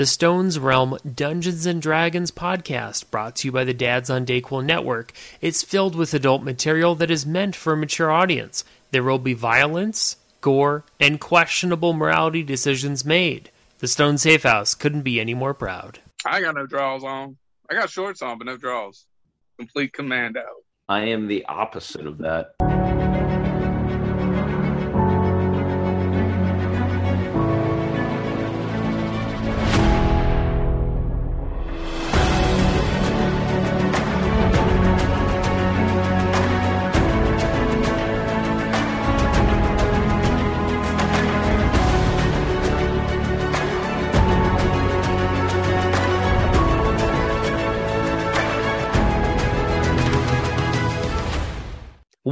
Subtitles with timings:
[0.00, 4.64] The Stones Realm Dungeons and Dragons podcast, brought to you by the Dads on Dayquil
[4.64, 8.64] Network, is filled with adult material that is meant for a mature audience.
[8.92, 13.50] There will be violence, gore, and questionable morality decisions made.
[13.80, 15.98] The Stone Safe House couldn't be any more proud.
[16.24, 17.36] I got no draws on.
[17.70, 19.04] I got shorts on, but no draws.
[19.58, 20.46] Complete commando.
[20.88, 23.39] I am the opposite of that.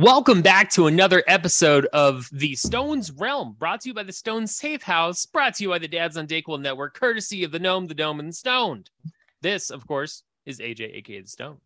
[0.01, 4.47] Welcome back to another episode of The Stones Realm, brought to you by the Stone
[4.47, 7.89] Safe House, brought to you by the Dads on Dayquil Network, courtesy of the Gnome,
[7.89, 8.91] the Dome, and the Stoned.
[9.43, 11.59] This, of course, is AJ, aka the Stoned,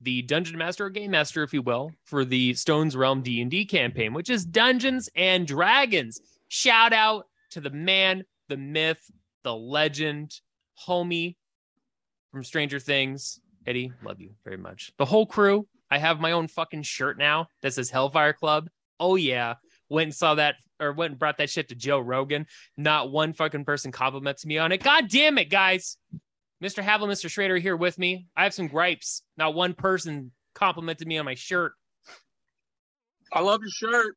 [0.00, 4.14] the Dungeon Master or Game Master, if you will, for the Stones Realm D&D campaign,
[4.14, 6.20] which is Dungeons and Dragons.
[6.46, 9.10] Shout out to the man, the myth,
[9.42, 10.38] the legend,
[10.86, 11.34] homie
[12.30, 13.40] from Stranger Things.
[13.66, 14.92] Eddie, love you very much.
[14.98, 18.70] The whole crew, I have my own fucking shirt now that says Hellfire Club.
[18.98, 19.56] Oh yeah.
[19.90, 22.46] Went and saw that or went and brought that shit to Joe Rogan.
[22.78, 24.82] Not one fucking person compliments me on it.
[24.82, 25.98] God damn it, guys.
[26.64, 26.82] Mr.
[26.82, 27.28] Haviland, Mr.
[27.28, 28.26] Schrader here with me.
[28.34, 29.20] I have some gripes.
[29.36, 31.72] Not one person complimented me on my shirt.
[33.30, 34.16] I love your shirt.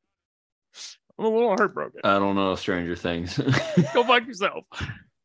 [1.20, 2.00] I'm a little heartbroken.
[2.06, 3.38] I don't know Stranger Things.
[3.94, 4.64] Go fuck yourself.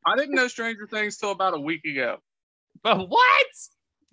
[0.05, 2.17] I didn't know Stranger Things till about a week ago.
[2.83, 3.47] But what?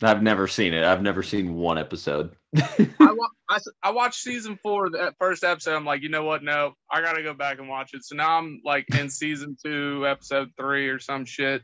[0.02, 0.84] I've never seen it.
[0.84, 2.36] I've never seen one episode.
[2.56, 5.76] I, wa- I, s- I watched season four, that first episode.
[5.76, 6.44] I'm like, you know what?
[6.44, 8.04] No, I got to go back and watch it.
[8.06, 11.62] So now I'm like in season two, episode three or some shit.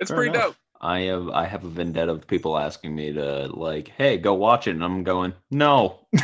[0.00, 0.46] It's Fair pretty enough.
[0.48, 0.56] dope.
[0.80, 4.68] I have I have a vendetta of people asking me to like, hey, go watch
[4.68, 6.06] it, and I'm going, no.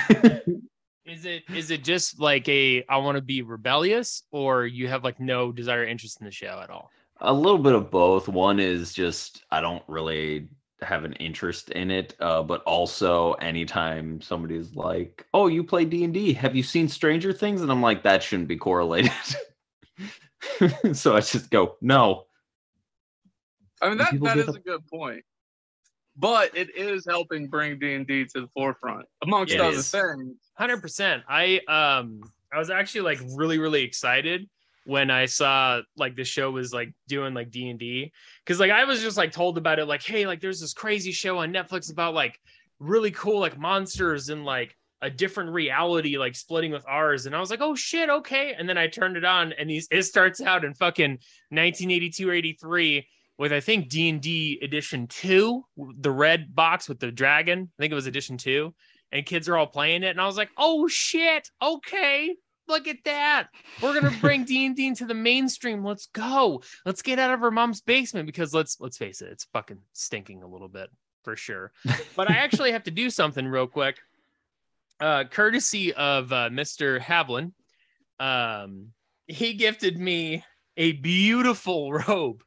[1.07, 5.05] Is it is it just like a I want to be rebellious or you have
[5.05, 6.91] like no desire or interest in the show at all?
[7.21, 8.27] a little bit of both.
[8.27, 10.49] One is just I don't really
[10.85, 16.05] have an interest in it, uh, but also anytime somebody's like, "Oh, you play D
[16.05, 16.33] and D?
[16.35, 19.13] Have you seen Stranger Things?" and I'm like, that shouldn't be correlated.
[20.93, 22.27] so I just go, no.
[23.83, 25.25] I mean, that, People that get is up- a good point.
[26.17, 29.91] But it is helping bring D&D to the forefront, amongst It other is.
[29.91, 30.37] things.
[30.57, 31.25] Hundred percent.
[31.29, 32.21] I um
[32.53, 34.49] I was actually like really really excited
[34.85, 38.13] when I saw like the show was like doing like D and D.
[38.45, 41.13] Because like I was just like told about it like hey like there's this crazy
[41.13, 42.39] show on Netflix about like
[42.79, 47.27] really cool like monsters and like a different reality like splitting with ours.
[47.27, 48.55] And I was like oh shit okay.
[48.57, 51.13] And then I turned it on and these it starts out in fucking
[51.51, 53.09] 1982 83
[53.39, 57.71] with I think D and D edition two the red box with the dragon.
[57.79, 58.75] I think it was edition two.
[59.13, 62.35] And kids are all playing it and i was like oh shit okay
[62.69, 63.49] look at that.
[63.83, 65.85] We're gonna bring d&d into the mainstream.
[65.85, 66.63] Let's go.
[66.85, 70.43] Let's get out of her mom's basement because let's let's face it it's fucking stinking
[70.43, 70.91] a little bit
[71.23, 71.73] for sure.
[72.17, 73.99] But i actually have to do something real quick.
[75.01, 77.53] Uh courtesy of uh, mr havlin
[78.21, 78.93] um
[79.27, 80.45] he gifted me
[80.77, 82.43] a beautiful robe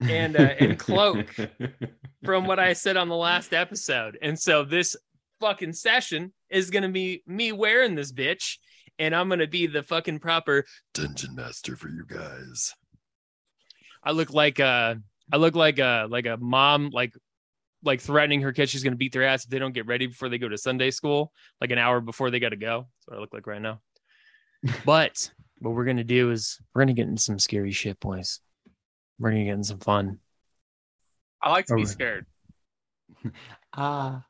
[0.00, 1.34] and uh, and cloak
[2.24, 4.18] from what I said on the last episode.
[4.20, 4.96] And so this
[5.40, 8.58] fucking session is gonna be me wearing this bitch,
[8.98, 12.72] and I'm gonna be the fucking proper dungeon master for you guys.
[14.02, 15.00] I look like a,
[15.32, 17.14] I look like a like a mom like
[17.82, 20.28] like threatening her kids she's gonna beat their ass if they don't get ready before
[20.28, 22.86] they go to Sunday school, like an hour before they gotta go.
[22.98, 23.80] That's what I look like right now.
[24.86, 28.40] But what we're gonna do is we're gonna get into some scary shit, boys.
[29.18, 30.18] We're gonna get in some fun.
[31.42, 32.26] I like to be scared.
[33.76, 34.24] Ah.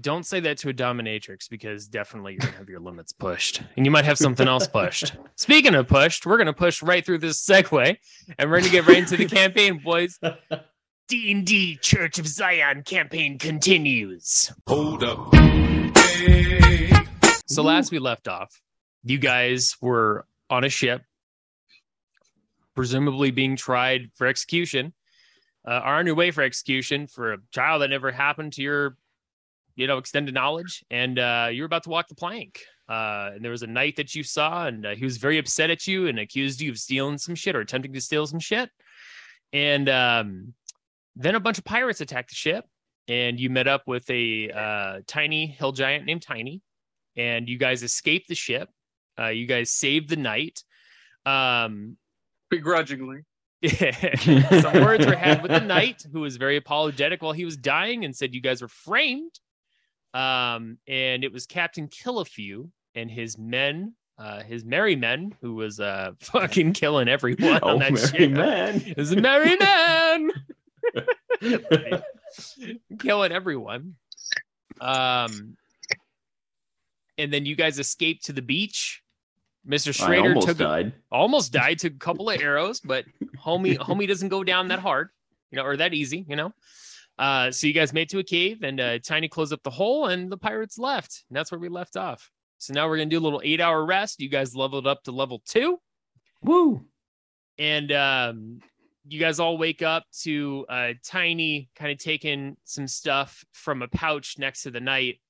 [0.00, 3.86] Don't say that to a dominatrix because definitely you're gonna have your limits pushed and
[3.86, 7.44] you might have something else pushed speaking of pushed we're gonna push right through this
[7.44, 7.96] segue
[8.38, 10.18] and we're gonna get right into the campaign boys
[11.08, 15.32] d&d church of zion campaign continues Hold up.
[15.96, 16.90] Hey.
[17.46, 18.60] so last we left off
[19.04, 21.02] you guys were on a ship
[22.74, 24.92] presumably being tried for execution
[25.66, 28.96] uh, are on your way for execution for a trial that never happened to your
[29.76, 33.44] you know extended knowledge and uh, you were about to walk the plank uh, and
[33.44, 36.06] there was a knight that you saw and uh, he was very upset at you
[36.06, 38.70] and accused you of stealing some shit or attempting to steal some shit
[39.52, 40.54] and um,
[41.16, 42.64] then a bunch of pirates attacked the ship
[43.08, 46.60] and you met up with a uh, tiny hill giant named tiny
[47.16, 48.68] and you guys escaped the ship
[49.18, 50.62] uh, you guys saved the knight
[51.26, 51.96] um,
[52.50, 53.22] Begrudgingly.
[53.66, 58.04] Some words were had with the knight, who was very apologetic while he was dying
[58.04, 59.32] and said you guys were framed.
[60.14, 65.80] Um, and it was Captain Killafew and his men, uh, his merry men, who was
[65.80, 68.30] uh fucking killing everyone oh, on that merry ship.
[68.30, 68.82] man.
[68.86, 70.30] It was a merry man
[73.00, 73.96] killing everyone.
[74.80, 75.56] Um,
[77.18, 79.02] and then you guys escaped to the beach.
[79.66, 79.88] Mr.
[79.88, 80.92] I Schrader almost took a- died.
[81.10, 83.06] almost died, took a couple of arrows, but
[83.42, 85.08] homie homie doesn't go down that hard,
[85.50, 86.52] you know, or that easy, you know.
[87.18, 90.06] Uh, so you guys made to a cave, and uh, Tiny closed up the hole,
[90.06, 91.24] and the pirates left.
[91.28, 92.30] And that's where we left off.
[92.58, 94.20] So now we're gonna do a little eight-hour rest.
[94.20, 95.78] You guys leveled up to level two,
[96.42, 96.84] Woo.
[97.58, 98.60] and um,
[99.06, 103.88] you guys all wake up to uh, Tiny kind of taking some stuff from a
[103.88, 105.20] pouch next to the knight.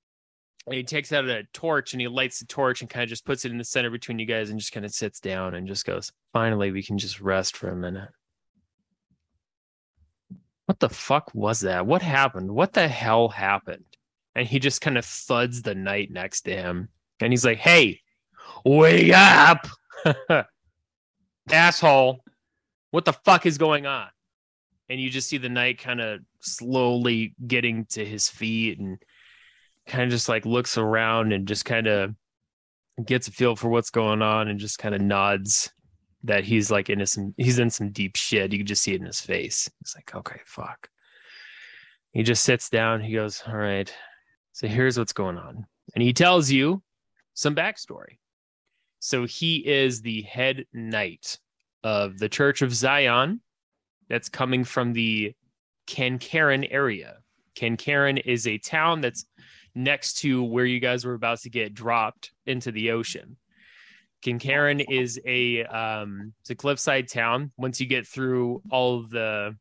[0.66, 3.26] And he takes out a torch and he lights the torch and kind of just
[3.26, 5.68] puts it in the center between you guys and just kind of sits down and
[5.68, 8.08] just goes, Finally, we can just rest for a minute.
[10.66, 11.86] What the fuck was that?
[11.86, 12.50] What happened?
[12.50, 13.84] What the hell happened?
[14.34, 16.88] And he just kind of thuds the knight next to him.
[17.20, 18.00] And he's like, Hey,
[18.64, 19.66] wake up,
[21.50, 22.20] asshole.
[22.90, 24.08] What the fuck is going on?
[24.88, 28.98] And you just see the knight kind of slowly getting to his feet and
[29.86, 32.14] kind of just like looks around and just kind of
[33.04, 35.72] gets a feel for what's going on and just kind of nods
[36.24, 38.52] that he's like in some he's in some deep shit.
[38.52, 39.70] You can just see it in his face.
[39.80, 40.88] He's like, okay, fuck.
[42.12, 43.02] He just sits down.
[43.02, 43.92] He goes, all right.
[44.52, 45.66] So here's what's going on.
[45.94, 46.82] And he tells you
[47.34, 48.18] some backstory.
[49.00, 51.38] So he is the head knight
[51.82, 53.40] of the Church of Zion
[54.08, 55.34] that's coming from the
[55.86, 57.18] Kankaran area.
[57.56, 59.26] Kankaran is a town that's
[59.74, 63.36] next to where you guys were about to get dropped into the ocean.
[64.24, 67.52] Kincairn is a um, it's a cliffside town.
[67.58, 69.54] Once you get through all the,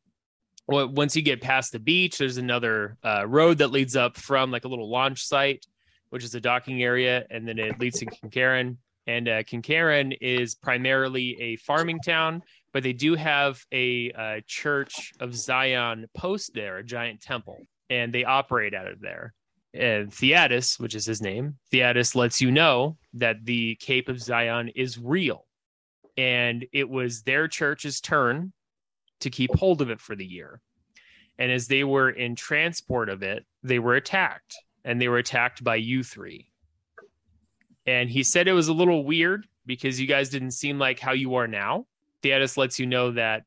[0.70, 4.64] once you get past the beach, there's another uh, road that leads up from like
[4.64, 5.66] a little launch site,
[6.12, 8.78] which is a docking area, and then it leads to Kincairn.
[9.06, 15.12] And uh, Kincairn is primarily a farming town, but they do have a uh, Church
[15.20, 17.58] of Zion post there, a giant temple,
[17.90, 19.34] and they operate out of there
[19.74, 24.70] and Theatus, which is his name, Theatus lets you know that the Cape of Zion
[24.70, 25.46] is real.
[26.16, 28.54] And it was their church's turn
[29.22, 30.62] to keep hold of it for the year.
[31.40, 34.56] And as they were in transport of it, they were attacked,
[34.86, 36.52] and they were attacked by you three.
[37.88, 41.14] And he said it was a little weird because you guys didn't seem like how
[41.14, 41.88] you are now.
[42.22, 43.44] Theatus lets you know that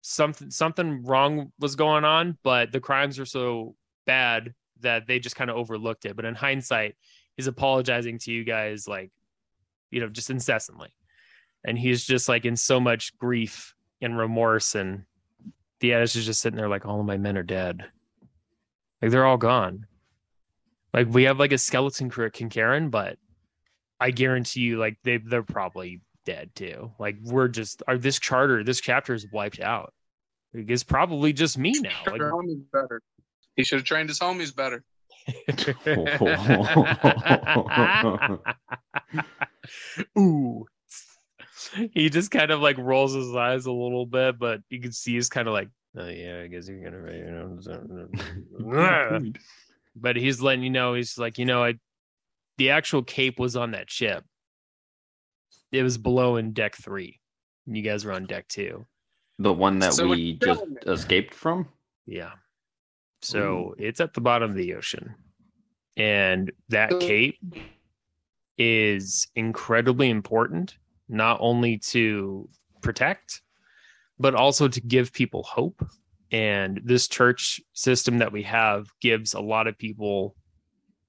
[0.00, 5.36] something something wrong was going on, but the crimes were so bad that they just
[5.36, 6.16] kind of overlooked it.
[6.16, 6.96] But in hindsight,
[7.36, 9.10] he's apologizing to you guys like,
[9.90, 10.90] you know, just incessantly.
[11.64, 14.74] And he's just like in so much grief and remorse.
[14.74, 15.04] And
[15.80, 17.84] the is just sitting there like, all of my men are dead.
[19.00, 19.86] Like they're all gone.
[20.94, 23.16] Like we have like a skeleton crew at Kincairn, but
[23.98, 26.92] I guarantee you, like they they're probably dead too.
[26.98, 29.92] Like we're just our this charter, this chapter is wiped out.
[30.54, 32.02] Like, It's probably just me now.
[32.06, 32.20] Like
[32.72, 33.02] better.
[33.56, 34.84] He should have trained his homies better.
[40.18, 40.66] Ooh.
[41.92, 45.14] He just kind of like rolls his eyes a little bit, but you can see
[45.14, 47.30] he's kind of like, oh yeah, I guess you're gonna, you
[48.60, 49.32] know.
[49.96, 51.74] but he's letting you know, he's like, you know, I,
[52.58, 54.24] the actual cape was on that ship.
[55.70, 57.20] It was below in deck three.
[57.66, 58.86] and You guys were on deck two.
[59.38, 61.68] the one that So we just escaped from.
[62.06, 62.32] Yeah.
[63.22, 65.14] So it's at the bottom of the ocean.
[65.96, 67.38] And that cape
[68.58, 70.76] is incredibly important,
[71.08, 72.48] not only to
[72.80, 73.42] protect,
[74.18, 75.86] but also to give people hope.
[76.30, 80.34] And this church system that we have gives a lot of people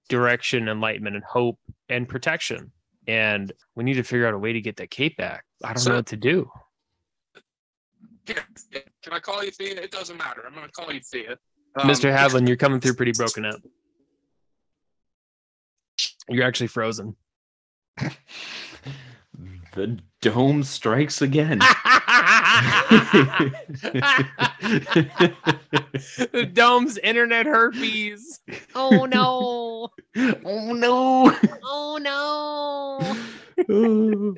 [0.09, 2.71] direction, enlightenment, and hope and protection.
[3.07, 5.45] And we need to figure out a way to get that cape back.
[5.63, 6.51] I don't So- know what to do.
[8.25, 9.81] Can I call you Thea?
[9.81, 10.43] It doesn't matter.
[10.45, 11.37] I'm going to call you Thea.
[11.75, 12.15] Um, Mr.
[12.15, 13.61] Havlin, you're coming through pretty broken up.
[16.29, 17.15] You're actually frozen.
[19.75, 21.57] The dome strikes again.
[26.31, 28.39] the dome's internet herpes.
[28.75, 29.89] Oh no.
[30.45, 31.35] oh no!
[31.63, 33.15] Oh no.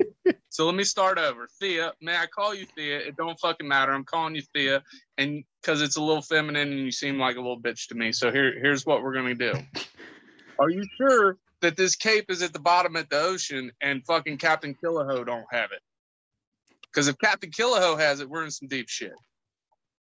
[0.48, 1.46] So let me start over.
[1.60, 2.98] Thea, may I call you Thea?
[3.00, 3.92] It don't fucking matter.
[3.92, 4.82] I'm calling you Thea,
[5.18, 8.12] and because it's a little feminine and you seem like a little bitch to me.
[8.12, 9.52] So here, here's what we're gonna do.
[10.60, 14.38] Are you sure that this cape is at the bottom of the ocean and fucking
[14.38, 15.80] Captain Killahoe don't have it?
[16.82, 19.12] Because if Captain Killahoe has it, we're in some deep shit.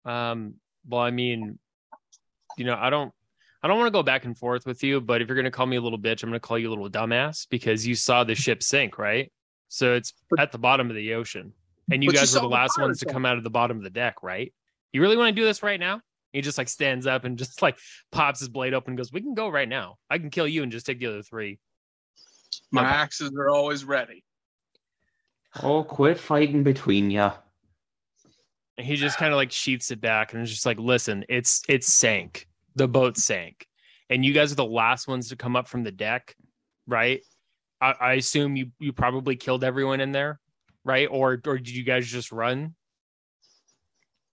[0.06, 0.56] Um,
[0.88, 1.58] well, I mean,
[2.56, 3.12] you know, I don't,
[3.64, 5.66] I don't want to go back and forth with you, but if you're gonna call
[5.66, 8.36] me a little bitch, I'm gonna call you a little dumbass because you saw the
[8.36, 9.32] ship sink, right?
[9.68, 11.54] So it's at the bottom of the ocean,
[11.92, 13.50] and you But you guys were the the last ones to come out of the
[13.50, 14.54] bottom of the deck, right?
[14.92, 16.02] You really want to do this right now?
[16.34, 17.78] He just like stands up and just like
[18.12, 19.96] pops his blade open and goes, "We can go right now.
[20.10, 21.60] I can kill you and just take the other three.
[22.72, 22.90] My Okay.
[22.90, 24.24] axes are always ready.
[25.64, 27.34] Oh, quit fighting between ya.
[28.78, 31.62] And he just kind of like sheets it back and is just like, listen, it's
[31.68, 32.48] it's sank.
[32.76, 33.66] The boat sank.
[34.10, 36.36] And you guys are the last ones to come up from the deck,
[36.88, 37.22] right?
[37.82, 40.40] I, I assume you you probably killed everyone in there,
[40.84, 41.08] right?
[41.10, 42.76] Or or did you guys just run?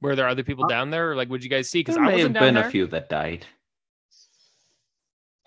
[0.03, 1.13] Were there other people uh, down there?
[1.13, 1.81] Or like what'd you guys see?
[1.81, 2.67] Because There I may have wasn't down been there.
[2.69, 3.47] a few that died.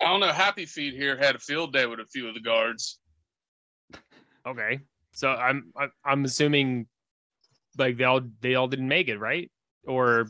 [0.00, 0.32] I don't know.
[0.32, 2.98] Happy Feet here had a field day with a few of the guards.
[4.46, 4.80] Okay.
[5.12, 6.86] So I'm I- I'm assuming
[7.76, 9.50] like they all they all didn't make it, right?
[9.86, 10.26] Or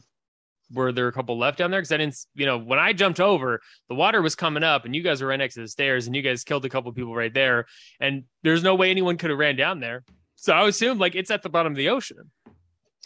[0.72, 1.80] were there a couple left down there?
[1.80, 4.94] Because I didn't, you know, when I jumped over, the water was coming up, and
[4.94, 7.14] you guys were right next to the stairs, and you guys killed a couple people
[7.14, 7.66] right there,
[8.00, 10.04] and there's no way anyone could have ran down there.
[10.36, 12.30] So I assume like it's at the bottom of the ocean.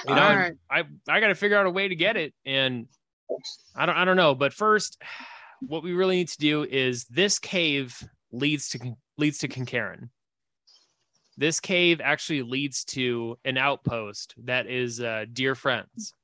[0.07, 2.35] You know, All and I I got to figure out a way to get it,
[2.45, 2.87] and
[3.77, 4.35] I don't I don't know.
[4.35, 5.01] But first,
[5.61, 7.97] what we really need to do is this cave
[8.33, 10.09] leads to leads to Concaran.
[11.37, 16.15] This cave actually leads to an outpost that is uh, dear friends.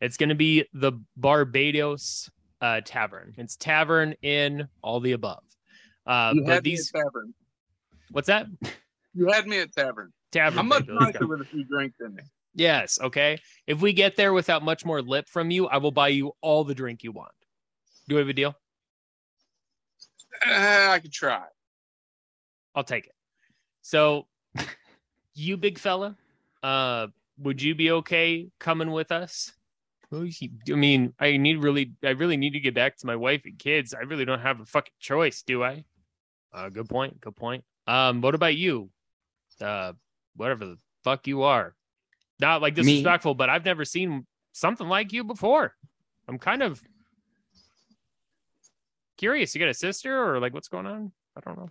[0.00, 3.34] It's going to be the Barbados uh, Tavern.
[3.36, 5.42] It's tavern in all the above.
[6.06, 7.34] Uh, You but had these, me at tavern.
[8.10, 8.46] what's that?
[9.12, 10.12] You had me at tavern.
[10.30, 10.58] Tavern.
[10.60, 10.94] I'm much thank you.
[11.00, 11.24] Let's go.
[11.24, 12.22] nicer with a few drinks in me.
[12.54, 12.98] Yes.
[13.00, 13.38] Okay.
[13.66, 16.64] If we get there without much more lip from you, I will buy you all
[16.64, 17.32] the drink you want.
[18.08, 18.54] Do we have a deal?
[20.44, 21.44] Eh, I could try.
[22.74, 23.14] I'll take it.
[23.82, 24.26] So,
[25.34, 26.16] you big fella,
[26.62, 29.52] uh, would you be okay coming with us?
[30.12, 30.28] I
[30.68, 33.94] mean, I need really, I really need to get back to my wife and kids.
[33.94, 35.84] I really don't have a fucking choice, do I?
[36.52, 37.20] Uh, good point.
[37.20, 37.64] Good point.
[37.86, 38.90] Um, what about you?
[39.60, 39.92] Uh,
[40.34, 41.74] whatever the fuck you are.
[42.40, 42.82] Not like Me?
[42.82, 45.74] disrespectful, but I've never seen something like you before.
[46.28, 46.82] I'm kind of
[49.18, 49.54] curious.
[49.54, 51.12] You got a sister or like what's going on?
[51.36, 51.70] I don't know.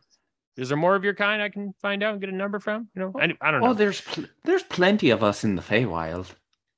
[0.57, 2.89] Is there more of your kind I can find out and get a number from?
[2.93, 3.69] You know, I, I don't know.
[3.69, 6.27] Oh, there's pl- there's plenty of us in the Feywild.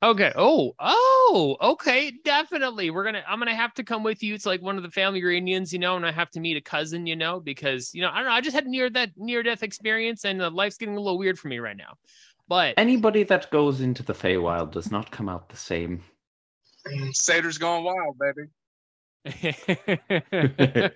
[0.04, 0.32] Okay.
[0.36, 2.12] Oh, oh, okay.
[2.24, 2.90] Definitely.
[2.90, 4.34] We're gonna I'm gonna have to come with you.
[4.34, 6.62] It's like one of the family reunions, you know, and I have to meet a
[6.62, 9.44] cousin, you know, because you know, I don't know, I just had near that near
[9.44, 11.94] death experience and uh, life's getting a little weird for me right now.
[12.52, 16.04] But Anybody that goes into the Feywild does not come out the same.
[16.86, 18.50] Mm, satyrs going wild, baby.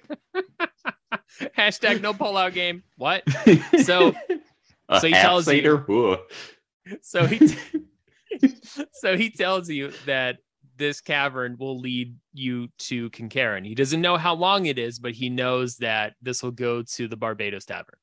[1.58, 2.84] hashtag no pullout game.
[2.98, 3.24] What?
[3.86, 4.14] So-
[4.90, 6.18] A so he half tells you- satyr?
[7.02, 7.40] So he
[8.92, 10.40] so he tells you that
[10.76, 13.66] this cavern will lead you to Concaran.
[13.66, 17.08] He doesn't know how long it is, but he knows that this will go to
[17.08, 17.96] the Barbados Tavern.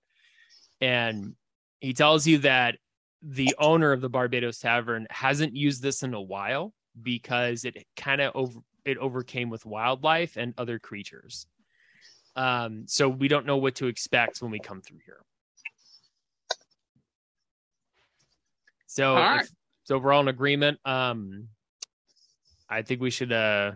[0.80, 1.35] And
[1.80, 2.78] he tells you that
[3.22, 8.20] the owner of the Barbados Tavern hasn't used this in a while because it kind
[8.20, 11.46] of over it overcame with wildlife and other creatures.
[12.34, 15.20] Um, so we don't know what to expect when we come through here.
[18.86, 19.42] So, right.
[19.42, 19.50] if,
[19.84, 20.80] so we're all in agreement.
[20.84, 21.48] Um,
[22.68, 23.72] I think we should uh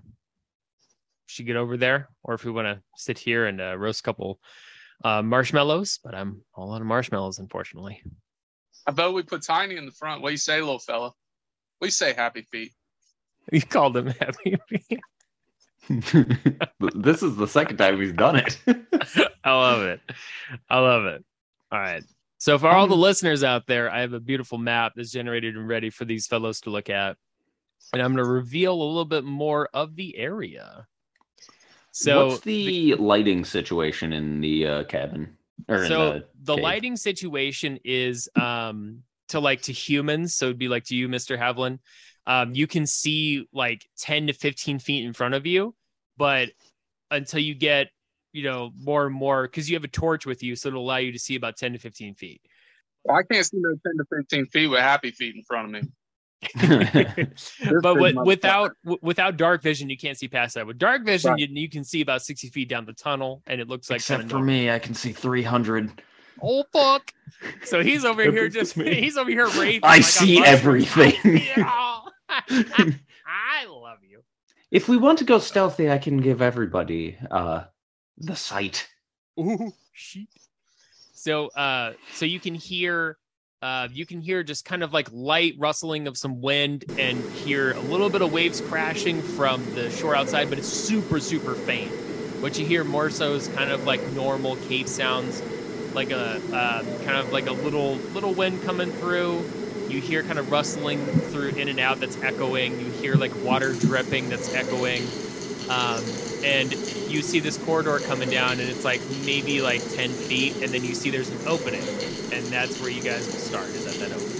[1.26, 4.02] should get over there, or if we want to sit here and uh, roast a
[4.02, 4.40] couple
[5.04, 6.00] uh, marshmallows.
[6.02, 8.02] But I'm all out of marshmallows, unfortunately.
[8.86, 10.22] I vote we put Tiny in the front.
[10.22, 11.12] What do you say, little fella?
[11.80, 12.72] We say, Happy Feet?
[13.52, 14.56] You called him happy.
[14.68, 15.00] Feet.
[16.94, 18.58] this is the second time he's done it.
[19.44, 20.00] I love it.
[20.68, 21.24] I love it.
[21.70, 22.02] All right.
[22.38, 25.56] So for all the Um, listeners out there, I have a beautiful map that's generated
[25.56, 27.16] and ready for these fellows to look at.
[27.92, 30.86] And I'm going to reveal a little bit more of the area.
[31.92, 35.36] So What's the lighting situation in the uh, cabin?
[35.68, 40.58] Or in so the the lighting situation is um to like to humans so it'd
[40.58, 41.78] be like to you mr havlin
[42.26, 45.74] um you can see like 10 to 15 feet in front of you
[46.16, 46.50] but
[47.10, 47.88] until you get
[48.32, 50.98] you know more and more because you have a torch with you so it'll allow
[50.98, 52.40] you to see about 10 to 15 feet
[53.04, 55.72] Well, I can't see no 10 to 15 feet with Happy Feet in front of
[55.72, 55.88] me.
[57.82, 61.30] But with, without w- without dark vision you can't see past that with dark vision
[61.32, 61.40] Right.
[61.40, 64.22] you, you can see about 60 feet down the tunnel and it looks like Except
[64.24, 64.46] for normal.
[64.46, 66.02] me, I can see 300.
[66.42, 67.14] Oh fuck!
[67.64, 68.94] So he's over here just me.
[69.00, 69.80] he's over here raving.
[69.84, 70.48] I like see mushrooms.
[70.96, 71.42] everything.
[71.56, 72.00] Yeah.
[72.28, 74.22] I love you.
[74.70, 77.64] If we want to go stealthy, I can give everybody uh,
[78.18, 78.86] the sight.
[79.40, 80.26] Ooh, shit.
[81.14, 83.16] So uh so you can hear
[83.66, 87.72] uh, you can hear just kind of like light rustling of some wind and hear
[87.72, 91.90] a little bit of waves crashing from the shore outside, but it's super, super faint.
[92.40, 95.42] What you hear more so is kind of like normal cave sounds,
[95.96, 99.42] like a uh, kind of like a little little wind coming through.
[99.88, 102.78] You hear kind of rustling through in and out that's echoing.
[102.78, 105.02] You hear like water dripping that's echoing.
[105.68, 106.04] Um,
[106.44, 106.72] and
[107.08, 110.84] you see this corridor coming down, and it's like maybe like 10 feet, and then
[110.84, 111.82] you see there's an opening,
[112.32, 114.32] and that's where you guys will start, is at that opening.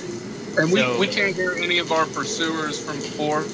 [0.59, 3.45] And we, So- we can't hear any of our pursuers from before.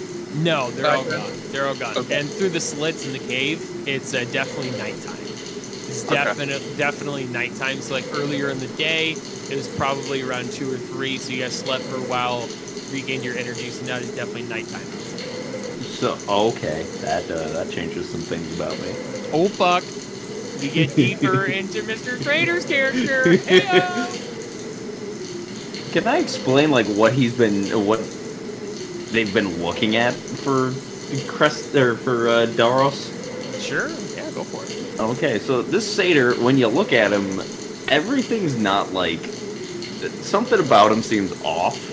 [0.43, 1.11] No, they're all Okay.
[1.11, 1.33] gone.
[1.51, 1.97] They're all gone.
[1.99, 2.19] Okay.
[2.21, 5.19] And through the slits in the cave, it's uh, definitely nighttime.
[5.21, 6.15] It's Okay.
[6.15, 7.83] definitely definitely nighttime.
[7.83, 9.11] So like earlier in the day,
[9.51, 11.19] it was probably around two or three.
[11.19, 12.49] So you guys slept for a while,
[12.91, 13.69] regained your energy.
[13.69, 14.81] So now it's definitely nighttime.
[16.03, 19.01] So okay, that uh, that changes some things about me.
[19.33, 19.95] Oh fuck!
[20.55, 22.19] We get deeper into Mr.
[22.19, 23.43] Schrader's character.
[23.47, 24.21] Heyo!
[25.91, 28.13] Can I explain like what he's been what
[29.11, 30.83] they've been looking at for
[31.27, 33.15] Crest or for uh, Daros?
[33.57, 34.09] Sure.
[34.15, 34.73] Yeah, go for it.
[34.99, 37.43] Okay, so this satyr, when you look at him,
[37.89, 39.35] everything's not like
[40.21, 41.92] something about him seems off.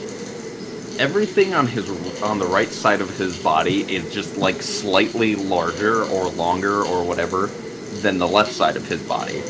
[1.00, 1.90] Everything on his
[2.22, 7.06] on the right side of his body is just like slightly larger or longer or
[7.06, 7.58] whatever
[7.90, 9.48] than the left side of his body.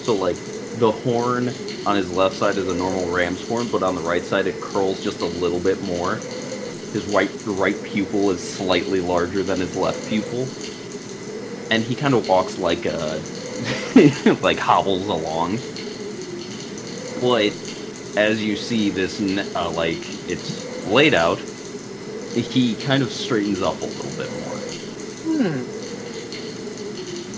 [0.00, 3.94] So like the horn on his left side is a normal ram's horn, but on
[3.96, 6.28] the right side it curls just a little bit more.
[6.92, 10.56] His right right pupil is slightly larger than his left pupil
[11.70, 13.28] and he kind of walks like a
[14.42, 15.64] like hobbles along
[17.14, 17.58] but
[18.16, 19.20] as you see this
[19.54, 21.38] uh, like it's laid out
[22.34, 24.56] he kind of straightens up a little bit more
[25.22, 25.62] Hmm.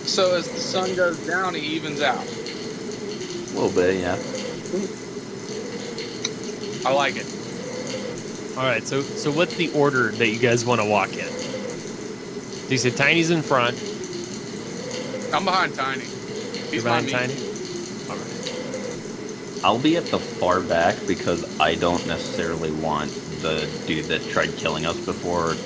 [0.07, 2.25] So as the sun goes down, he evens out.
[2.25, 4.17] a little bit yeah
[6.85, 7.27] I like it.
[8.57, 8.83] All right.
[8.83, 11.29] So so what's the order that you guys want to walk in?
[11.29, 13.77] So you said Tiny's in front.
[15.33, 16.05] I'm behind Tiny.
[16.05, 17.37] You're He's behind behind me.
[17.37, 17.52] Tiny.
[19.65, 24.57] I'll be at the far back because i don't necessarily want the dude that tried
[24.57, 25.63] killing us before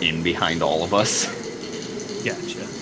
[0.00, 1.26] in behind all of us
[2.24, 2.74] Gotcha.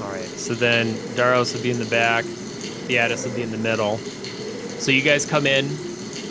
[0.00, 0.38] All right.
[0.38, 2.26] So then Daros will be in the back.
[2.88, 4.04] Theatis will be in the middle.
[4.78, 5.82] So you guys come in,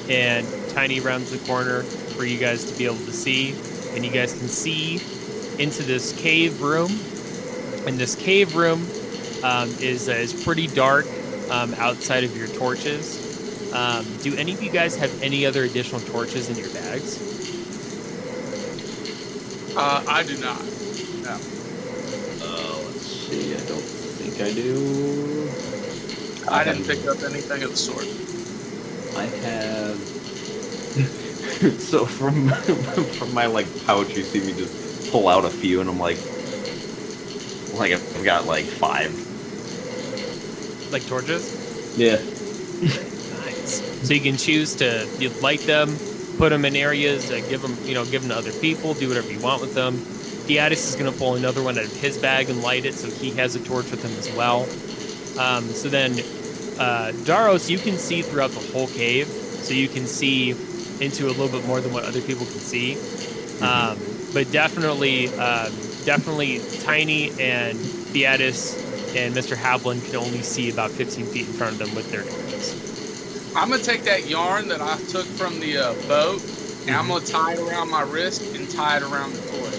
[0.10, 3.62] and Tiny rounds the corner for you guys to be able to see,
[3.93, 5.06] and you guys can see
[5.58, 7.08] into this cave room.
[7.86, 8.95] And this cave room
[9.43, 11.06] um, is uh, is pretty dark
[11.49, 13.20] um, outside of your torches.
[13.71, 17.23] Um, do any of you guys have any other additional torches in your bags?
[19.75, 20.69] Uh, I do not.
[21.13, 21.41] No.
[22.39, 25.57] uh, let's see i don't think i do
[26.49, 28.12] I didn't pick up anything of the sort.
[29.13, 30.05] I have.
[31.79, 32.49] so from
[33.10, 34.75] from my like pouch, you see me just
[35.07, 36.27] pull out a few, and I'm like,
[37.71, 39.27] like I've got like five.
[40.91, 41.55] Like torches?
[41.95, 42.23] Yeah.
[43.67, 45.95] So you can choose to you light them,
[46.38, 49.08] put them in areas, uh, give them, you know, give them to other people, do
[49.08, 49.95] whatever you want with them.
[49.95, 53.10] Theatis is going to pull another one out of his bag and light it, so
[53.10, 54.63] he has a torch with him as well.
[55.39, 56.12] Um, so then,
[56.80, 60.52] uh, Daros, you can see throughout the whole cave, so you can see
[61.00, 62.93] into a little bit more than what other people can see.
[63.62, 63.97] Um,
[64.34, 65.71] but definitely, um,
[66.06, 69.56] definitely, Tiny and Theatis and Mr.
[69.56, 72.90] Havlin can only see about 15 feet in front of them with their torches.
[73.55, 76.45] I'm gonna take that yarn that I took from the uh, boat,
[76.87, 79.75] and I'm gonna tie it around my wrist and tie it around the torch.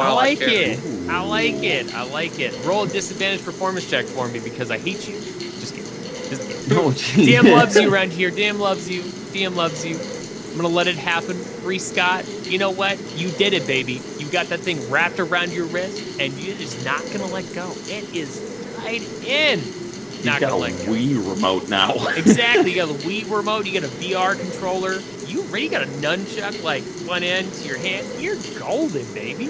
[0.00, 0.82] I like carry it.
[1.08, 1.88] I like it.
[1.92, 2.56] I like it.
[2.60, 5.24] Roll a disadvantage performance check for me because I hate you.
[5.58, 5.92] Just kidding.
[6.30, 6.64] Just kidding.
[6.66, 8.32] No, DM loves you around here.
[8.32, 9.14] DM loves you.
[9.32, 10.04] DM loves you.
[10.52, 11.46] I'm gonna let it happen.
[11.60, 12.26] Free Scott.
[12.46, 13.00] You know what?
[13.12, 14.06] You did it, baby.
[14.16, 17.80] You got that thing wrapped around your wrist, and you're just not gonna let go.
[17.86, 18.44] It is
[18.76, 19.77] tied in.
[20.18, 20.92] He's Not got gonna a let go.
[20.92, 21.94] Wii remote now.
[22.16, 22.72] Exactly.
[22.72, 23.66] You got a Wii remote.
[23.66, 24.98] You got a VR controller.
[25.26, 28.04] You already got a nunchuck like one end to your hand.
[28.20, 29.46] You're golden, baby.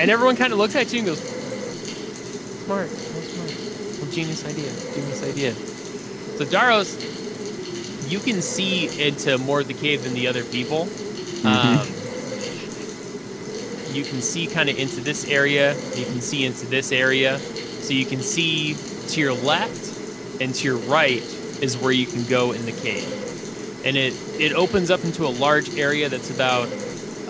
[0.00, 1.20] and everyone kind of looks at you and goes,
[2.64, 4.00] "Smart, so smart.
[4.02, 4.72] Well, genius idea.
[4.94, 10.42] Genius idea." So Daros, you can see into more of the cave than the other
[10.42, 10.88] people.
[11.44, 11.86] Um,
[13.94, 15.74] you can see kind of into this area.
[15.94, 17.38] You can see into this area.
[17.38, 18.74] So you can see
[19.08, 19.99] to your left
[20.40, 21.22] and to your right
[21.62, 23.06] is where you can go in the cave.
[23.84, 26.68] And it, it opens up into a large area that's about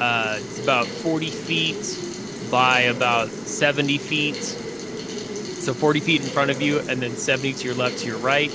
[0.01, 4.37] uh, it's about 40 feet by about 70 feet.
[4.37, 8.17] So 40 feet in front of you, and then 70 to your left, to your
[8.19, 8.51] right.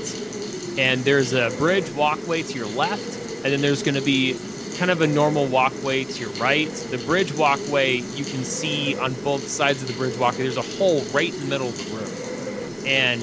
[0.79, 4.35] And there's a bridge walkway to your left, and then there's going to be
[4.79, 6.67] kind of a normal walkway to your right.
[6.67, 10.43] The bridge walkway you can see on both sides of the bridge walkway.
[10.43, 13.21] There's a hole right in the middle of the room, and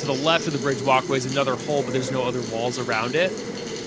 [0.00, 2.78] to the left of the bridge walkway is another hole, but there's no other walls
[2.78, 3.32] around it,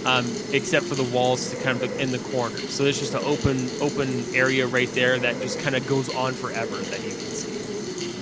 [0.06, 2.58] um, except for the walls to kind of in the corner.
[2.58, 6.34] So there's just an open open area right there that just kind of goes on
[6.34, 7.54] forever that you can see.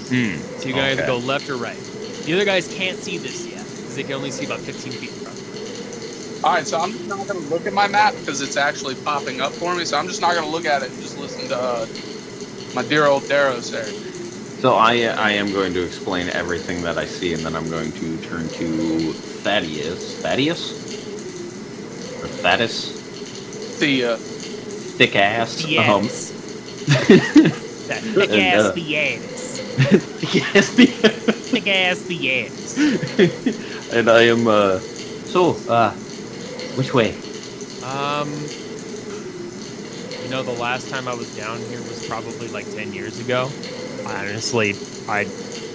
[0.09, 0.59] Hmm.
[0.59, 1.07] So you guys Okay.
[1.07, 1.77] go left or right.
[2.25, 5.09] The other guys can't see this yet because they can only see about 15 feet
[5.11, 5.37] in front.
[5.37, 5.45] them.
[6.43, 8.95] All right, so I'm just not going to look at my map because it's actually
[8.95, 9.85] popping up for me.
[9.85, 11.87] So I'm just not going to look at it and just listen to uh,
[12.75, 13.87] my dear old Daros there.
[14.57, 17.93] So I I am going to explain everything that I see, and then I'm going
[17.93, 20.19] to turn to Thaddeus.
[20.21, 20.81] Thaddeus?
[22.21, 22.99] Or Thaddeus?
[23.79, 24.21] Thea.
[24.97, 25.71] Thick ass.
[25.77, 26.33] Um, Yes.
[27.87, 29.63] that thick And, ass uh, Theanis.
[30.21, 30.87] yes, the.
[31.51, 32.83] Thick ass Theanis.
[33.89, 34.47] and I am.
[34.47, 34.81] uh
[35.23, 35.97] So, uh,
[36.73, 37.21] which way?
[37.81, 38.53] Um,
[40.19, 43.55] you know, the last time I was down here was probably like 10 years ago.
[44.05, 44.73] Honestly,
[45.07, 45.25] I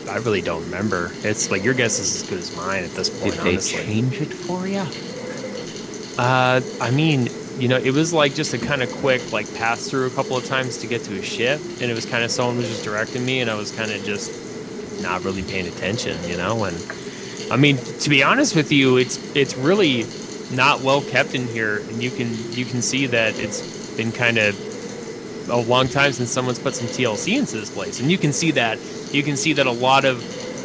[0.09, 1.11] I really don't remember.
[1.23, 3.85] It's like your guess is as good as mine at this point, Did they honestly.
[3.85, 4.85] change it for you?
[6.19, 9.89] Uh, I mean, you know, it was like just a kind of quick like pass
[9.89, 12.31] through a couple of times to get to a ship, and it was kind of
[12.31, 16.17] someone was just directing me, and I was kind of just not really paying attention,
[16.29, 16.65] you know.
[16.65, 16.77] And
[17.51, 20.05] I mean, to be honest with you, it's it's really
[20.55, 24.39] not well kept in here, and you can you can see that it's been kind
[24.39, 24.57] of
[25.49, 28.51] a long time since someone's put some TLC into this place, and you can see
[28.53, 28.79] that
[29.13, 30.23] you can see that a lot of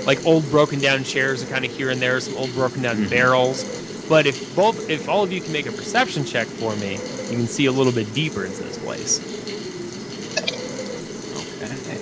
[0.07, 2.95] like old broken down chairs are kind of here and there, some old broken down
[2.97, 3.09] Mhm.
[3.09, 3.63] barrels.
[4.07, 6.93] But if both, if all of you can make a perception check for me,
[7.29, 9.19] you can see a little bit deeper into this place.
[10.37, 11.97] Okay.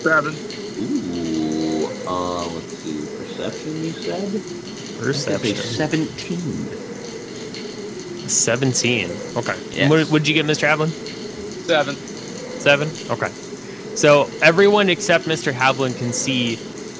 [0.00, 0.34] Seven.
[0.80, 1.88] Ooh.
[2.06, 3.06] Uh, let's see.
[3.18, 4.30] Perception, you said?
[5.00, 5.54] Perception.
[5.56, 6.68] That's a Seventeen.
[8.28, 9.10] Seventeen.
[9.36, 9.54] Okay.
[9.72, 9.90] Yes.
[9.90, 10.68] What would you get, Mr.
[10.68, 10.90] Havlin?
[11.66, 11.96] Seven.
[12.58, 12.88] Seven.
[13.10, 13.28] Okay.
[13.96, 15.52] So everyone except Mr.
[15.52, 16.56] Havlin can see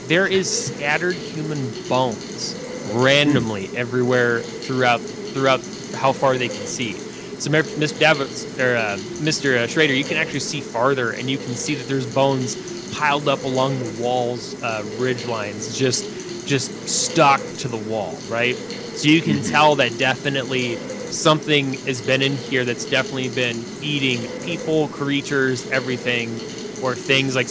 [0.08, 2.54] there is scattered human bones
[2.94, 5.60] randomly everywhere throughout throughout
[5.94, 6.92] how far they can see.
[6.92, 7.98] So Mr.
[8.00, 9.68] Daros or uh, Mr.
[9.68, 12.56] Schrader, you can actually see farther, and you can see that there's bones
[12.96, 18.56] piled up along the walls, uh, ridge lines, just just stuck to the wall, right?
[18.56, 20.76] So you can tell that definitely
[21.12, 26.30] something has been in here that's definitely been eating people, creatures, everything,
[26.82, 27.48] or things like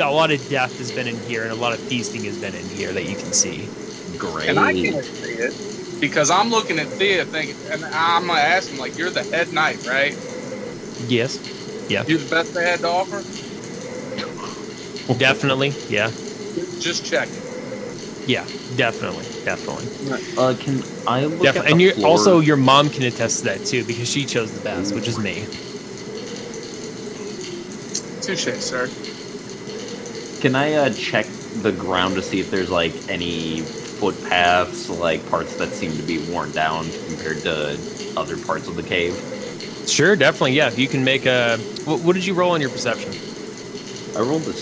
[0.00, 2.54] a lot of death has been in here, and a lot of feasting has been
[2.54, 3.68] in here that you can see.
[4.18, 4.48] Great.
[4.48, 8.42] And I can't see it because I'm looking at Thea thinking, and I'm going to
[8.44, 10.12] ask him, like, you're the head knight, right?
[11.08, 11.38] Yes,
[11.90, 12.04] Yeah.
[12.06, 13.22] You're the best they had to offer?
[15.18, 15.70] definitely.
[15.88, 16.10] Yeah,
[16.80, 17.39] Just checking.
[18.30, 19.90] Yeah, definitely, definitely,
[20.36, 21.70] Uh, can I look at definitely.
[21.70, 22.02] the And you floor?
[22.02, 25.18] also your mom can attest to that too because she chose the best, which is
[25.18, 25.48] me.
[28.20, 28.88] Touche, sir.
[30.40, 35.56] Can I uh, check the ground to see if there's like any footpaths, like parts
[35.56, 37.84] that seem to be worn down compared to
[38.16, 39.22] other parts of the cave?
[39.86, 40.52] Sure, definitely.
[40.54, 41.64] Yeah, you can make a.
[41.84, 43.22] What, what did you roll on your perception?
[44.14, 44.54] I rolled a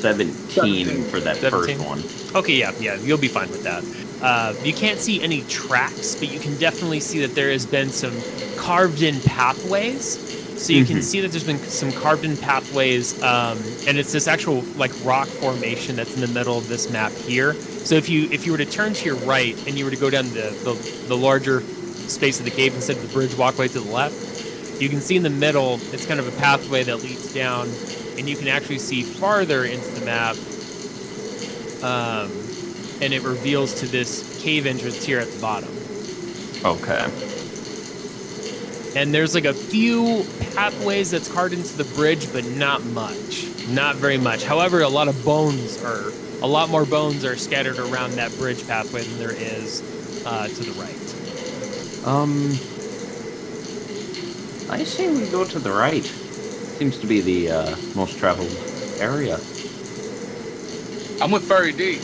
[0.00, 1.04] 17, 17.
[1.04, 1.78] for that 17?
[1.78, 2.02] first one.
[2.42, 3.84] Okay, yeah, yeah, you'll be fine with that.
[4.22, 7.88] Uh, you can't see any tracks, but you can definitely see that there has been
[7.90, 8.14] some
[8.56, 10.26] carved-in pathways.
[10.60, 11.02] So you can Mhm.
[11.02, 15.96] see that there's been some carved-in pathways, um, and it's this actual like rock formation
[15.96, 17.56] that's in the middle of this map here.
[17.82, 19.96] So if you if you were to turn to your right and you were to
[19.96, 20.74] go down the the,
[21.08, 21.62] the larger
[22.08, 24.14] space of the cave instead of the bridge walkway to the left,
[24.82, 27.66] you can see in the middle it's kind of a pathway that leads down,
[28.20, 30.36] and you can actually see farther into the map
[31.82, 32.30] um,
[33.00, 35.70] and it reveals to this cave entrance here at the bottom.
[36.62, 37.02] Okay.
[38.94, 43.96] And there's like a few pathways that's carved into the bridge, but not much, not
[43.96, 44.44] very much.
[44.44, 48.66] However, a lot of bones are, a lot more bones are scattered around that bridge
[48.66, 49.82] pathway than there is
[50.26, 52.06] uh, to the right.
[52.06, 52.50] Um,
[54.70, 56.04] I say we go to the right.
[56.80, 58.48] Seems to be the uh, most traveled
[59.00, 59.34] area.
[61.22, 61.98] I'm with Furry D.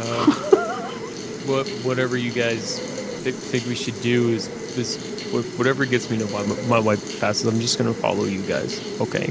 [0.00, 0.24] Uh,
[1.44, 2.78] what, whatever you guys
[3.22, 4.96] thi- think we should do is this.
[5.58, 7.52] whatever gets me to my, my wife fastest.
[7.52, 8.80] I'm just gonna follow you guys.
[8.98, 9.26] Okay.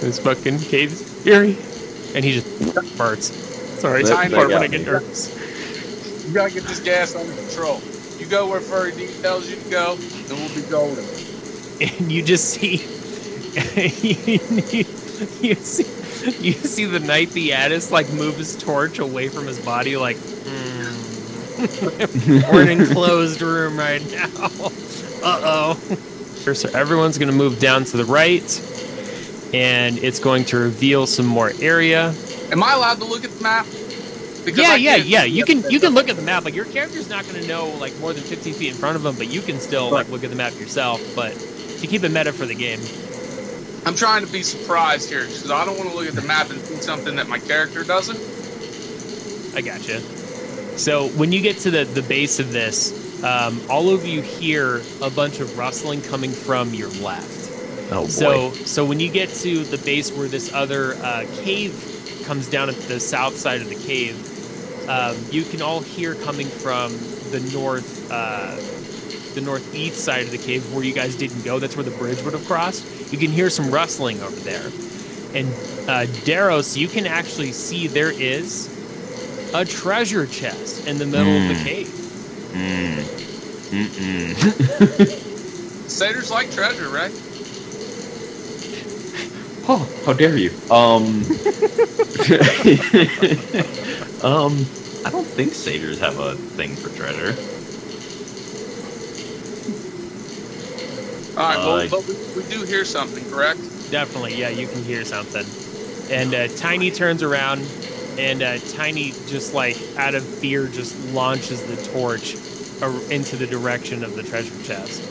[0.00, 1.58] This fucking cave's eerie,
[2.14, 2.46] and he just
[2.96, 3.30] farts.
[3.78, 4.86] Sorry, That- I that fart when got I get me.
[4.86, 6.26] nervous.
[6.26, 7.82] You gotta get this gas under control.
[8.18, 11.04] You go where Furry D tells you to go, and we'll be golden.
[11.82, 12.78] and you just see
[13.56, 14.84] you,
[15.40, 15.84] you see
[16.40, 20.16] you see the knight the Addis like move his torch away from his body like
[20.18, 20.76] "Hmm."
[22.52, 24.28] We're in an enclosed room right now.
[25.24, 25.74] Uh oh.
[26.54, 28.44] So everyone's going to move down to the right,
[29.52, 32.14] and it's going to reveal some more area.
[32.52, 33.66] Am I allowed to look at the map?
[34.44, 35.24] Because yeah, I yeah, can't yeah.
[35.24, 36.44] You can you can look at the map.
[36.44, 39.02] Like your character's not going to know like more than 15 feet in front of
[39.02, 41.00] them, but you can still like look at the map yourself.
[41.16, 42.78] But to keep it meta for the game.
[43.86, 46.50] I'm trying to be surprised here because I don't want to look at the map
[46.50, 48.18] and see something that my character doesn't.
[49.56, 50.00] I gotcha.
[50.76, 54.82] So when you get to the, the base of this, um, all of you hear
[55.00, 57.52] a bunch of rustling coming from your left.
[57.92, 58.08] Oh boy.
[58.08, 61.72] So so when you get to the base where this other uh, cave
[62.26, 64.18] comes down at the south side of the cave,
[64.88, 66.90] um, you can all hear coming from
[67.30, 68.56] the north uh,
[69.36, 71.60] the northeast side of the cave where you guys didn't go.
[71.60, 72.84] That's where the bridge would have crossed.
[73.10, 74.74] You can hear some rustling over there.
[75.32, 78.70] And uh, Daros, you can actually see there is
[79.52, 81.56] a treasure chest in the middle of the Hmm.
[81.56, 82.10] cave.
[82.52, 83.10] Mm.
[83.72, 84.36] Mm-mm.
[85.86, 87.14] Satyrs like treasure, right?
[89.68, 90.56] oh, how dare you?
[90.70, 91.24] Um.
[94.20, 94.70] um.
[95.04, 97.38] I don't think satyrs have a thing for treasure.
[101.36, 103.60] All right, well, Uh, but we, we do hear something, correct?
[103.90, 105.44] Definitely, yeah, you can hear something.
[106.10, 107.60] And uh, Tiny turns around,
[108.18, 112.34] and uh, Tiny just like out of fear just launches the torch
[113.10, 115.02] into the direction of the treasure chest,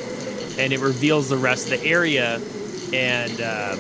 [0.60, 2.40] and it reveals the rest of the area,
[2.94, 3.80] and um,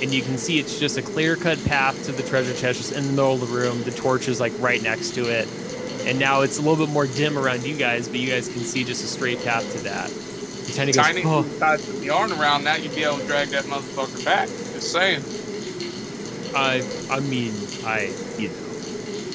[0.00, 2.92] and you can see it's just a clear cut path to the treasure chest, just
[2.92, 3.82] in the middle of the room.
[3.82, 5.48] The torch is like right next to it,
[6.06, 8.62] and now it's a little bit more dim around you guys, but you guys can
[8.62, 10.12] see just a straight path to that.
[10.68, 13.20] And Tiny goes, Tiny, "Oh." if you tied some yarn around that, you'd be able
[13.20, 14.50] to drag that motherfucker back.
[14.72, 15.26] Just saying.
[16.54, 18.82] I I mean, I you know,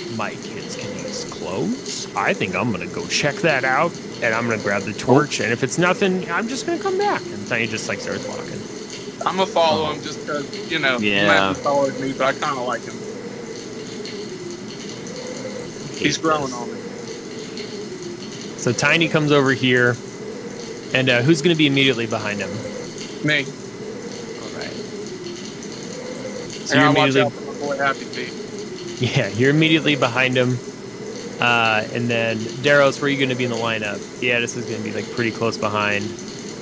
[0.09, 2.07] my kids can use clothes.
[2.15, 5.39] I think I'm gonna go check that out, and I'm gonna grab the torch.
[5.41, 7.31] And if it's nothing, I'm just gonna come back.
[7.31, 8.65] And Tiny just like starts walking.
[9.25, 11.27] I'm gonna follow him just because you know he Yeah.
[11.27, 13.03] hasn't followed me, but I kind of like him.
[15.99, 16.79] He's growing on me.
[18.57, 20.01] So Tiny comes over here,
[20.93, 22.49] and uh, who's gonna be immediately behind him?
[23.25, 23.39] Me.
[23.39, 24.73] All right.
[26.65, 29.15] So you're immediately out for my boy Happy Feet.
[29.15, 30.57] yeah, you're immediately behind him.
[31.41, 34.21] Uh, and then Daros, where are you going to be in the lineup?
[34.21, 36.05] Yeah, this is going to be like pretty close behind.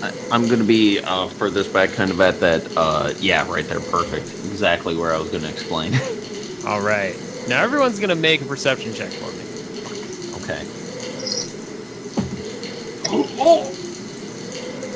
[0.01, 2.75] I, I'm gonna be uh, furthest back, kind of at that.
[2.75, 4.25] Uh, yeah, right there, perfect.
[4.49, 5.93] Exactly where I was gonna explain.
[6.65, 7.15] All right.
[7.47, 10.43] Now everyone's going to make a perception check for me.
[10.43, 10.65] okay.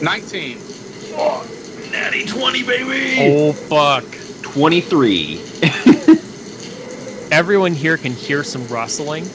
[0.02, 0.58] 19.
[1.18, 1.48] Oh,
[1.92, 3.18] Natty twenty, baby.
[3.36, 4.04] Oh fuck!
[4.42, 5.40] Twenty-three.
[7.32, 9.26] Everyone here can hear some rustling.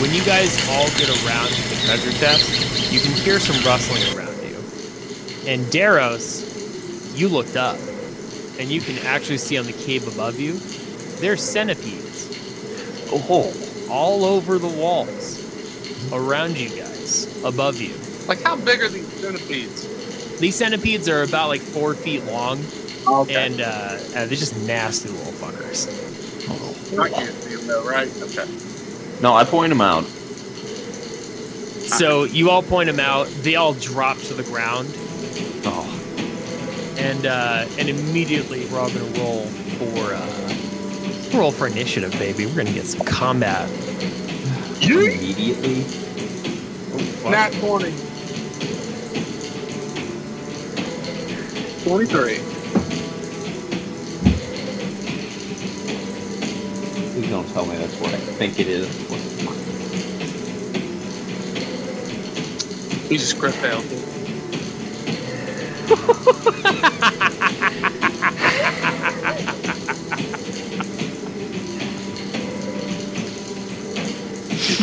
[0.00, 4.02] When you guys all get around to the treasure chest, you can hear some rustling
[4.16, 4.56] around you.
[5.50, 7.76] And Daros, you looked up,
[8.60, 10.58] and you can actually see on the cave above you,
[11.20, 12.14] there's centipedes
[13.10, 13.52] Oh.
[13.90, 15.42] all over the walls
[16.12, 17.94] around you guys, above you.
[18.28, 20.38] Like, how big are these centipedes?
[20.38, 22.60] These centipedes are about like four feet long,
[23.06, 23.34] Okay.
[23.46, 25.86] and uh, uh, they're just nasty little fuckers.
[26.98, 28.08] I can't see them though, right?
[28.22, 28.46] Okay.
[29.22, 30.04] No, I point them out.
[31.86, 33.28] So you all point them out.
[33.42, 34.88] They all drop to the ground,
[35.64, 35.86] Oh.
[36.98, 42.44] and uh, and immediately we're all gonna roll for uh, roll for initiative, baby.
[42.46, 43.70] We're gonna get some combat.
[44.82, 45.84] Immediately.
[46.92, 47.30] Oh, fuck.
[47.30, 47.94] Nat 20.
[51.86, 52.44] 23.
[57.14, 59.06] Please don't tell me that's what I think it is.
[63.10, 63.86] You just crit failed.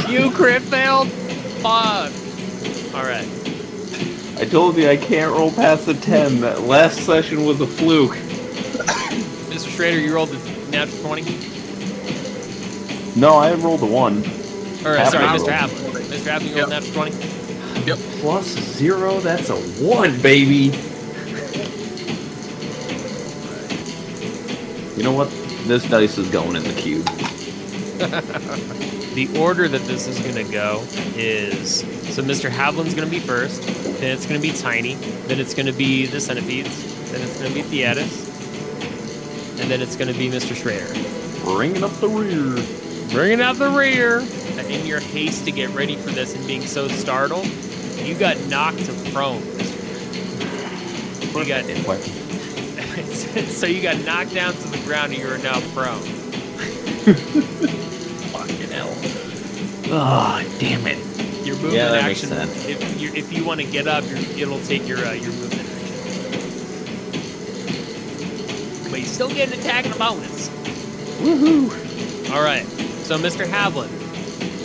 [0.08, 1.14] you crit failed.
[1.64, 2.16] Fuck.
[2.94, 3.30] All right.
[4.38, 6.42] I told you I can't roll past the ten.
[6.42, 8.16] That last session was a fluke.
[9.50, 9.70] Mr.
[9.70, 11.24] Schrader, you rolled a natural twenty.
[13.16, 14.32] No, I rolled a one.
[14.86, 15.38] Or uh, Half sorry, Mr.
[15.38, 15.50] rolled.
[15.52, 16.10] Havlin.
[16.10, 16.32] Mr.
[16.32, 17.16] Havlin, you rolled a natural twenty.
[17.86, 18.00] Yep.
[18.22, 20.78] Plus zero, that's a one, baby.
[24.96, 25.30] You know what?
[25.68, 27.08] This dice is going in the cube.
[29.14, 30.84] The order that this is going to go
[31.16, 31.82] is
[32.14, 32.50] so Mr.
[32.50, 33.62] Havlin's going to be first,
[34.00, 34.96] then it's going to be Tiny,
[35.28, 39.82] then it's going to be the Centipedes, then it's going to be Theatus, and then
[39.84, 40.56] it's going to be Mr.
[40.56, 40.88] Schrader.
[41.44, 42.56] Bringing up the rear.
[43.12, 44.20] Bringing out the rear.
[44.20, 47.46] uh, in your haste to get ready for this and being so startled,
[47.98, 49.44] you got knocked to prone.
[51.22, 51.66] You got
[53.50, 56.02] so you got knocked down to the ground and you are now prone.
[59.94, 60.52] Fucking.
[60.52, 60.98] Oh, damn it.
[61.46, 62.66] Your movement Yeah, that makes sense.
[62.66, 65.90] If you if you want to get up, it'll take your uh, your movement action.
[68.90, 70.50] But you still get an attack and a bonus.
[71.20, 72.32] Woohoo.
[72.32, 72.66] All right.
[73.06, 73.46] So, Mr.
[73.46, 73.90] Havlin,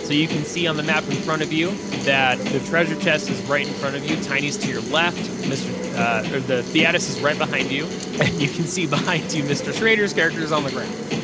[0.06, 1.72] so you can see on the map in front of you
[2.04, 4.16] that the treasure chest is right in front of you.
[4.22, 5.18] Tiny's to your left.
[5.18, 5.74] Mr.
[5.98, 7.84] Uh, or the Theatus is right behind you,
[8.20, 9.74] and you can see behind you Mr.
[9.76, 11.17] Schrader's character is on the ground.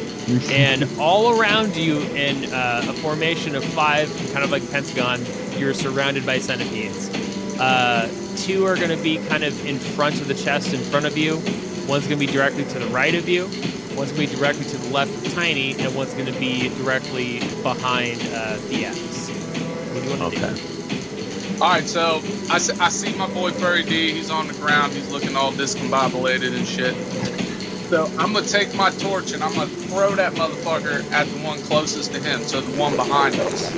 [0.51, 5.21] And all around you, in uh, a formation of five, kind of like pentagon,
[5.59, 7.11] you're surrounded by centipedes.
[7.61, 11.07] Uh, two are going to be kind of in front of the chest in front
[11.07, 11.37] of you.
[11.87, 13.45] One's going to be directly to the right of you.
[13.97, 16.69] One's going to be directly to the left of Tiny, and one's going to be
[16.79, 19.29] directly behind uh, Theatus.
[19.93, 20.55] What do you want to Okay.
[20.55, 21.63] do?
[21.63, 22.17] All right, so
[22.51, 24.11] I, see- I see my boy Furry D.
[24.13, 24.93] He's on the ground.
[24.93, 26.95] He's looking all discombobulated and shit.
[27.89, 31.59] So I'm gonna take my torch and I'm gonna throw that motherfucker at the one
[31.61, 32.43] closest to him.
[32.43, 33.75] So the one behind us.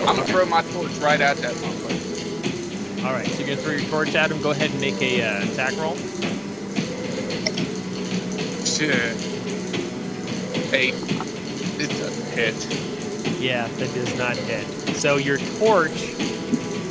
[0.00, 3.04] I'm gonna throw my torch right at that motherfucker.
[3.04, 4.42] All right, so you're to throw your torch at him.
[4.42, 5.96] Go ahead and make a uh, attack roll.
[8.64, 9.16] Shit.
[10.72, 10.94] Eight.
[11.78, 12.54] It doesn't hit.
[13.40, 14.66] Yeah, that does not hit.
[14.96, 16.16] So your torch,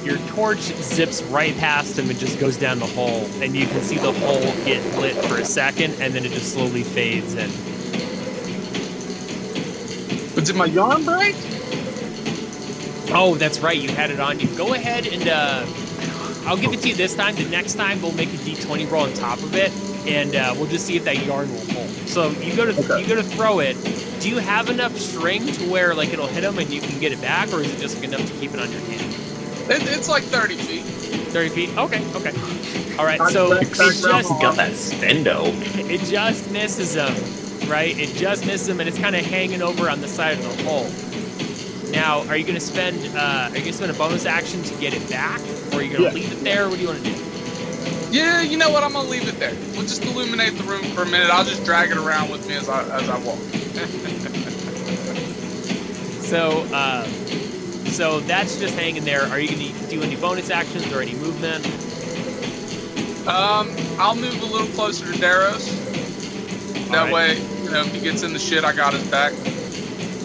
[0.05, 3.81] your torch zips right past him and just goes down the hole, and you can
[3.81, 7.51] see the hole get lit for a second, and then it just slowly fades in.
[10.35, 11.35] But did my yarn break?
[13.11, 14.47] Oh, that's right, you had it on you.
[14.57, 15.65] Go ahead and uh,
[16.45, 17.35] I'll give it to you this time.
[17.35, 19.71] The next time we'll make a d20 roll on top of it,
[20.07, 21.89] and uh, we'll just see if that yarn will hold.
[22.07, 23.01] So you go to Okay.
[23.01, 23.75] you go to throw it.
[24.21, 27.13] Do you have enough string to where like it'll hit him and you can get
[27.13, 29.24] it back, or is it just enough to keep it on your hand?
[29.69, 30.83] It, it's like 30 feet.
[30.83, 31.77] 30 feet.
[31.77, 32.97] Okay, okay.
[32.97, 33.19] All right.
[33.31, 34.03] So back- it just.
[34.03, 35.47] Got that spendo.
[35.89, 37.97] it just misses him, right?
[37.97, 40.63] It just misses him, and it's kind of hanging over on the side of the
[40.63, 40.89] hole.
[41.91, 44.61] Now, are you going to spend uh, are you going to spend a bonus action
[44.63, 45.39] to get it back,
[45.73, 46.11] or are you going to Yeah.
[46.13, 46.67] leave it there?
[46.69, 47.21] What do you want to do?
[48.11, 48.83] Yeah, you know what?
[48.83, 49.53] I'm gonna leave it there.
[49.73, 51.29] We'll just illuminate the room for a minute.
[51.29, 53.39] I'll just drag it around with me as I as I walk.
[56.25, 57.05] So, uh,
[57.95, 59.23] so that's just hanging there.
[59.23, 61.65] Are you going to do any bonus actions or any movement?
[63.25, 65.71] Um, I'll move a little closer to Daros.
[66.89, 67.13] That Alright.
[67.13, 69.31] way, you know, if he gets in the shit, I got his back.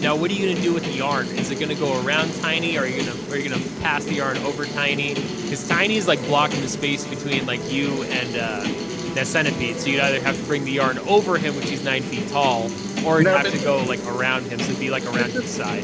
[0.01, 1.27] Now, what are you going to do with the yarn?
[1.27, 3.61] Is it going to go around Tiny, or are you going to are you going
[3.61, 5.13] to pass the yarn over Tiny?
[5.13, 9.77] Because Tiny is like blocking the space between like you and uh, that centipede.
[9.77, 12.69] So you'd either have to bring the yarn over him, which he's nine feet tall,
[13.05, 15.49] or you'd No, have to go like around him, so it'd be like around his
[15.49, 15.83] side.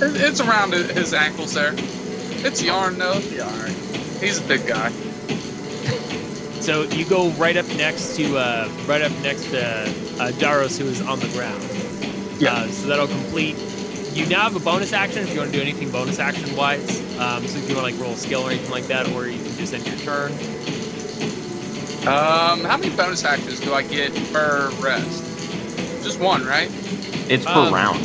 [0.00, 1.74] It's around his ankles there.
[1.76, 3.14] It's yarn though.
[3.18, 3.76] It'll be all right.
[4.20, 4.90] He's a big guy.
[6.60, 10.86] So you go right up next to uh, right up next to uh, Daros, who
[10.86, 11.62] is on the ground.
[12.40, 12.52] Yeah.
[12.54, 13.56] Uh, so that'll complete.
[14.12, 17.00] You now have a bonus action if you want to do anything bonus action wise.
[17.18, 19.26] Um, so if you want to like roll a skill or anything like that, or
[19.28, 20.32] you can just end your turn.
[22.06, 25.24] Um, how many bonus actions do I get per rest?
[26.02, 26.70] Just one, right?
[27.28, 28.00] It's per Um, round.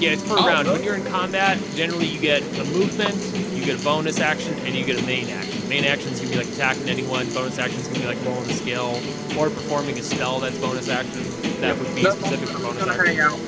[0.00, 0.68] Yeah, it's per Oh, round.
[0.68, 3.14] When you're in combat, generally you get a movement,
[3.54, 5.68] you get a bonus action, and you get a main action.
[5.68, 7.26] Main actions can be like attacking anyone.
[7.32, 8.98] Bonus actions can be like rolling a skill
[9.38, 11.22] or performing a spell that's bonus action.
[11.60, 13.06] That would be Nope, specific for I'm bonus gonna action.
[13.06, 13.38] hang out.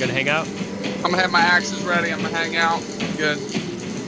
[0.00, 0.46] Gonna hang out.
[1.04, 2.12] I'm gonna have my axes ready.
[2.12, 2.80] I'm gonna hang out.
[3.16, 3.38] Good.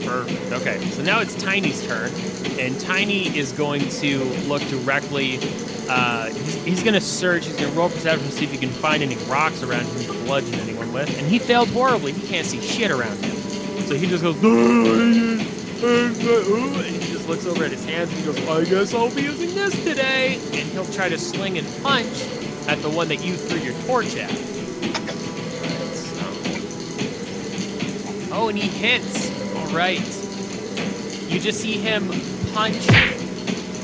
[0.09, 2.11] Okay, so now it's Tiny's turn,
[2.59, 5.37] and Tiny is going to look directly.
[5.87, 7.45] Uh, he's, he's going to search.
[7.45, 10.05] He's going to roll perception to see if he can find any rocks around him
[10.05, 12.11] to bludgeon anyone with, and he failed horribly.
[12.11, 13.35] He can't see shit around him,
[13.83, 14.35] so he just goes.
[15.81, 19.21] And he just looks over at his hands and he goes, I guess I'll be
[19.21, 20.35] using this today.
[20.35, 22.23] And he'll try to sling and punch
[22.67, 24.29] at the one that you threw your torch at.
[28.31, 29.38] Oh, and he hits.
[29.71, 29.99] Right.
[31.29, 32.07] You just see him
[32.53, 32.85] punch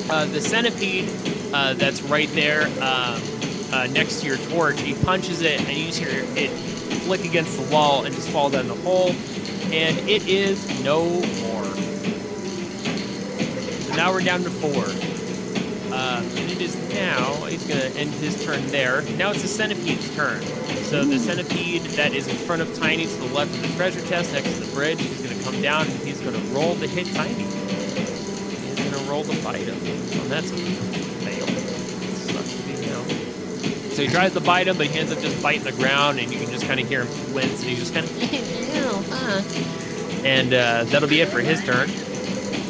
[0.09, 1.09] uh, the centipede
[1.53, 3.21] uh, that's right there um,
[3.71, 4.81] uh, next to your torch.
[4.81, 6.49] He punches it, and you just hear it
[7.05, 9.09] flick against the wall and just fall down the hole.
[9.71, 11.65] And it is no more.
[13.83, 14.85] So now we're down to four.
[15.93, 19.03] Uh, and it is now, he's going to end his turn there.
[19.17, 20.41] Now it's the centipede's turn.
[20.85, 24.05] So the centipede that is in front of Tiny to the left of the treasure
[24.07, 26.75] chest next to the bridge, he's going to come down and he's going to roll
[26.75, 27.33] to hit Tiny.
[27.33, 29.75] He's going to roll to bite him.
[30.21, 31.47] And that's a fail.
[33.95, 36.31] So he tries to bite him, but he ends up just biting the ground, and
[36.31, 38.11] you can just kind of hear him wince, and he's just kind of,
[40.25, 41.89] and uh, that'll be it for his turn.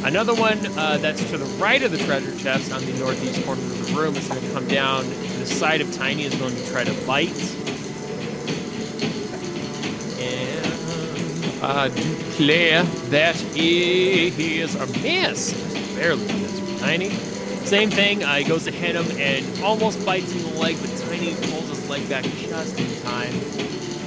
[0.05, 3.61] Another one uh, that's to the right of the treasure chest on the northeast corner
[3.61, 6.23] of the room is going to come down to the side of Tiny.
[6.23, 7.64] Is going to try to bite.
[11.67, 15.53] I declare that is a miss.
[15.95, 17.09] Barely a miss Tiny.
[17.65, 18.23] Same thing.
[18.23, 21.33] Uh, he goes to hit him and almost bites him in the leg, but Tiny
[21.33, 23.33] pulls his leg back just in time.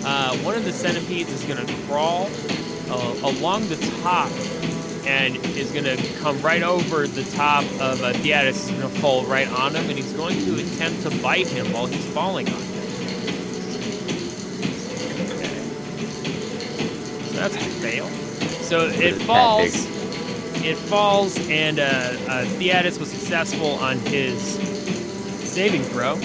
[0.04, 2.30] Uh, one of the centipedes is going to crawl
[2.90, 4.30] uh, along the top
[5.04, 8.68] and is going to come right over the top of uh, Theatus.
[8.68, 12.06] To fall right on him, and he's going to attempt to bite him while he's
[12.12, 12.78] falling on him.
[15.32, 15.58] Okay.
[17.48, 18.06] So that's a fail.
[18.62, 19.86] So it falls.
[20.64, 21.82] It falls, and uh,
[22.28, 24.40] uh, Theatus was successful on his
[25.48, 26.16] saving throw.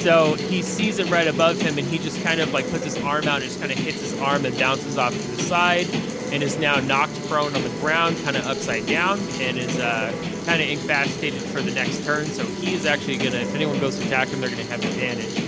[0.00, 2.96] So he sees it right above him, and he just kind of like puts his
[2.98, 5.86] arm out and just kind of hits his arm and bounces off to the side,
[6.30, 10.12] and is now knocked prone on the ground, kind of upside down, and is uh,
[10.46, 12.26] kind of incapacitated for the next turn.
[12.26, 15.38] So he is actually gonna, if anyone goes to attack him, they're gonna have advantage.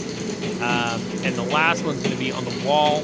[0.60, 3.02] Um, and the last one's gonna be on the wall,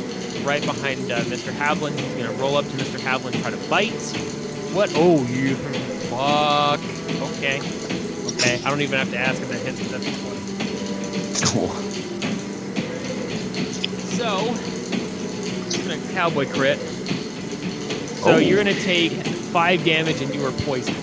[0.49, 1.53] right behind uh, Mr.
[1.53, 1.93] Havlin.
[1.93, 2.99] He's gonna roll up to Mr.
[2.99, 3.93] Havlin, try to bite.
[4.73, 4.91] What?
[4.97, 5.57] Oh, you
[6.09, 6.81] fuck.
[7.37, 7.61] Okay.
[8.33, 8.59] Okay.
[8.65, 9.79] I don't even have to ask if that hits.
[9.79, 10.11] 'cause That's a
[11.53, 11.69] 20.
[11.69, 11.69] Cool.
[14.17, 14.55] So,
[15.67, 16.79] it's gonna cowboy crit.
[16.79, 18.37] So Oh.
[18.39, 19.13] you're gonna take
[19.53, 20.97] five damage and you are poisoned.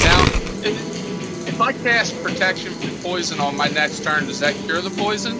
[0.00, 0.22] Now,
[0.62, 4.90] if if I cast protection from poison on my next turn, does that cure the
[4.90, 5.36] poison?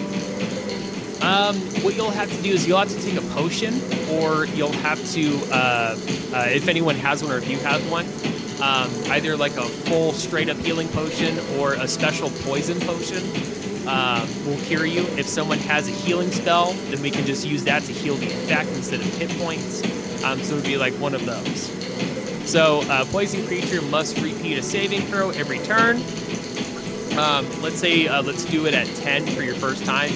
[1.25, 4.71] Um, what you'll have to do is you'll have to take a potion, or you'll
[4.71, 5.97] have to, uh,
[6.31, 8.05] uh, if anyone has one or if you have one,
[8.61, 13.23] um, either like a full straight up healing potion or a special poison potion
[13.87, 15.01] um, will cure you.
[15.17, 18.27] If someone has a healing spell, then we can just use that to heal the
[18.27, 19.83] effect instead of hit points.
[20.23, 21.71] Um, so it would be like one of those.
[22.47, 25.97] So, uh, poison creature must repeat a saving throw every turn.
[27.17, 30.11] Um, let's say, uh, let's do it at 10 for your first time,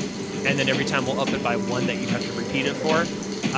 [0.46, 2.76] and then every time we'll up it by one that you have to repeat it
[2.76, 3.00] for.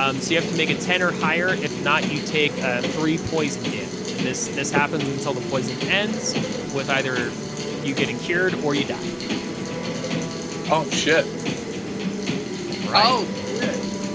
[0.00, 1.48] Um, so you have to make it 10 or higher.
[1.48, 3.88] If not, you take uh, three poison damage.
[4.22, 6.34] This this happens until the poison ends,
[6.74, 7.30] with either
[7.86, 8.98] you getting cured or you die.
[10.70, 11.26] Oh shit!
[12.88, 13.04] Right.
[13.04, 13.26] Oh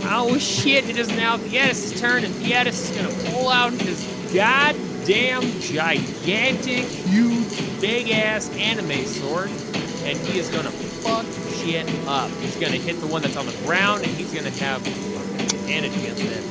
[0.10, 4.04] Oh shit, it is now Theatus' turn, and Theatus is gonna pull out his
[4.34, 11.26] goddamn gigantic, huge, big ass anime sword, and he is gonna fuck
[11.68, 12.30] shit up.
[12.40, 16.24] He's gonna hit the one that's on the ground, and he's gonna have advantage against
[16.24, 16.44] it.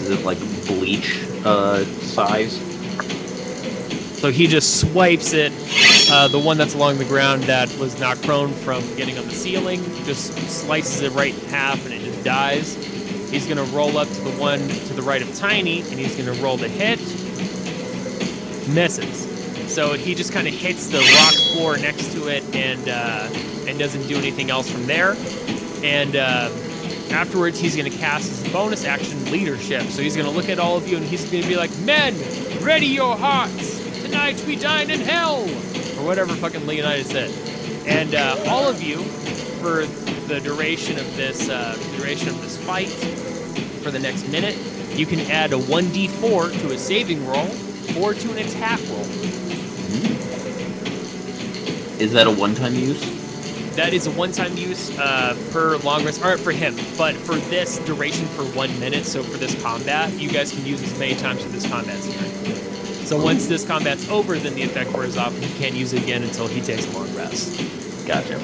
[0.00, 2.58] Is it like bleach uh, size?
[4.18, 5.52] So he just swipes it.
[6.10, 9.34] Uh, the one that's along the ground that was knocked prone from getting on the
[9.34, 12.74] ceiling just slices it right in half and it just dies.
[13.30, 16.16] He's going to roll up to the one to the right of Tiny and he's
[16.16, 16.98] going to roll the hit.
[18.74, 19.33] Misses.
[19.74, 23.28] So he just kind of hits the rock floor next to it and uh,
[23.66, 25.16] and doesn't do anything else from there.
[25.82, 26.48] And uh,
[27.10, 29.82] afterwards, he's going to cast his bonus action leadership.
[29.82, 31.76] So he's going to look at all of you and he's going to be like,
[31.80, 32.14] Men,
[32.62, 33.82] ready your hearts.
[34.00, 35.42] Tonight we dine in hell.
[35.98, 37.32] Or whatever fucking Leonidas said.
[37.84, 38.98] And uh, all of you,
[39.60, 39.86] for
[40.28, 42.90] the duration of this uh, duration of this fight,
[43.82, 44.56] for the next minute,
[44.96, 47.50] you can add a 1d4 to a saving roll
[47.98, 49.33] or to an attack roll.
[51.98, 53.02] Is that a one-time use?
[53.76, 56.76] That is a one-time use uh, per long rest, or for him.
[56.96, 60.82] But for this duration, for one minute, so for this combat, you guys can use
[60.82, 62.54] as many times as this combat's here.
[63.04, 66.02] So once this combat's over, then the effect wears off, and he can't use it
[66.02, 67.58] again until he takes a long rest.
[68.06, 68.40] Gotcha.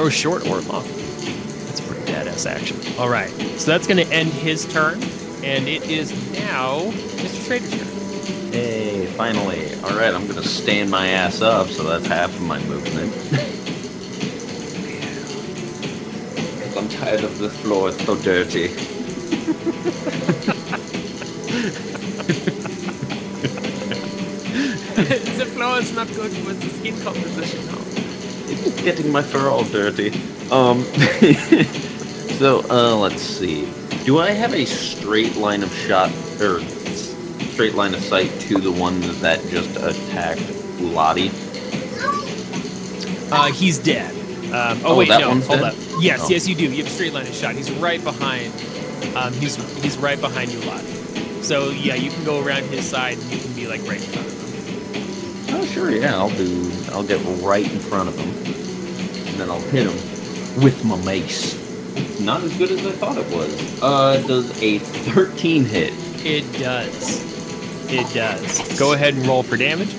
[0.00, 0.84] Or short or long.
[0.84, 2.78] That's a pretty badass action.
[2.98, 5.02] All right, so that's going to end his turn,
[5.44, 6.80] and it is now
[7.20, 7.44] Mr.
[7.46, 8.52] Schrader's turn.
[8.52, 9.74] Hey, finally.
[9.84, 13.14] All right, I'm gonna stand my ass up, so that's half of my movement.
[16.60, 18.68] 'Cause I'm tired of the floor; it's so dirty.
[24.96, 27.86] the floor is not good with the skin composition now.
[28.46, 30.14] It's getting my fur all dirty.
[30.50, 30.90] Um.
[32.30, 33.74] so, uh, let's see.
[34.04, 36.79] Do I have a straight line of shot or s-
[37.60, 40.40] straight line of sight to the one that just attacked
[40.80, 41.30] Lottie?
[43.30, 44.10] Uh, he's dead.
[44.46, 45.74] Um, oh, Oh, wait, that no, one's hold dead?
[45.74, 45.78] up.
[46.00, 46.28] Yes, Oh.
[46.30, 46.64] yes, you do.
[46.64, 47.54] You have a straight line of shot.
[47.54, 48.50] He's right behind.
[49.14, 50.86] Um, he's he's right behind you, Lottie.
[51.42, 54.08] So yeah, you can go around his side and you can be like right in
[54.10, 55.60] front of him.
[55.60, 56.16] Oh, sure, yeah.
[56.16, 56.72] I'll do.
[56.92, 61.56] I'll get right in front of him, and then I'll hit him with my mace.
[61.94, 63.82] It's not as good as I thought it was.
[63.82, 65.92] Uh, does a 13 hit?
[66.24, 67.28] It does.
[67.92, 68.78] It does.
[68.78, 69.92] Go ahead and roll for damage.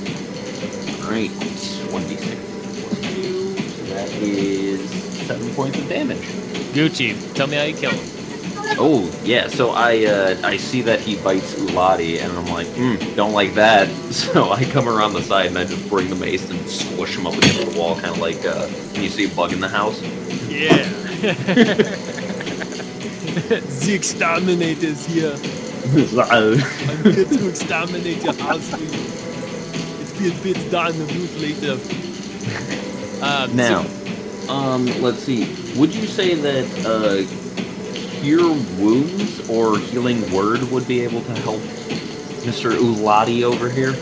[1.04, 2.36] Alright, 1d6
[2.80, 2.96] plus
[3.76, 4.90] So that is
[5.28, 6.22] 7 points of damage.
[6.74, 8.22] Gucci, tell me how you kill him.
[8.80, 12.96] Oh, yeah, so I uh, I see that he bites Ulati, and I'm like, hmm,
[13.16, 13.90] don't like that.
[14.12, 17.28] So I come around the side and I just bring the mace and squish him
[17.28, 19.68] up against the wall, kind of like uh, when you see a bug in the
[19.68, 20.02] house.
[20.48, 20.78] Yeah.
[23.82, 25.36] the exterminators here.
[25.94, 26.58] I'm
[27.14, 28.70] here to exterminate your house.
[28.70, 28.88] for you.
[30.02, 31.74] It's be a bit down the roof later.
[33.24, 35.46] Um, now, so- um, let's see.
[35.80, 41.60] Would you say that uh, cure wounds or healing word would be able to help
[42.46, 42.72] Mr.
[42.72, 43.94] Ulati over here?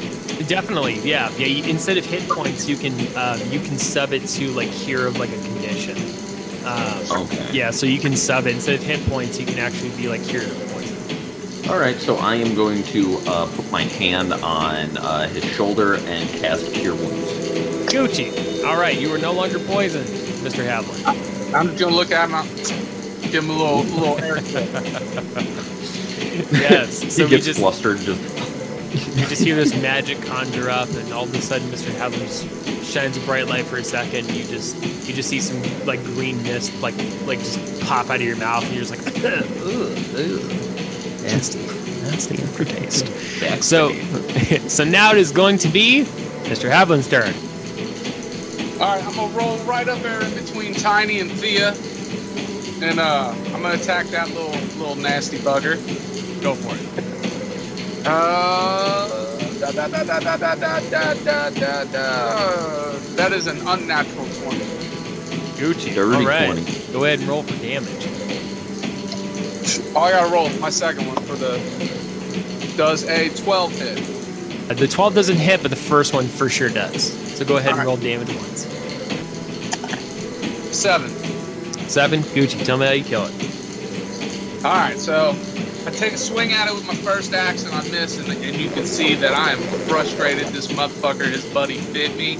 [0.47, 1.47] definitely, yeah, yeah.
[1.47, 5.05] You, instead of hit points, you can um, you can sub it to like cure
[5.07, 5.97] of like a condition.
[6.65, 7.49] Um, Okay.
[7.51, 10.23] yeah, so you can sub it instead of hit points, you can actually be like
[10.23, 10.68] cure of poison.
[11.69, 15.95] All right, so I am going to uh, put my hand on uh, his shoulder
[15.97, 17.31] and cast cure wounds.
[17.93, 18.65] Gucci.
[18.65, 20.07] All right, you are no longer poisoned,
[20.43, 20.65] Mr.
[20.65, 21.53] Havlin.
[21.53, 22.35] I'm just gonna look at him.
[22.35, 22.45] I'll
[23.29, 24.37] Give him a little, little air.
[26.51, 27.13] Yes.
[27.13, 28.21] So he we gets just flustered, just
[29.15, 31.91] you just hear this magic conjure up, and all of a sudden, Mr.
[31.91, 34.25] Havlin just shines a bright light for a second.
[34.27, 36.95] And you just you just see some like green mist like
[37.25, 39.45] like just pop out of your mouth, and you're just like, ugh,
[40.15, 40.68] ugh.
[41.21, 41.49] That's
[42.27, 43.07] the, aftertaste.
[43.63, 43.93] So,
[44.67, 46.03] so now it is going to be
[46.43, 46.69] Mr.
[46.69, 47.33] Havlin's turn.
[48.81, 51.73] All right, I'm gonna roll right up there in between Tiny and Thea,
[52.81, 55.75] and uh, I'm gonna attack that little little nasty bugger.
[56.41, 58.05] Go for it.
[58.07, 59.29] Uh.
[59.59, 60.19] Da, da, da,
[63.15, 64.57] that is an unnatural 20.
[65.59, 65.93] Gucci.
[65.93, 66.45] Dirty All right.
[66.45, 66.93] 20.
[66.93, 68.07] Go ahead and roll for damage.
[69.95, 71.57] Oh, I gotta roll my second one for the.
[72.77, 74.71] Does a 12 hit?
[74.71, 77.11] Uh, The 12 doesn't hit, but the first one for sure does.
[77.37, 78.65] So go ahead and roll damage once.
[80.75, 81.09] Seven.
[81.89, 82.21] Seven.
[82.21, 84.65] Gucci, tell me how you kill it.
[84.65, 85.31] All right, so
[85.85, 88.55] I take a swing at it with my first axe and I miss, and, and
[88.55, 90.47] you can see that I am frustrated.
[90.47, 92.37] This motherfucker, his buddy, bit me.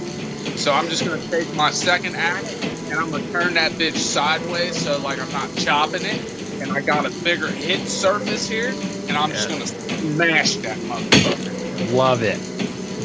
[0.56, 2.54] So I'm just gonna take my second axe
[2.90, 6.20] and I'm gonna turn that bitch sideways so like I'm not chopping it.
[6.62, 8.70] And I got a bigger hit surface here,
[9.08, 11.94] and I'm just gonna smash that motherfucker.
[11.94, 12.40] Love it.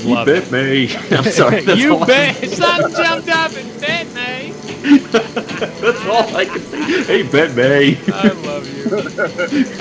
[0.05, 0.51] Love it.
[0.53, 0.95] me.
[1.17, 1.61] I'm sorry.
[1.63, 2.51] That's you all I- bet.
[2.51, 4.53] Some jumped up and bit me.
[5.13, 7.03] That's all I can say.
[7.05, 7.99] Hey, bet me.
[8.13, 8.85] I love you.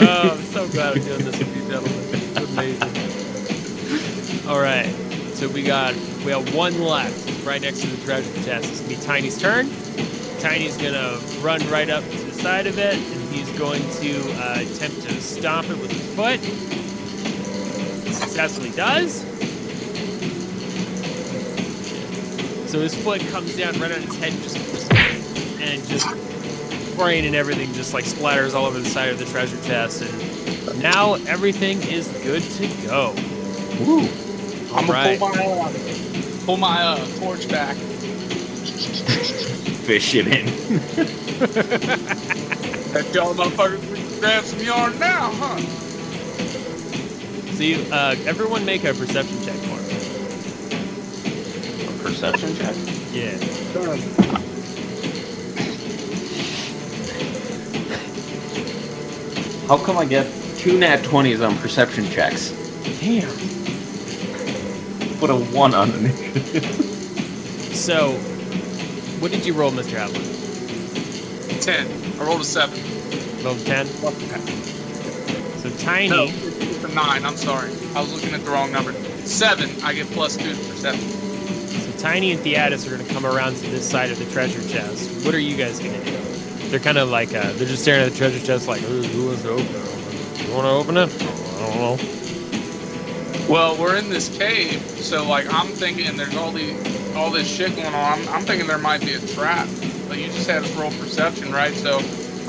[0.01, 2.09] Oh, I'm so glad I'm doing this with you, gentlemen.
[2.13, 4.47] It's amazing.
[4.49, 4.88] All right.
[5.34, 5.93] So we got
[6.26, 8.69] we have one left, right next to the treasure chest.
[8.69, 9.69] It's gonna be Tiny's turn.
[10.39, 14.59] Tiny's gonna run right up to the side of it, and he's going to uh,
[14.59, 16.39] attempt to stomp it with his foot.
[18.13, 19.21] Successfully does.
[22.69, 24.57] So his foot comes down right on his head, just
[25.61, 26.07] and just
[26.95, 30.81] brain and everything just like splatters all over the side of the treasure chest, and
[30.81, 33.13] now everything is good to go.
[33.79, 34.07] Woo.
[34.71, 35.19] All I'm right.
[35.19, 35.73] gonna pull my uh,
[36.45, 37.75] pull my uh, torch back.
[39.86, 40.47] Fish it in.
[42.93, 45.57] That y'all motherfuckers we can grab some yarn now, huh?
[47.55, 49.99] So you, uh, everyone make a perception check for me.
[52.03, 52.75] Perception check.
[53.11, 53.37] Yeah.
[59.67, 60.27] How come I get
[60.57, 62.51] two nat 20s on perception checks,
[62.99, 63.29] Damn.
[65.19, 66.65] Put a one on initiative?
[67.73, 68.11] So,
[69.19, 69.97] what did you roll, Mr.
[69.97, 70.29] Havlin?
[71.61, 72.03] Ten.
[72.20, 72.80] I rolled a seven.
[73.43, 73.86] Roll ten.
[75.59, 76.09] So tiny.
[76.09, 77.26] No, it's a nine.
[77.26, 77.70] I'm sorry.
[77.95, 78.93] I was looking at the wrong number.
[79.26, 79.70] Seven.
[79.84, 80.99] I get plus two for seven.
[80.99, 84.61] So Tiny and Theatus are going to come around to this side of the treasure
[84.68, 85.26] chest.
[85.26, 86.18] What are you guys going to do?
[86.70, 89.28] They're kind of like, uh, they're just staring at the treasure chest like, "Who- who
[89.28, 90.47] wants to open it?
[90.47, 91.09] You want to open it?
[91.22, 91.97] I don't know.
[93.47, 96.74] Well, we're in this cave, so like I'm thinking there's all the
[97.16, 98.20] all this shit going on.
[98.20, 99.68] I'm, I'm thinking there might be a trap.
[100.43, 101.73] But just had us roll perception, right?
[101.73, 101.99] So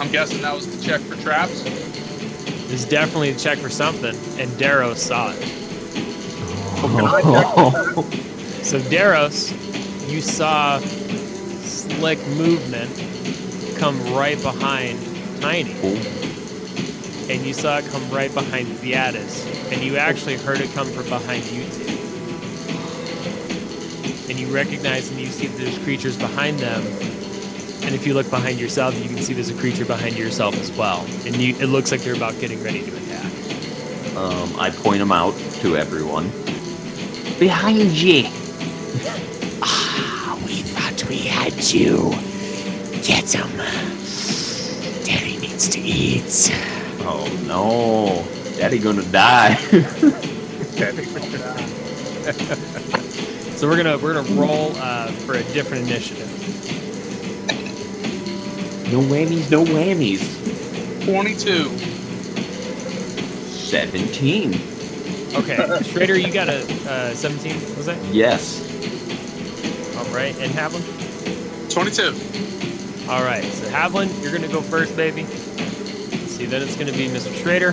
[0.00, 1.62] I'm guessing that was the check for traps.
[2.68, 5.60] There's definitely a check for something, and Daros saw it.
[8.64, 9.52] So Daros,
[10.10, 12.90] you saw slick movement
[13.78, 14.98] come right behind
[15.42, 15.74] Tiny,
[17.30, 21.06] and you saw it come right behind Theatus, and you actually heard it come from
[21.10, 21.98] behind you two.
[24.30, 26.82] And you recognize and you see that there's creatures behind them,
[27.84, 30.72] And if you look behind yourself, you can see there's a creature behind yourself as
[30.72, 31.02] well.
[31.26, 34.16] And you, it looks like they're about getting ready to attack.
[34.16, 36.30] Um, I point them out to everyone.
[37.38, 38.24] Behind you.
[39.66, 42.10] Ah, we thought we had you.
[43.02, 43.48] Get him.
[45.04, 46.50] Daddy needs to eat.
[47.00, 48.24] Oh no,
[48.58, 49.56] Daddy gonna die.
[53.56, 56.28] So we're gonna we're gonna roll uh, for a different initiative.
[58.94, 60.22] No whammies, no whammies.
[61.04, 61.68] 22.
[63.50, 64.54] Seventeen.
[65.34, 67.54] Okay, Schrader, you got a uh, 17.
[67.76, 68.60] Was that Yes.
[69.96, 70.32] all right?
[70.38, 70.82] And Havlin.
[71.72, 73.10] 22.
[73.10, 75.24] All right, so Havlin, you're gonna go first, baby.
[75.24, 77.34] See, then it's gonna be Mr.
[77.42, 77.72] Schrader.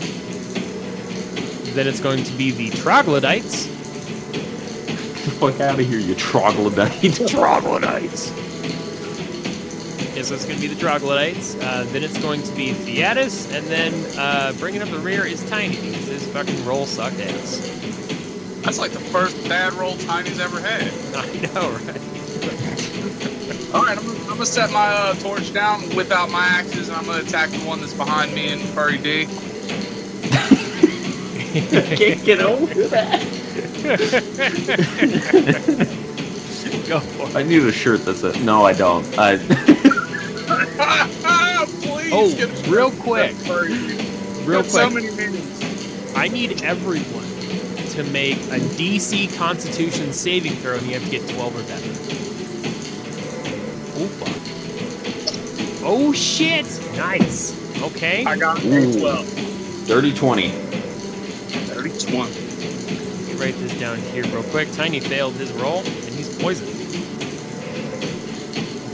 [1.75, 3.67] Then it's going to be the troglodytes.
[3.67, 7.13] Get the fuck out of here, you troglodyte.
[7.29, 8.31] Troglodytes.
[10.21, 11.55] Yeah, so it's going to be the troglodytes.
[11.55, 15.43] Uh, then it's going to be Theatus, and then uh, bringing up the rear is
[15.49, 17.57] Tiny because his fucking roll sucked ass.
[18.61, 20.83] That's like the first bad roll Tiny's ever had.
[21.15, 22.01] I know, right?
[23.73, 26.89] All right, I'm, gonna- I'm gonna set my uh, torch down, whip out my axes,
[26.89, 29.25] and I'm gonna attack the one that's behind me and Furry D.
[31.95, 33.21] Can't get over that.
[36.87, 37.35] Go for it.
[37.35, 39.05] I need a shirt that says no, I don't.
[39.17, 39.37] I
[41.81, 43.35] Please Oh, get real quick.
[43.35, 43.99] says Furry D.
[44.45, 45.61] Real Got So quick, many meanings.
[46.15, 47.29] I need everyone
[47.91, 51.93] to make a DC Constitution saving throw, and you have to get 12 or better.
[53.95, 54.41] Oh, fuck.
[55.83, 56.65] Oh, shit!
[56.95, 57.55] Nice.
[57.81, 58.25] Okay.
[58.25, 58.89] I got Ooh.
[58.97, 59.85] a 12.
[59.87, 60.49] dirty twenty.
[61.55, 62.31] 30 20.
[62.31, 64.71] Let me write this down here real quick.
[64.73, 66.70] Tiny failed his roll, and he's poisoned.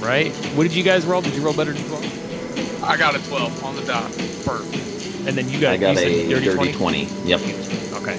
[0.08, 0.32] Right?
[0.56, 1.22] What did you guys roll?
[1.22, 2.84] Did you roll better than 12?
[2.84, 4.10] I got a 12 on the dot.
[4.46, 5.28] Perfect.
[5.28, 6.74] And then you got, I got you a dirty, dirty 20?
[6.74, 7.04] twenty.
[7.26, 7.42] Yep.
[8.02, 8.18] Okay.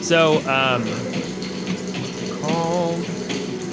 [0.00, 3.04] So, um, what's it called?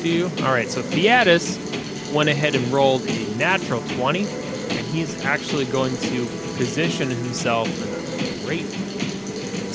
[0.01, 0.67] Do all right.
[0.67, 1.59] So Theatus
[2.11, 6.25] went ahead and rolled a natural twenty, and he's actually going to
[6.57, 8.65] position himself in a great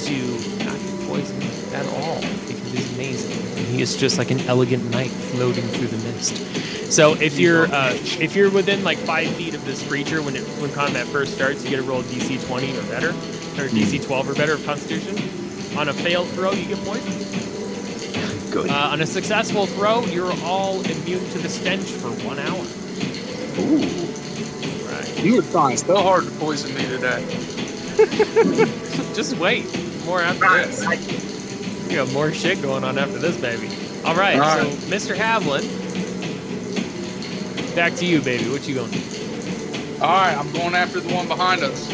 [0.02, 3.45] to not get poisoned at all because he's amazing.
[3.76, 6.90] And he is just like an elegant knight floating through the mist.
[6.90, 10.44] So if you're uh, if you're within like five feet of this creature when it
[10.62, 14.30] when combat first starts, you get to roll DC 20 or better, or DC 12
[14.30, 15.18] or better of Constitution.
[15.78, 18.50] On a failed throw, you get poisoned.
[18.50, 18.70] Good.
[18.70, 22.64] Uh, on a successful throw, you're all immune to the stench for one hour.
[23.60, 23.84] Ooh.
[24.90, 25.22] Right.
[25.22, 27.22] You were trying so hard to poison me today.
[29.14, 29.66] Just wait.
[30.06, 31.35] More after this.
[31.86, 33.68] We got more shit going on after this, baby.
[34.04, 34.38] All right.
[34.38, 34.70] All so.
[34.88, 35.14] Mr.
[35.16, 35.64] Havlin,
[37.74, 38.48] back to you, baby.
[38.50, 39.00] What you gonna do?
[40.00, 41.88] All right, I'm going after the one behind us.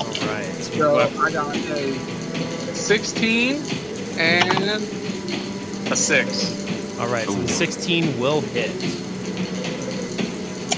[0.00, 0.44] All right.
[0.62, 1.92] So I got a
[2.74, 3.62] 16
[4.18, 4.82] and
[5.92, 6.98] a 6.
[6.98, 7.26] All right.
[7.26, 8.70] So the 16 will hit.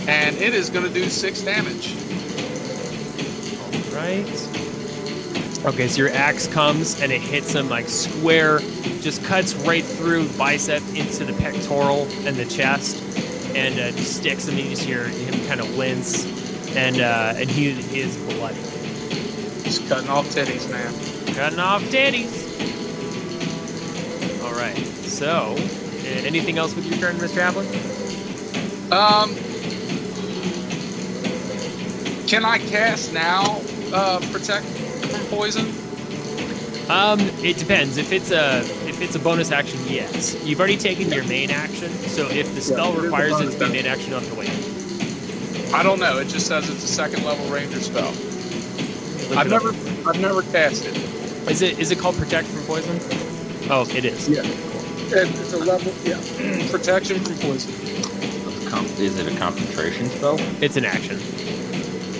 [0.08, 1.94] And it is going to do 6 damage.
[3.58, 4.47] All right.
[5.68, 8.60] Okay, so your axe comes and it hits him like square,
[9.02, 12.96] just cuts right through bicep into the pectoral and the chest,
[13.54, 14.54] and uh, just sticks him.
[14.54, 16.24] And you just hear him kind of wince,
[16.74, 17.68] and uh, and he,
[18.00, 18.56] is bloody,
[19.62, 21.34] He's cutting off titties, man.
[21.34, 22.46] cutting off titties.
[24.42, 24.74] All right.
[25.04, 25.54] So,
[26.24, 27.42] anything else with your turn, Mr.
[27.42, 27.66] Havlin?
[28.90, 29.34] Um,
[32.26, 33.60] can I cast now?
[33.92, 34.66] Uh, protect
[35.08, 35.66] from poison.
[36.90, 37.96] Um, it depends.
[37.98, 40.42] If it's a if it's a bonus action, yes.
[40.44, 43.38] You've already taken your main action, so if the spell it is a requires it
[43.38, 43.72] bonus to be action.
[43.76, 45.74] main action, you'll have to wait.
[45.74, 46.18] I don't know.
[46.18, 48.12] It just says it's a second level ranger spell.
[49.28, 49.62] Look I've it up.
[49.64, 50.96] never, I've never cast it.
[51.50, 52.98] Is it is it called protect from poison?
[53.70, 54.28] Oh, it is.
[54.28, 54.42] Yeah.
[55.10, 56.16] It's a level, yeah.
[56.70, 57.88] Protection from poison.
[59.00, 60.36] Is it a concentration spell?
[60.60, 61.16] It's an action.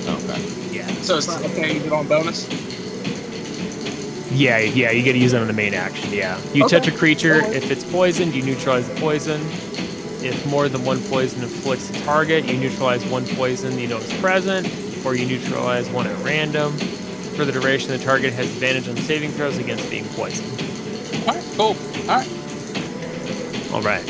[0.07, 0.41] Okay.
[0.71, 0.87] Yeah.
[1.03, 1.55] So it's not okay.
[1.61, 2.47] can't use it on bonus.
[4.31, 4.91] Yeah, yeah.
[4.91, 6.13] You get to use it on the main action.
[6.13, 6.39] Yeah.
[6.53, 6.79] You Okay.
[6.79, 7.37] touch a creature.
[7.43, 7.57] Okay.
[7.57, 9.41] If it's poisoned, you neutralize the poison.
[10.23, 14.13] If more than one poison inflicts a target, you neutralize one poison you know is
[14.21, 14.69] present,
[15.05, 16.73] or you neutralize one at random.
[17.37, 20.51] For the duration, the target has advantage on saving throws against being poisoned.
[21.29, 21.77] All right, cool.
[22.11, 22.29] All right.
[23.73, 24.05] All right.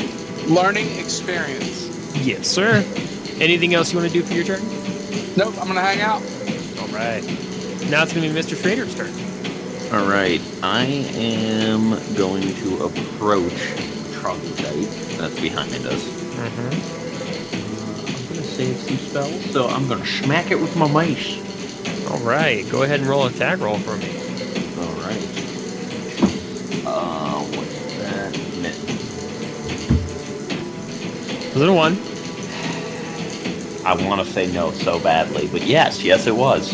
[0.47, 1.87] Learning experience.
[2.17, 2.83] Yes, sir.
[3.39, 4.61] Anything else you want to do for your turn?
[5.37, 6.21] Nope, I'm gonna hang out.
[6.81, 7.23] All right.
[7.89, 8.55] Now it's going to be Mr.
[8.61, 9.11] Schrader's turn.
[9.91, 10.39] All right.
[10.61, 10.85] I
[11.15, 13.73] am going to approach
[14.13, 14.87] Troglodyte
[15.17, 16.03] that's behind us.
[16.35, 16.99] Mm-hmm.
[17.73, 21.39] Uh, I'm gonna save some spells, so I'm gonna smack it with my mace.
[22.11, 24.09] All right, go ahead and roll an attack roll for me.
[24.77, 25.25] All right.
[26.85, 28.31] Uh, what's that?
[28.61, 28.77] Miss.
[31.53, 31.97] Was it a one?
[33.85, 36.71] I want to say no so badly, but yes, yes, it was.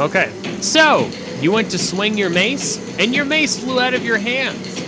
[0.00, 0.32] Okay.
[0.62, 1.10] So,
[1.40, 4.78] you went to swing your mace, and your mace flew out of your hands.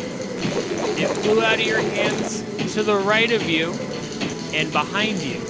[0.99, 2.42] It flew out of your hands
[2.74, 3.72] to the right of you
[4.55, 5.40] and behind you.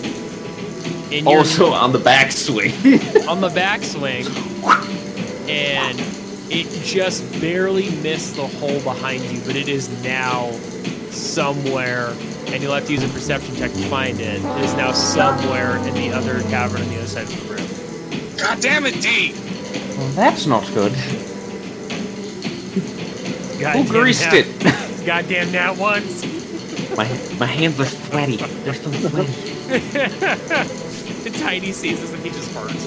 [1.10, 2.72] And you're Also on the backswing.
[3.28, 4.26] on the backswing,
[5.48, 5.98] and
[6.50, 10.50] it just barely missed the hole behind you, but it is now
[11.10, 12.08] somewhere,
[12.48, 14.42] and you'll have to use a perception check to find it.
[14.44, 18.36] It is now somewhere in the other cavern on the other side of the room.
[18.36, 19.34] God damn it, D!
[19.98, 20.92] Well, that's not good.
[23.58, 24.46] Who greased it?
[25.06, 26.24] Goddamn nat ones.
[26.96, 28.36] my my hands are sweaty.
[28.36, 29.32] They're so sweaty.
[29.68, 32.86] the tiny sees this and he just farts.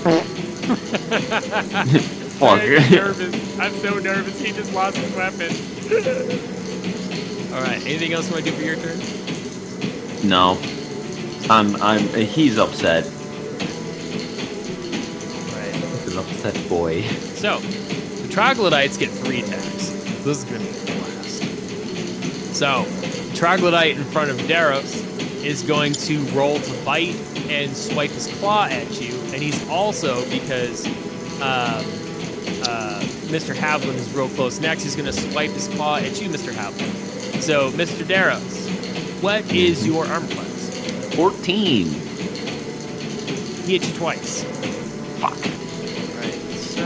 [2.39, 2.61] Fuck.
[2.61, 3.59] I'm nervous.
[3.59, 4.39] I'm so nervous.
[4.39, 5.51] He just lost his weapon.
[7.53, 7.85] All right.
[7.85, 8.99] Anything else you want to do for your turn?
[10.29, 10.57] no,
[11.49, 11.99] I'm I'm.
[12.13, 13.05] He's upset.
[16.43, 17.03] Upset boy.
[17.35, 19.89] So, the troglodytes get three attacks.
[20.23, 21.43] This is going to be a blast.
[22.55, 22.87] So,
[23.35, 25.05] troglodyte in front of Daros
[25.43, 27.13] is going to roll to bite
[27.47, 30.87] and swipe his claw at you, and he's also because
[31.37, 31.85] um,
[32.63, 33.53] uh, Mr.
[33.53, 34.81] Havlin is real close next.
[34.81, 36.51] He's going to swipe his claw at you, Mr.
[36.51, 37.39] Havlin.
[37.39, 38.03] So, Mr.
[38.03, 41.15] Daros, what is your armor class?
[41.15, 41.85] Fourteen.
[43.65, 44.43] He hit you twice.
[45.19, 45.60] Fuck.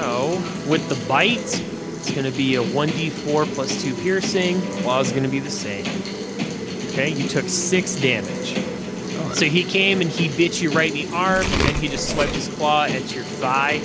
[0.06, 0.38] So
[0.70, 4.62] with the bite, it's going to be a 1d4 plus 2 piercing.
[4.84, 5.84] Claw is going to be the same.
[6.92, 8.54] Okay, you took 6 damage.
[9.36, 12.34] So he came and he bit you right in the arm, and he just swiped
[12.34, 13.82] his claw at your thigh.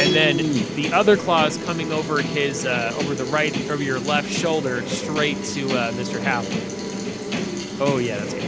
[0.00, 0.38] And then
[0.76, 4.80] the other claw is coming over his, uh, over the right, over your left shoulder,
[4.88, 6.20] straight to uh, Mr.
[6.20, 7.80] Havlin.
[7.82, 8.44] Oh yeah, that's good.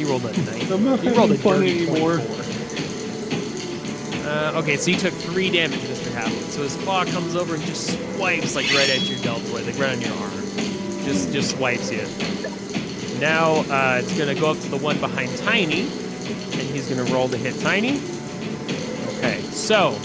[0.00, 0.72] You rolled a nine.
[0.72, 2.16] I'm not You rolled a dirty anymore.
[2.16, 2.45] 24.
[4.26, 6.10] Uh, okay, so you took three damage, Mr.
[6.10, 6.50] Havlin.
[6.50, 9.94] So his claw comes over and just swipes like right at your deltoid, like right
[9.94, 10.32] on your arm.
[11.04, 12.02] Just just swipes you.
[13.20, 17.28] Now uh, it's gonna go up to the one behind Tiny, and he's gonna roll
[17.28, 18.00] to hit Tiny.
[19.18, 19.96] Okay, so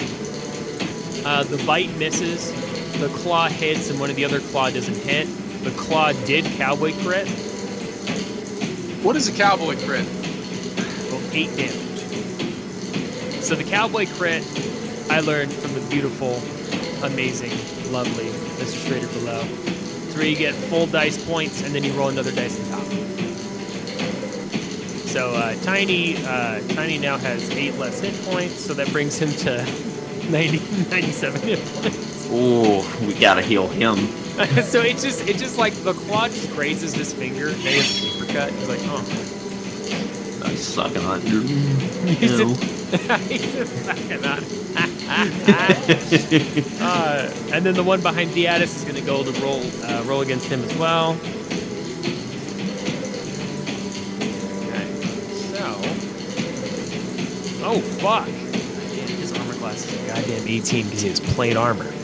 [1.26, 2.52] uh, the bite misses,
[3.00, 5.28] the claw hits, and one of the other claw doesn't hit.
[5.64, 7.28] The claw did cowboy crit,
[9.04, 10.06] What is a cowboy crit?
[11.10, 11.91] well, eight damage.
[13.42, 14.44] So the cowboy crit
[15.10, 16.36] I learned from the beautiful,
[17.06, 17.52] amazing,
[17.92, 18.26] lovely
[18.64, 18.88] Mr.
[18.88, 19.42] Schrader below.
[19.44, 22.88] It's where you get full dice points and then you roll another dice on top.
[25.08, 29.32] So uh, Tiny, uh, Tiny now has eight less hit points, so that brings him
[29.32, 29.66] to
[30.32, 32.30] 90, 97 hit points.
[32.32, 33.98] Ooh, we gotta heal him.
[34.64, 37.50] so it just, it just like the claw just grazes his finger.
[37.50, 38.52] And he has a paper cut.
[38.54, 40.48] He's like, oh.
[40.48, 42.18] I'm sucking on it.
[42.18, 42.56] He's Ew.
[42.56, 42.81] just-
[43.30, 43.56] He's
[46.82, 50.22] uh, and then the one behind Theatus is going to go to roll uh, roll
[50.22, 51.20] against him as well.
[54.64, 54.88] Okay,
[55.32, 56.00] so
[57.62, 58.32] oh fuck,
[59.18, 62.01] his armor class is a goddamn 18 because he has plate armor.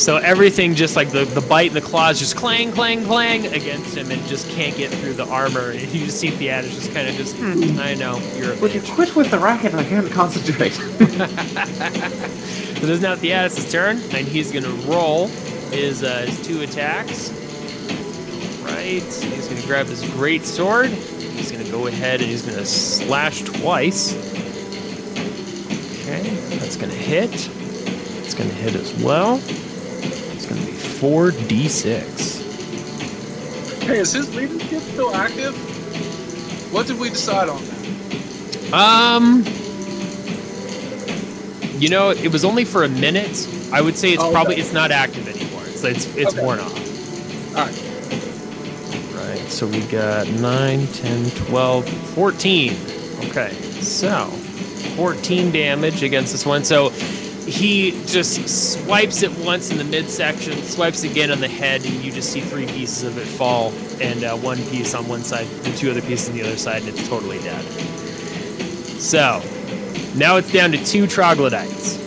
[0.00, 3.94] So everything just like the, the bite and the claws just clang clang clang against
[3.94, 5.72] him and just can't get through the armor.
[5.72, 8.72] And you just see Theatus just kind of just "Hmm, I know you're a Would
[8.74, 9.72] you quit with the racket?
[9.72, 10.72] And I can't concentrate.
[10.72, 10.86] so
[12.80, 15.26] this is now Theatus' turn, and he's gonna roll
[15.68, 17.30] his uh, his two attacks.
[18.62, 20.88] Right, he's gonna grab his great sword.
[20.88, 24.14] He's gonna go ahead and he's gonna slash twice.
[26.00, 26.22] Okay,
[26.56, 27.50] that's gonna hit.
[28.24, 29.42] It's gonna hit as well.
[31.02, 32.38] It's gonna be four d six.
[33.82, 35.54] Hey, is his leadership still active?
[36.72, 38.72] What did we decide on that?
[38.72, 39.44] Um,
[41.80, 43.48] you know, it was only for a minute.
[43.72, 44.62] I would say it's Oh, probably okay.
[44.62, 45.62] it's not active anymore.
[45.66, 46.42] It's it's, it's Okay.
[46.44, 47.56] worn off.
[47.56, 47.84] All right.
[49.14, 52.76] Right, so we got 9, 10, 12, 14.
[53.30, 54.26] Okay, so
[54.96, 56.64] 14 damage against this one.
[56.64, 56.90] So
[57.50, 58.48] he just
[58.84, 62.40] swipes it once in the midsection, swipes again on the head, and you just see
[62.40, 66.02] three pieces of it fall, and uh, one piece on one side, and two other
[66.02, 67.64] pieces on the other side, and it's totally dead.
[69.00, 69.42] So
[70.16, 71.98] now it's down to two troglodytes.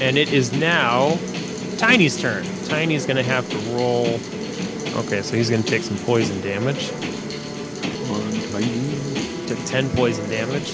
[0.00, 1.18] And it is now
[1.78, 2.44] Tiny's turn.
[2.66, 4.06] Tiny's going to have to roll.
[5.04, 6.90] Okay, so he's going to take some poison damage.
[8.08, 9.46] One.
[9.46, 10.72] Took 10 poison damage.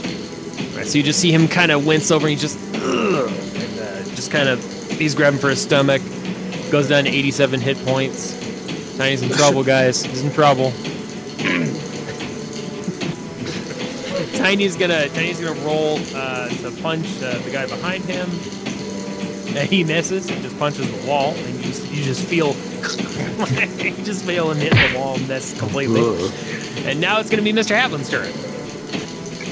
[0.72, 3.78] All right, so you just see him kind of wince over and he just, and
[3.78, 6.02] uh, just kind of, he's grabbing for his stomach.
[6.70, 8.96] Goes down to 87 hit points.
[8.96, 10.02] Tiny's in trouble, guys.
[10.02, 10.72] He's in trouble.
[14.36, 18.28] Tiny's gonna Tiny's gonna roll uh, to punch uh, the guy behind him.
[19.56, 20.28] And he misses.
[20.28, 22.48] He just punches the wall, and you just, you just feel
[23.84, 26.00] you just feel him hit the wall and miss completely.
[26.00, 26.32] Ugh.
[26.86, 27.76] And now it's gonna be Mr.
[27.76, 28.32] Havlin's turn.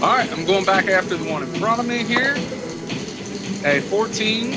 [0.02, 2.34] All right, I'm going back after the one in front of me here.
[3.64, 4.54] A 14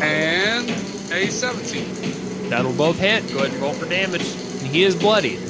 [0.00, 0.70] and
[1.12, 2.48] a 17.
[2.48, 3.30] That'll both hit.
[3.32, 4.22] Go ahead and roll for damage.
[4.22, 5.40] And he is bloodied.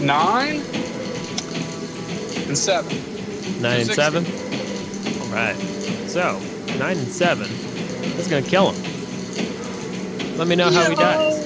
[0.00, 0.62] Nine
[2.46, 2.96] and seven.
[3.60, 3.94] Nine and Sixty.
[3.94, 4.24] seven.
[5.20, 5.56] All right.
[6.08, 6.40] So
[6.78, 7.48] nine and seven.
[8.16, 8.98] That's gonna kill him.
[10.38, 11.44] Let me know how he dies.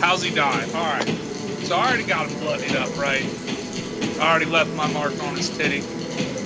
[0.00, 0.64] How's he die?
[0.74, 1.08] All right.
[1.64, 3.24] So I already got him bloodied up, right?
[4.20, 5.80] I already left my mark on his titty.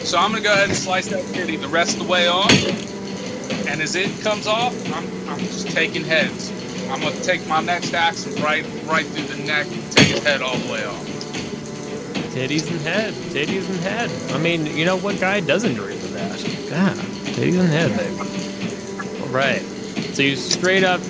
[0.05, 2.51] So I'm gonna go ahead and slice that titty the rest of the way off.
[3.67, 6.51] And as it comes off, I'm, I'm just taking heads.
[6.91, 10.23] I'm gonna take my next axe and right right through the neck and take his
[10.23, 11.05] head all the way off.
[12.33, 13.13] Titties and head.
[13.15, 14.11] Titties and head.
[14.33, 16.39] I mean, you know what guy doesn't dream of that?
[16.71, 19.21] God, titties and head, baby.
[19.23, 19.61] All right.
[20.15, 21.01] So you straight up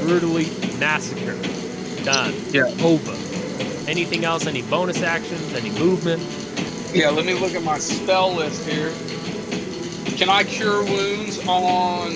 [0.00, 0.46] brutally
[0.78, 1.36] massacre.
[2.04, 2.34] Done.
[2.50, 2.64] Yeah.
[2.82, 3.27] Over.
[3.88, 4.46] Anything else?
[4.46, 5.54] Any bonus actions?
[5.54, 6.22] Any movement?
[6.94, 8.92] Yeah, let me look at my spell list here.
[10.16, 12.12] Can I cure wounds on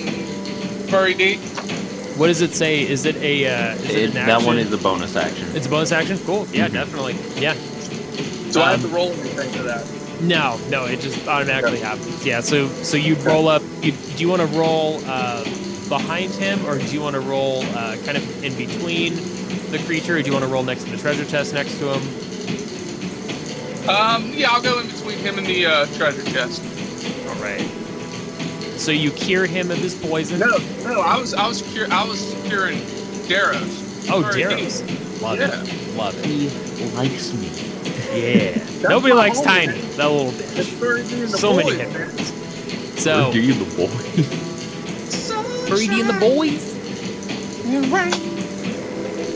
[0.87, 1.37] Furry D?
[2.17, 2.87] What does it say?
[2.87, 3.47] Is it a?
[3.47, 5.47] Uh, is it, It, an that one is a bonus action.
[5.55, 6.19] It's a bonus action.
[6.25, 6.47] Cool.
[6.51, 6.73] Yeah, Mhm.
[6.73, 7.15] definitely.
[7.41, 7.55] Yeah.
[8.51, 9.83] Do I Um, have to roll anything for that?
[10.21, 12.23] No, no, it just automatically happens.
[12.23, 12.41] Yeah.
[12.41, 13.63] So, so you roll up.
[13.81, 15.43] You, do you want to roll uh,
[15.89, 19.17] behind him, or do you want to roll uh, kind of in between
[19.73, 21.93] the creature, or do you want to roll next to the treasure chest next to
[21.93, 22.01] him?
[23.89, 26.61] Um, yeah, I'll go in between him and the uh, treasure chest.
[27.27, 27.59] All right.
[28.79, 30.39] So you cure him of his poison.
[30.39, 32.77] No, no, I was, I was, cure, I was curing
[33.27, 34.07] Daros.
[34.09, 34.49] Oh, Furry D.
[34.49, 35.21] Daros.
[35.21, 35.61] Love Yeah.
[35.63, 35.95] it.
[35.95, 36.25] Love it.
[36.25, 36.49] He
[36.95, 37.49] likes me.
[38.13, 38.87] Yeah.
[38.87, 39.97] Nobody likes homie, Tiny, man.
[39.97, 40.79] that little It's bitch.
[40.79, 42.09] Furry D the So many boys, hit man.
[42.09, 43.01] points.
[43.01, 43.89] So, Do you the boy?
[45.69, 46.73] Brady and the boys.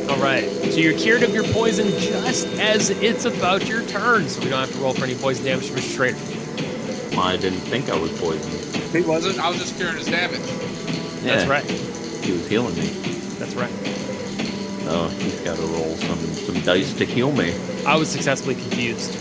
[0.10, 0.46] All right.
[0.46, 4.28] So you're cured of your poison just as it's about your turn.
[4.30, 5.96] So we don't have to roll for any poison damage from Mr.
[5.96, 7.20] Schrader.
[7.20, 8.86] I didn't think I was poisoned.
[8.96, 9.40] He wasn't.
[9.40, 10.40] I was just curing his damage.
[11.24, 11.66] Yeah, That's right.
[12.24, 12.88] He was healing me.
[13.40, 13.72] That's right.
[14.90, 17.54] Oh, he's got to roll some some dice to heal me.
[17.86, 19.12] I was successfully confused.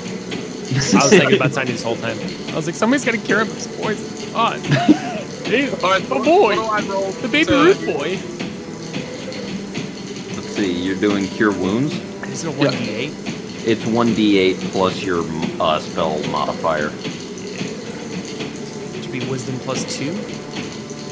[0.94, 2.16] I was thinking about Tiny this whole time.
[2.52, 4.34] I was like, somebody's got to cure him of his poison.
[4.34, 4.60] On.
[5.46, 6.56] Hey, All right, Oh, boy.
[6.56, 7.10] What do I roll?
[7.12, 8.18] the baby to- root boy.
[10.56, 10.82] Let's see.
[10.84, 11.92] You're doing cure wounds.
[12.24, 13.66] Is it a 1d8?
[13.66, 15.22] It's one d8 plus your
[15.60, 16.88] uh, spell modifier.
[18.94, 20.12] Which would be wisdom plus 2?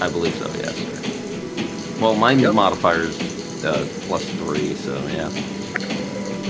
[0.03, 0.47] I believe so.
[0.55, 1.99] Yes.
[2.01, 2.55] Well, my Yep.
[2.55, 5.29] modifier is uh, plus three, so yeah.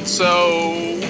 [0.04, 1.00] So,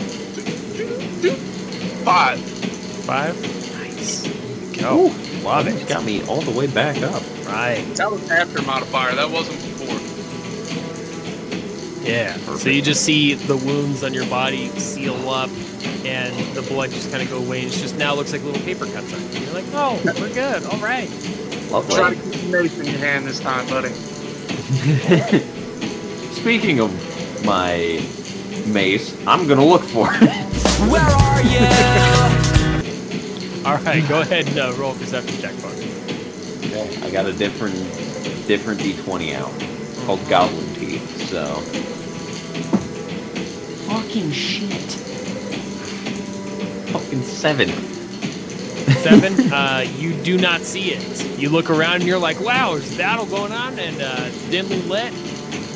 [2.03, 2.41] five.
[2.41, 3.77] 5?
[3.79, 4.23] Nice.
[4.23, 4.33] There
[4.75, 5.15] you go.
[5.47, 5.87] Love it.
[5.87, 7.23] got me all the way back up.
[7.47, 7.85] Right.
[7.97, 9.15] That was after modifier.
[9.17, 9.61] That wasn't
[12.05, 12.55] before.
[12.55, 12.57] Yeah.
[12.57, 15.51] So you just see the wounds on your body seal up,
[16.05, 17.63] and the blood just kind of go away.
[17.63, 19.41] And it just now looks like little paper cuts on you.
[19.41, 20.65] You're like, oh, we're good.
[20.67, 21.11] All right.
[21.71, 21.97] Lovely.
[21.97, 23.89] Try to keep the mace in your hand this time, buddy.
[26.35, 26.91] Speaking of
[27.45, 28.01] my
[28.67, 30.31] mace, I'm gonna look for it.
[30.91, 31.67] Where are you?
[33.67, 34.07] All right.
[34.09, 35.91] Go ahead and uh, roll a perception check for me.
[36.71, 37.75] Okay, I got a different
[38.47, 39.53] different d20 out
[40.05, 41.29] called Goblin Teeth.
[41.29, 41.63] So
[43.87, 44.91] fucking shit.
[46.93, 47.69] Fucking seven.
[49.03, 49.53] Seven.
[49.53, 51.39] uh, you do not see it.
[51.39, 54.81] You look around and you're like, wow, there's a battle going on and uh, dimly
[54.83, 55.13] lit.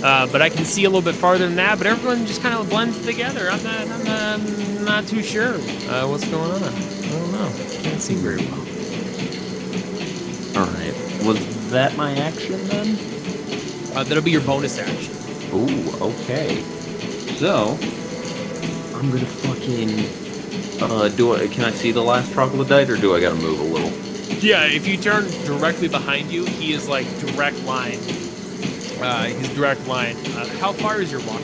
[0.03, 1.79] Uh, but I can see a little bit farther than that.
[1.79, 3.51] But everyone just kind of blends together.
[3.51, 6.63] I'm not, I'm not, I'm not too sure uh, what's going on.
[6.63, 7.53] I don't know.
[7.83, 8.65] Can't see very well.
[10.59, 10.95] All right.
[11.25, 13.18] Was that my action then?
[13.95, 15.15] Uh, that'll be your bonus action.
[15.55, 16.61] Ooh, okay.
[17.37, 17.79] So
[18.95, 20.83] I'm gonna fucking.
[20.83, 21.47] Uh, do I?
[21.49, 23.91] Can I see the last troglodyte, or do I gotta move a little?
[24.41, 27.99] Yeah, if you turn directly behind you, he is like direct line.
[29.01, 30.17] Uh, he's direct line.
[30.17, 31.41] Uh, how far is your walk?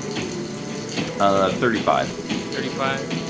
[1.20, 2.08] Uh, 35.
[2.08, 3.23] 35.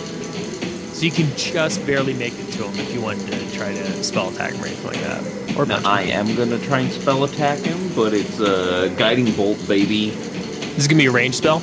[0.95, 4.05] So you can just barely make it to him if you wanted to try to
[4.05, 5.57] spell attack him or anything like that.
[5.59, 9.33] Or Now, I am gonna try and spell attack him, but it's a uh, guiding
[9.33, 10.11] bolt, baby.
[10.11, 11.61] This is gonna be a range spell.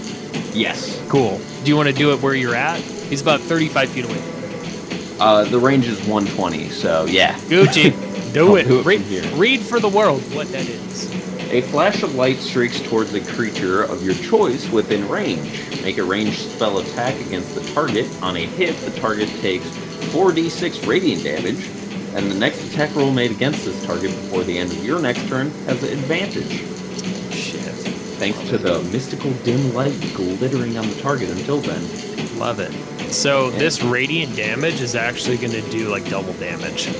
[0.53, 1.01] Yes.
[1.07, 1.39] Cool.
[1.63, 2.81] Do you want to do it where you're at?
[2.81, 4.21] He's about 35 feet away.
[5.17, 7.33] Uh, the range is 120, so yeah.
[7.41, 8.67] Gucci, do it.
[8.67, 9.23] do it read, here.
[9.35, 11.09] read for the world what that is.
[11.51, 15.69] A flash of light streaks towards a creature of your choice within range.
[15.81, 18.07] Make a ranged spell attack against the target.
[18.23, 19.65] On a hit, the target takes
[20.13, 21.67] 4d6 radiant damage,
[22.15, 25.27] and the next attack roll made against this target before the end of your next
[25.27, 26.61] turn has an advantage.
[27.33, 27.75] Shit.
[28.15, 31.83] Thanks to the mystical dim light glittering on the target until then.
[32.39, 32.71] Love it.
[33.11, 36.87] So this radiant damage is actually going to do like double damage.
[36.87, 36.95] Let's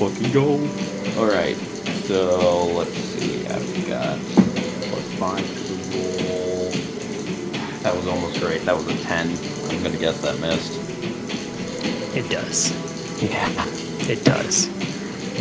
[0.00, 0.58] fucking go.
[1.16, 1.56] Alright,
[2.08, 3.46] so let's see.
[3.46, 4.18] I've got
[4.88, 6.70] plus 5 to roll.
[7.82, 8.60] That was almost right.
[8.62, 9.28] That was a 10.
[9.68, 10.80] I'm gonna guess that missed.
[12.16, 12.72] It does.
[13.22, 13.50] Yeah.
[14.10, 14.68] It does.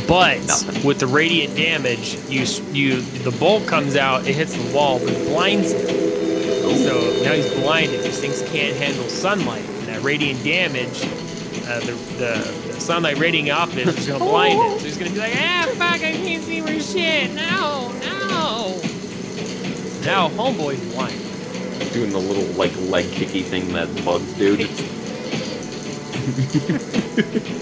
[0.08, 0.84] But Nothing.
[0.86, 2.44] with the radiant damage, you
[2.74, 5.88] you the bolt comes out, it hits the wall, but it blinds him.
[5.88, 8.04] So now he's blinded.
[8.04, 9.64] These things can't handle sunlight.
[9.64, 11.02] And that radiant damage,
[11.66, 14.80] uh, the the sunlight radiating off it is gonna blind it.
[14.80, 17.34] So he's gonna be like, ah, fuck, I can't see for shit.
[17.34, 18.82] No, no.
[20.06, 21.94] Now homeboy's blind.
[21.94, 24.58] Doing the little like leg kicky thing that bugs do.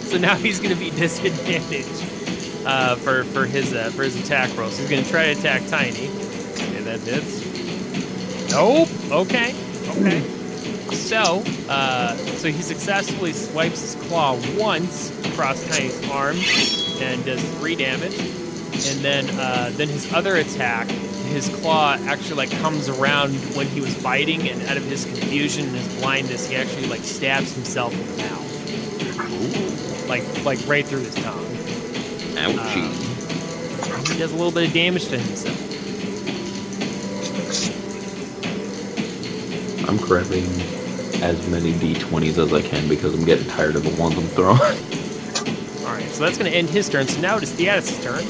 [0.02, 4.56] So now he's going to be disadvantaged uh, for for his uh, for his attack
[4.58, 4.70] roll.
[4.70, 6.08] So he's going to try to attack Tiny.
[6.10, 7.46] Okay, that hits.
[8.52, 8.90] Nope.
[9.12, 9.54] Okay.
[9.90, 10.24] Okay.
[10.92, 16.38] So uh, so he successfully swipes his claw once across Tiny's arm
[17.02, 18.18] and does three damage.
[18.18, 23.82] And then uh, then his other attack, his claw actually like comes around when he
[23.82, 27.94] was biting, and out of his confusion and his blindness, he actually like stabs himself
[27.94, 28.36] in the mouth
[30.08, 31.46] like like right through his tongue.
[32.36, 34.12] ouchie.
[34.12, 35.75] He does a little bit of damage to himself.
[39.88, 40.46] I'm grabbing
[41.22, 44.60] as many d20s as I can because I'm getting tired of the ones I'm throwing.
[45.88, 47.08] All right, so that's going to end his turn.
[47.08, 48.24] So now it is Theatus' turn.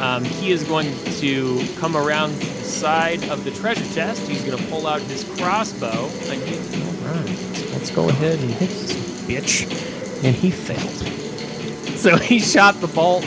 [0.00, 4.26] Um, he is going to come around to the side of the treasure chest.
[4.28, 6.08] He's going to pull out his crossbow.
[6.30, 10.24] And he, all right, let's go ahead and hit this bitch.
[10.24, 11.14] And he failed.
[11.98, 13.24] So he shot the bolt,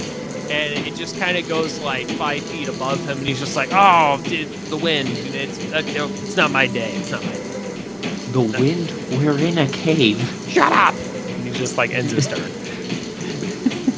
[0.50, 3.68] and it just kind of goes like five feet above him, and he's just like,
[3.74, 5.10] "Oh, dude, the wind!
[5.12, 6.94] It's uh, no, it's not my day.
[6.94, 7.51] It's not my day."
[8.32, 10.18] The wind, we're in a cave.
[10.48, 10.94] Shut up!
[10.96, 12.40] And he just like ends his turn.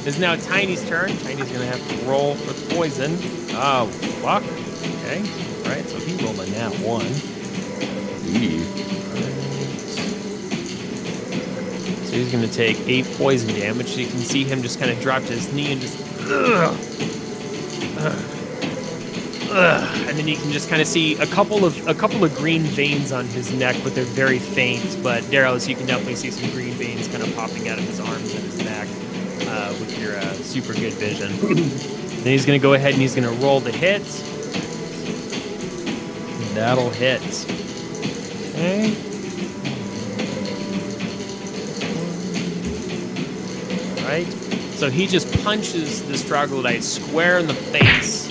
[0.08, 1.16] it's now Tiny's turn.
[1.20, 3.12] Tiny's gonna have to roll for poison.
[3.52, 3.86] Oh
[4.22, 4.42] fuck.
[5.04, 5.20] Okay.
[5.64, 7.06] Alright, so he rolled a nat one.
[12.14, 13.90] So he's gonna take eight poison damage.
[13.90, 16.76] So you can see him just kind of drop to his knee and just ugh,
[18.00, 18.33] ugh,
[19.54, 20.08] ugh.
[20.10, 22.64] and then you can just kind of see a couple of a couple of green
[22.64, 24.98] veins on his neck, but they're very faint.
[25.04, 28.00] But Daros, you can definitely see some green veins kind of popping out of his
[28.00, 28.88] arms and his neck
[29.48, 31.32] uh, with your uh, super good vision.
[31.56, 34.04] then he's gonna go ahead and he's gonna roll the hit.
[36.56, 37.22] That'll hit.
[38.54, 38.94] Okay.
[44.04, 44.28] Right.
[44.76, 48.28] So he just punches this troglodyte square in the face,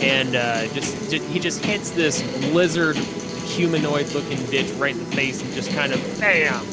[0.00, 2.22] and uh, just, ju- he just hits this
[2.52, 6.64] lizard humanoid-looking bitch right in the face, and just kind of bam,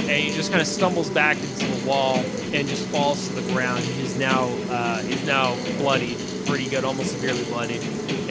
[0.00, 2.16] and he just kind of stumbles back into the wall
[2.52, 3.80] and just falls to the ground.
[3.80, 6.16] He's now uh, he's now bloody,
[6.46, 7.80] pretty good, almost severely bloody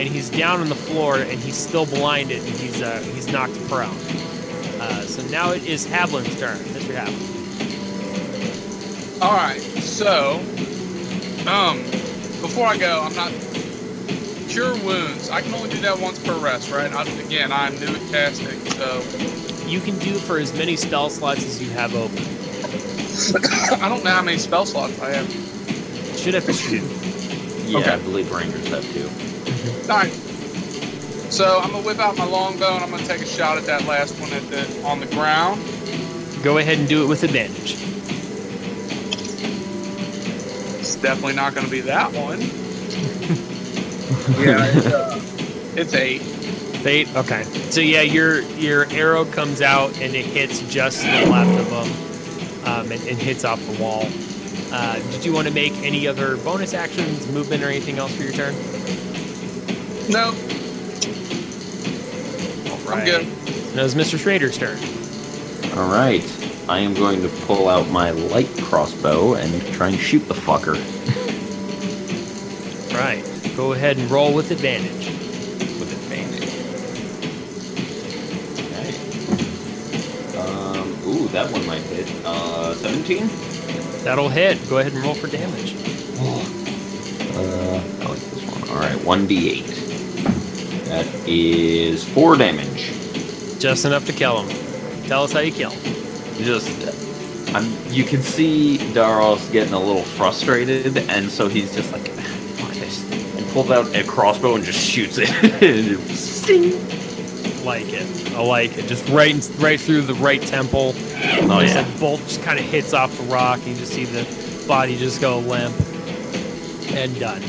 [0.00, 3.52] and he's down on the floor, and he's still blinded, and he's uh, he's knocked
[3.68, 3.94] prone.
[4.80, 6.56] Uh, so now it is Havlin's turn.
[6.56, 6.94] Mr.
[6.94, 7.28] Havlin.
[9.20, 10.36] All right, so,
[11.46, 11.82] um,
[12.40, 13.30] before I go, I'm not
[14.50, 15.30] cure wounds.
[15.30, 16.92] I can only do that once per rest, right?
[16.92, 19.02] I, again, I'm new at casting, so
[19.68, 22.18] You can do for as many spell slots as you have open.
[23.82, 25.28] I don't know how many spell slots I have.
[26.18, 26.78] Should have two.
[27.70, 27.90] Yeah, Okay.
[27.90, 29.08] I believe Rangers have two.
[29.90, 30.12] All right.
[31.32, 33.84] So I'm gonna whip out my longbow and I'm gonna take a shot at that
[33.86, 35.62] last one at the on the ground.
[36.42, 37.76] Go ahead and do it with advantage.
[40.80, 42.40] It's definitely not gonna be that one.
[44.38, 45.20] Yeah, it's, uh,
[45.76, 46.22] it's eight.
[46.86, 47.14] Eight.
[47.14, 47.42] Okay.
[47.70, 51.66] So yeah, your your arrow comes out and it hits just to the left of
[51.68, 54.04] him, um, and, and hits off the wall.
[54.72, 58.22] Uh, did you want to make any other bonus actions, movement, or anything else for
[58.22, 58.54] your turn?
[60.08, 60.28] No,
[62.70, 63.26] All I'm good.
[63.76, 64.18] Now it's Mr.
[64.18, 64.78] Schrader's turn.
[65.78, 66.24] All right,
[66.68, 70.74] I am going to pull out my light crossbow and try and shoot the fucker.
[72.94, 73.24] Right.
[73.56, 75.06] Go ahead and roll with advantage.
[75.78, 76.48] With advantage.
[78.66, 78.94] Okay.
[80.38, 82.08] Um, ooh, that one might hit.
[82.24, 83.28] Uh, 17?
[84.04, 84.58] That'll hit.
[84.68, 85.74] Go ahead and roll for damage.
[87.32, 88.70] Uh, I like this one.
[88.70, 89.66] All right, 1d8.
[90.86, 92.92] That is 4 damage.
[93.60, 94.48] Just enough to kill him.
[95.06, 95.72] Tell us how you kill.
[96.38, 96.80] Just
[97.54, 102.08] I'm, you can see Daros getting a little frustrated, and so he's just like,
[103.52, 105.30] pulls out a crossbow and just shoots it.
[105.62, 106.00] And.
[107.64, 108.32] Like it.
[108.34, 108.86] I like it.
[108.86, 110.92] Just right, right through the right temple.
[110.94, 111.96] Oh, Just yeah.
[111.96, 113.58] a bolt just kind of hits off the rock.
[113.58, 115.74] and You just see the body just go limp
[116.92, 117.42] and done.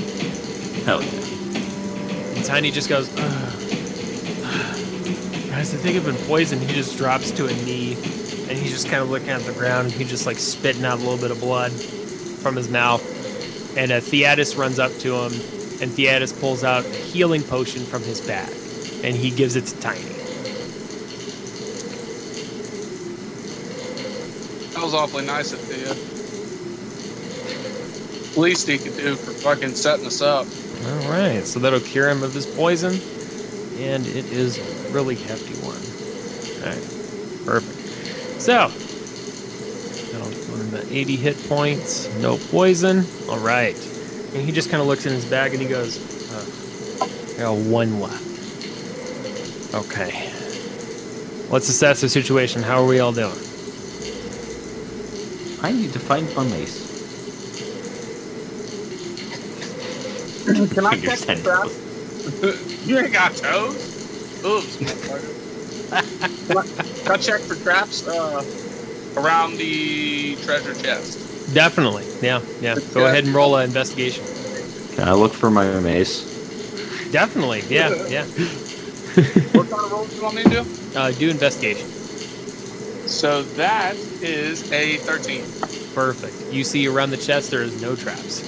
[0.86, 2.36] Hell yeah.
[2.36, 3.54] And Tiny just goes, "Ugh.
[5.50, 6.62] Guys, I think I've been poisoned.
[6.62, 9.88] He just drops to a knee and he's just kind of looking at the ground
[9.88, 13.02] and he's just like spitting out a little bit of blood from his mouth.
[13.78, 15.32] And uh, Theatus runs up to him
[15.82, 18.54] and Theatus pulls out a healing potion from his bag
[19.04, 20.02] and he gives it to Tiny.
[24.74, 25.94] That was awfully nice of Thea.
[28.40, 30.48] Least he could do for fucking setting us up.
[30.86, 32.94] All right, so that'll cure him of his poison,
[33.82, 35.76] and it is a really hefty one.
[36.64, 38.42] All right, perfect.
[38.42, 38.70] So,
[40.12, 43.06] that'll run the 80 hit points, no poison.
[43.30, 43.76] All right,
[44.34, 46.00] and he just kind of looks in his bag and he goes,
[46.32, 46.48] uh,
[47.38, 48.30] "I got one left."
[49.74, 50.32] Okay,
[51.50, 52.64] let's assess the situation.
[52.64, 53.48] How are we all doing?
[55.62, 56.90] I need to find my mace.
[60.72, 61.64] Can I Fingers check the ten trap?
[61.64, 61.82] toes.
[62.86, 63.90] you ain't got toes.
[64.46, 64.78] Oops.
[64.78, 65.36] motherfucker.
[66.48, 66.64] can, I,
[67.04, 68.44] can I check for traps uh,
[69.18, 71.21] around the treasure chest?
[71.54, 72.76] Definitely, yeah, yeah.
[72.94, 74.26] Go ahead and roll an investigation.
[74.92, 76.28] Can I look for my mace?
[77.12, 78.26] Definitely, yeah, yeah.
[79.54, 80.66] What kind of rolls do you want me to do?
[80.96, 81.90] Uh, do investigation.
[83.06, 85.44] So that is a 13.
[85.94, 86.36] Perfect.
[86.52, 88.46] You see around the chest there is no traps.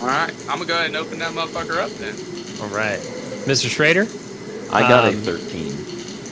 [0.00, 2.14] All right, I'm gonna go ahead and open that motherfucker up then.
[2.60, 3.00] All right,
[3.46, 3.68] Mr.
[3.68, 4.06] Schrader.
[4.70, 5.86] I got a Um, 13.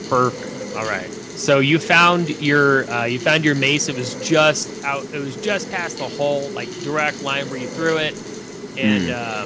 [0.09, 0.75] Perfect.
[0.75, 1.11] All right.
[1.37, 3.89] So you found your uh, you found your mace.
[3.89, 5.05] It was just out.
[5.13, 8.15] It was just past the hole, like direct line where you threw it.
[8.75, 9.43] And um,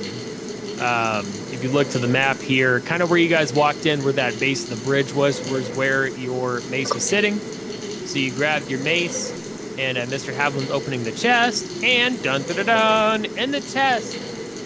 [0.82, 4.04] um, if you look to the map here, kind of where you guys walked in,
[4.06, 7.36] where that base of the bridge was, was where your mace was sitting.
[7.36, 10.34] So you grabbed your mace, and uh, Mr.
[10.34, 14.14] Havlin's opening the chest, and dun dun dun dun, in the chest,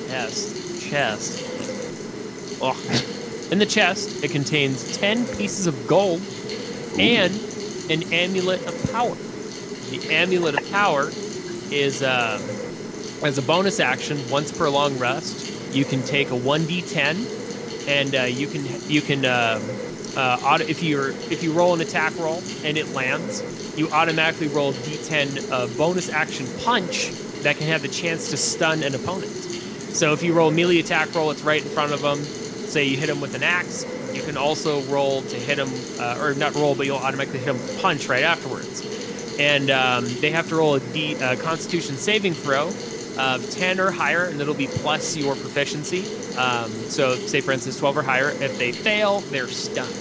[0.09, 2.59] chest, chest.
[2.61, 2.79] Oh.
[3.51, 6.21] In the chest, it contains 10 pieces of gold
[6.99, 7.33] and
[7.89, 9.15] an amulet of power.
[9.91, 11.09] The amulet of power
[11.71, 12.41] is um,
[13.23, 15.73] as a bonus action once per long rest.
[15.73, 19.61] You can take a 1d10, and uh, you can you can um,
[20.15, 24.47] uh, auto, if you're if you roll an attack roll and it lands, you automatically
[24.47, 27.09] roll a d10 uh, bonus action punch
[27.43, 29.31] that can have the chance to stun an opponent.
[29.31, 32.17] So if you roll a melee attack roll, it's right in front of them.
[32.17, 33.85] Say you hit them with an axe,
[34.15, 37.49] you can also roll to hit him, uh, or not roll, but you'll automatically hit
[37.49, 39.35] him with a punch right afterwards.
[39.37, 42.69] And um, they have to roll a D, uh, Constitution saving throw
[43.17, 46.05] of 10 or higher, and it'll be plus your proficiency.
[46.37, 48.29] Um, so, say for instance, 12 or higher.
[48.29, 49.93] If they fail, they're stunned.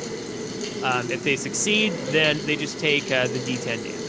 [0.84, 4.04] Um, if they succeed, then they just take uh, the D10 damage.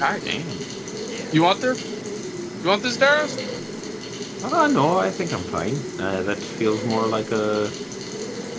[0.00, 1.34] God damn.
[1.34, 2.62] You want this?
[2.62, 4.44] You want this, Darius?
[4.44, 5.74] Uh, no, I think I'm fine.
[6.00, 7.68] Uh, that feels more like a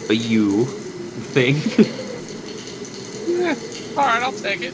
[0.10, 1.56] a you thing.
[3.28, 3.56] Yeah.
[3.98, 4.74] All right, I'll take it.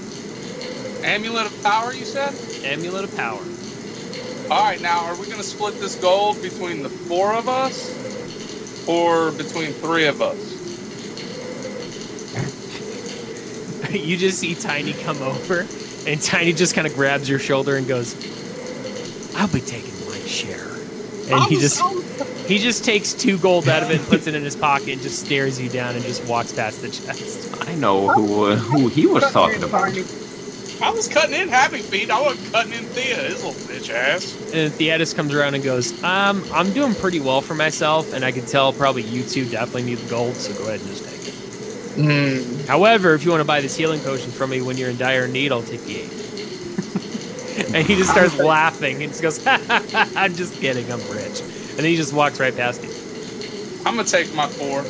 [1.03, 2.33] Amulet of power, you said?
[2.65, 3.41] Amulet of Power.
[4.51, 7.89] All right, now are we gonna split this gold between the four of us,
[8.87, 10.37] or between three of us?
[13.91, 15.65] you just see Tiny come over,
[16.05, 18.15] and Tiny just kind of grabs your shoulder and goes,
[19.35, 20.67] "I'll be taking my share."
[21.29, 22.01] And he I'm just so-
[22.51, 25.01] he just takes two gold out of it, and puts it in his pocket, and
[25.01, 27.49] just stares you down, and just walks past the chest.
[27.65, 29.87] I know who uh, who he was talking about.
[30.81, 32.11] I was cutting in Happy Feet.
[32.11, 34.51] I wasn't cutting in Thea, his little bitch ass.
[34.53, 38.33] And Theatus comes around and goes, "Um, I'm doing pretty well for myself, and I
[38.33, 41.27] can tell probably you two definitely need the gold, so go ahead and just take
[41.29, 41.35] it.
[42.03, 42.67] Hmm.
[42.67, 45.29] However, if you want to buy this healing potion from me when you're in dire
[45.29, 47.71] need, I'll take the eight.
[47.75, 49.47] and he just starts laughing and just goes,
[50.17, 51.41] "I'm just kidding, I'm rich."
[51.81, 52.91] And then he just walks right past you.
[53.87, 54.81] I'm gonna take my four,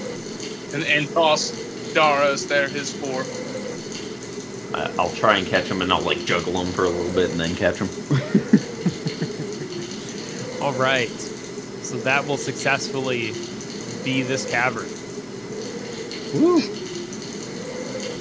[0.75, 1.51] and, and toss
[1.93, 3.23] Daros there his four.
[4.77, 7.31] Uh, I'll try and catch him, and I'll like juggle him for a little bit,
[7.31, 7.87] and then catch him.
[10.61, 13.31] All right, so that will successfully
[14.03, 14.89] be this cavern.
[16.35, 16.59] Woo.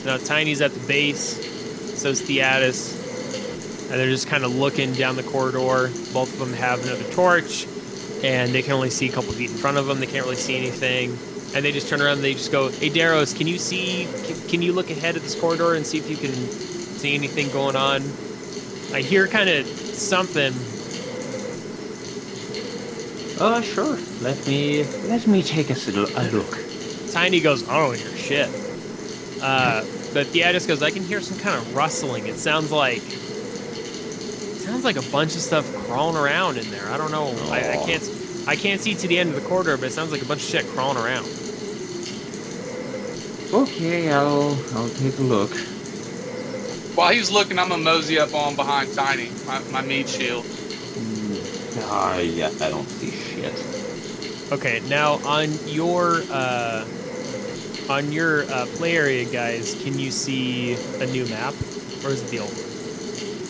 [0.05, 2.01] Now Tiny's at the base.
[2.01, 3.01] so's Theatus.
[3.90, 5.90] And they're just kind of looking down the corridor.
[6.12, 7.66] Both of them have another torch,
[8.22, 10.01] and they can only see a couple feet in front of them.
[10.01, 11.10] They can't really see anything.
[11.55, 14.06] And they just turn around and they just go, Hey, Daros, can you see,
[14.48, 17.76] can, you look ahead of this corridor and see if you can see anything going
[17.76, 18.02] on?
[18.92, 20.52] I hear kind of something.
[23.40, 23.97] Uh, sure.
[24.20, 26.59] Let me let me take a, a look.
[27.10, 28.48] Tiny goes, I don't hear shit.
[29.42, 29.82] Uh,
[30.12, 32.26] but Theatus goes, I can hear some kind of rustling.
[32.26, 33.02] It sounds like
[34.70, 36.86] sounds like a bunch of stuff crawling around in there.
[36.88, 37.34] I don't know.
[37.51, 40.12] I, I can't I can't see to the end of the corridor, but it sounds
[40.12, 41.26] like a bunch of shit crawling around.
[43.52, 45.51] Okay, I'll I'll take a look.
[46.97, 50.47] While he's looking, I'm gonna mosey up on behind Tiny, my, my meat shield.
[51.82, 54.52] Ah, yeah, I don't see shit.
[54.52, 56.86] Okay, now on your uh,
[57.88, 61.55] on your uh, play area, guys, can you see a new map,
[62.05, 62.69] or is it the old one?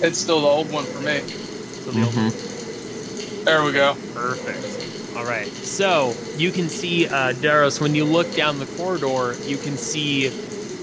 [0.02, 1.20] It's still the old one for me.
[1.20, 3.44] So the old one.
[3.44, 3.94] There we go.
[4.14, 5.16] Perfect.
[5.16, 5.46] All right.
[5.46, 10.26] So you can see, uh, Daros, when you look down the corridor, you can see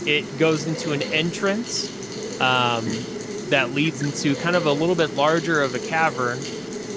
[0.06, 2.86] it goes into an entrance um,
[3.50, 6.40] that leads into kind of a little bit larger of a cavern.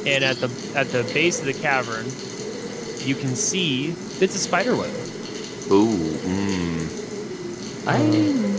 [0.06, 2.06] And at the at the base of the cavern,
[3.06, 3.88] you can see
[4.18, 4.90] bits of spider web.
[5.70, 5.94] Ooh,
[6.24, 7.86] mmm.
[7.86, 8.49] I.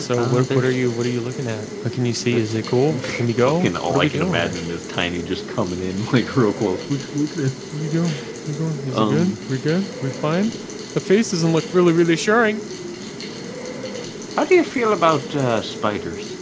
[0.00, 1.68] So Uh, what, what are you what are you looking at?
[1.82, 2.38] What can you see?
[2.38, 3.00] Is it cool?
[3.12, 3.60] Can you go?
[3.60, 4.22] Fucking all are I can doing?
[4.22, 6.88] imagine is Tiny just coming in like real close.
[6.88, 7.66] Look, look at this.
[7.70, 8.22] Where you going?
[8.44, 8.82] Where you going?
[8.86, 9.38] Is Um, it good?
[9.48, 9.90] We good?
[10.00, 10.54] We fine?
[10.94, 12.62] The face doesn't look really really assuring.
[14.36, 16.36] How do you feel about uh, spiders?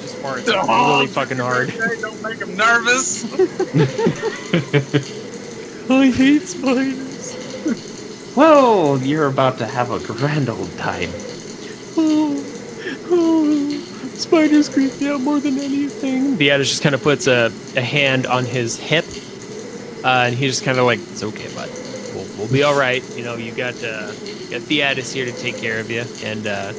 [0.00, 1.70] Just farts Oh, really fucking hard.
[1.70, 3.24] Hey, don't make him nervous.
[5.88, 7.38] I hate spiders.
[8.34, 11.20] Well, you're about to have a grand old time.
[11.96, 12.29] Oh,
[14.30, 16.34] spiders creep me out more than anything.
[16.34, 19.04] Addis just kind of puts a, a hand on his hip,
[20.04, 21.68] uh, and he just kind of like, "It's okay, bud.
[22.14, 23.02] We'll, we'll be all right.
[23.16, 24.12] You know, you got uh,
[24.50, 24.82] got the
[25.12, 26.72] here to take care of you, and uh,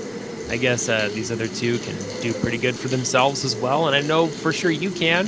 [0.49, 3.87] I guess uh, these other two can do pretty good for themselves as well.
[3.87, 5.27] And I know for sure you can.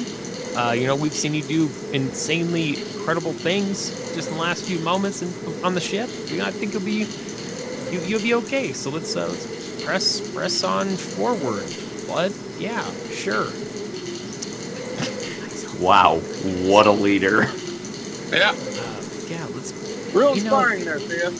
[0.56, 4.80] Uh, you know, we've seen you do insanely incredible things just in the last few
[4.80, 6.10] moments in, on the ship.
[6.28, 7.06] You know, I think you'll be
[7.92, 8.72] you, you'll be okay.
[8.72, 11.68] So let's, uh, let's press press on forward,
[12.08, 12.34] bud.
[12.60, 13.48] Yeah, sure.
[15.80, 16.18] Wow,
[16.70, 17.44] what a leader.
[18.32, 19.74] yeah, Uh, yeah, let's
[20.14, 21.32] real You know- sparring there, Thea.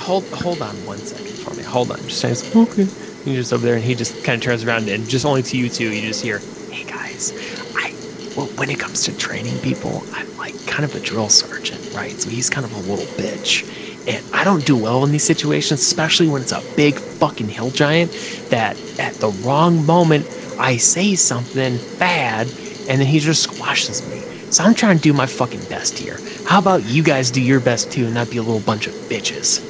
[0.00, 1.62] hold hold on one second for me.
[1.62, 2.86] Hold on, just says okay.
[3.24, 5.56] He's just over there, and he just kind of turns around, and just only to
[5.58, 6.40] you two, you just hear,
[6.70, 7.32] "Hey guys,
[7.76, 7.92] I
[8.36, 12.18] well, when it comes to training people, I'm like kind of a drill sergeant, right?
[12.18, 13.64] So he's kind of a little bitch."
[14.08, 17.70] And I don't do well in these situations, especially when it's a big fucking hill
[17.70, 18.10] giant
[18.48, 20.26] that at the wrong moment
[20.58, 22.48] I say something bad
[22.88, 24.20] and then he just squashes me.
[24.50, 26.18] So I'm trying to do my fucking best here.
[26.46, 28.94] How about you guys do your best too and not be a little bunch of
[28.94, 29.60] bitches?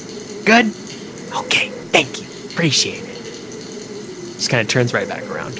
[0.47, 0.67] Good?
[1.47, 2.27] Okay, thank you.
[2.53, 3.17] Appreciate it.
[4.37, 5.59] Just kind of turns right back around.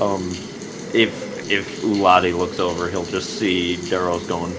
[0.00, 0.30] Um,
[0.94, 4.52] if if Ulati looks over, he'll just see Daros going.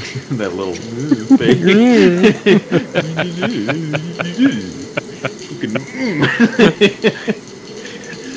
[0.38, 1.60] that little thing.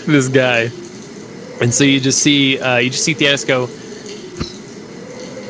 [0.07, 0.69] this guy.
[1.61, 3.68] And so you just see uh, you just see Theatus go.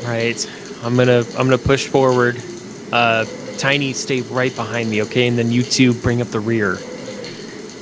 [0.08, 0.38] Right,
[0.82, 2.40] I'm gonna I'm gonna push forward.
[2.92, 3.24] Uh,
[3.58, 5.26] Tiny, stay right behind me, okay?
[5.28, 6.78] And then you two bring up the rear.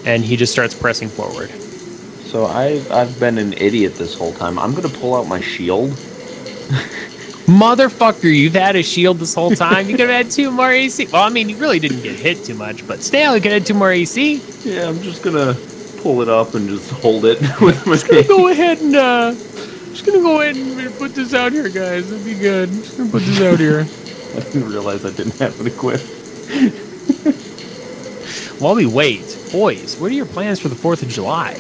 [0.05, 1.51] And he just starts pressing forward.
[1.51, 4.59] so I've I've been an idiot this whole time.
[4.59, 5.91] I'm gonna pull out my shield.
[7.47, 9.89] Motherfucker, you've had a shield this whole time.
[9.89, 11.06] You could have had two more AC.
[11.06, 13.62] Well, I mean, you really didn't get hit too much, but still, you could have
[13.62, 14.40] had two more AC.
[14.64, 15.55] Yeah, I'm just gonna
[16.02, 19.32] pull it up and just hold it with my Just gonna go ahead and uh,
[19.32, 22.10] just gonna go ahead and put this out here, guys.
[22.12, 22.69] It'd be good.
[22.69, 23.81] Just gonna put this out here.
[24.36, 26.05] I didn't realize I didn't have it equipped.
[28.60, 31.55] While we wait, boys, what are your plans for the Fourth of July?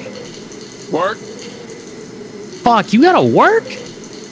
[0.92, 1.18] Work.
[2.62, 3.64] Fuck, you gotta work?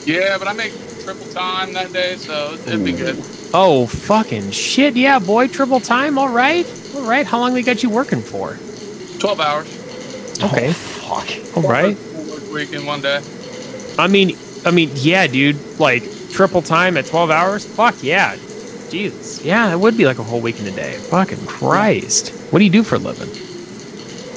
[0.07, 0.73] Yeah, but I make
[1.05, 3.17] triple time that day, so it'd be good.
[3.53, 6.19] Oh, fucking shit, yeah, boy, triple time.
[6.19, 7.27] All right, all right.
[7.27, 8.57] How long they got you working for?
[9.19, 9.67] Twelve hours.
[10.43, 11.57] Okay, Fuck.
[11.57, 11.97] all right.
[12.53, 13.21] Week in one day.
[13.99, 15.57] I mean, I mean, yeah, dude.
[15.79, 17.67] Like triple time at twelve hours.
[17.67, 18.37] Fuck yeah.
[18.91, 19.45] Jesus.
[19.45, 20.95] Yeah, it would be like a whole week in a day.
[20.97, 22.31] Fucking Christ.
[22.53, 23.29] What do you do for a living?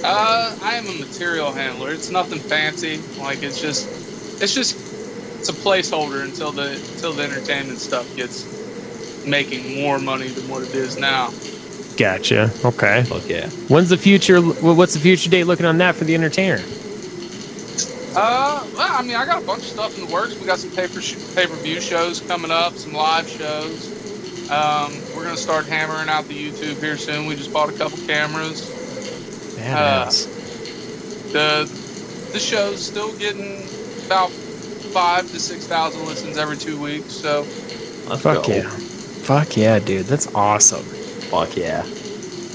[0.06, 1.92] Uh, I am a material handler.
[1.92, 2.98] It's nothing fancy.
[3.20, 3.88] Like it's just,
[4.42, 4.93] it's just,
[5.44, 8.48] it's a placeholder until the until the entertainment stuff gets
[9.26, 11.32] making more money than what it is now.
[11.98, 12.50] Gotcha.
[12.64, 13.04] Okay.
[13.04, 13.50] Fuck yeah.
[13.68, 14.42] When's the future?
[14.42, 16.62] What's the future date looking on that for the entertainer?
[18.16, 20.40] Uh, well, I mean, I got a bunch of stuff in the works.
[20.40, 21.02] We got some pay per
[21.36, 24.50] pay per view shows coming up, some live shows.
[24.50, 27.26] Um, we're gonna start hammering out the YouTube here soon.
[27.26, 28.62] We just bought a couple cameras.
[29.58, 31.34] Badass.
[31.34, 31.70] The
[32.32, 33.68] the show's still getting
[34.06, 34.32] about
[34.94, 37.12] five to six thousand listens every two weeks.
[37.12, 37.46] So
[38.08, 38.54] Let's Fuck go.
[38.54, 38.70] yeah.
[38.70, 40.06] Fuck yeah, dude.
[40.06, 40.84] That's awesome.
[40.84, 41.84] Fuck yeah.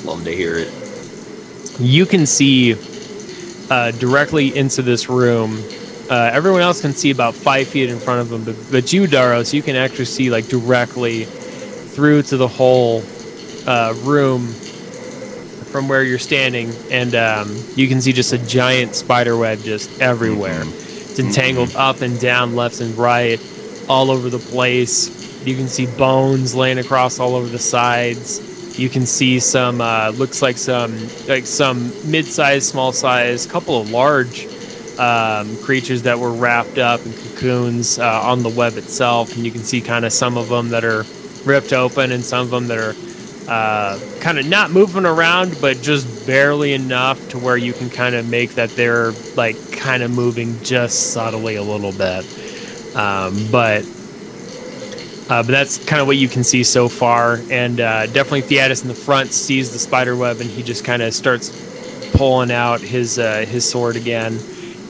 [0.04, 0.72] Love to hear it.
[1.80, 2.76] You can see
[3.70, 5.58] uh, directly into this room.
[6.10, 9.04] Uh, everyone else can see about five feet in front of them, but, but you,
[9.06, 13.02] Daros, you can actually see like directly through to the whole
[13.66, 19.36] uh, room from where you're standing, and um, you can see just a giant spider
[19.36, 20.64] web just everywhere.
[21.18, 23.40] Entangled up and down, left and right,
[23.88, 25.46] all over the place.
[25.46, 28.78] You can see bones laying across all over the sides.
[28.78, 30.92] You can see some uh, looks like some
[31.26, 34.46] like some mid-sized, small-sized, couple of large
[34.98, 39.50] um, creatures that were wrapped up in cocoons uh, on the web itself, and you
[39.50, 41.04] can see kind of some of them that are
[41.44, 42.94] ripped open and some of them that are
[43.48, 48.14] uh, kind of not moving around, but just barely enough to where you can kind
[48.14, 52.24] of make that they're like kind of moving just subtly a little bit.
[52.94, 53.84] Um, but
[55.30, 58.82] uh, but that's kind of what you can see so far, and uh, definitely Theatus
[58.82, 62.80] in the front sees the spider web, and he just kind of starts pulling out
[62.80, 64.38] his uh, his sword again,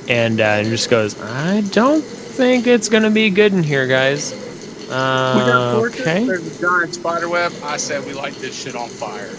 [0.08, 4.47] and, uh, and just goes, "I don't think it's gonna be good in here, guys."
[4.88, 6.00] We got Uh, torches.
[6.00, 6.24] okay.
[6.26, 7.52] There's a giant spider web.
[7.62, 9.30] I said we light this shit on fire.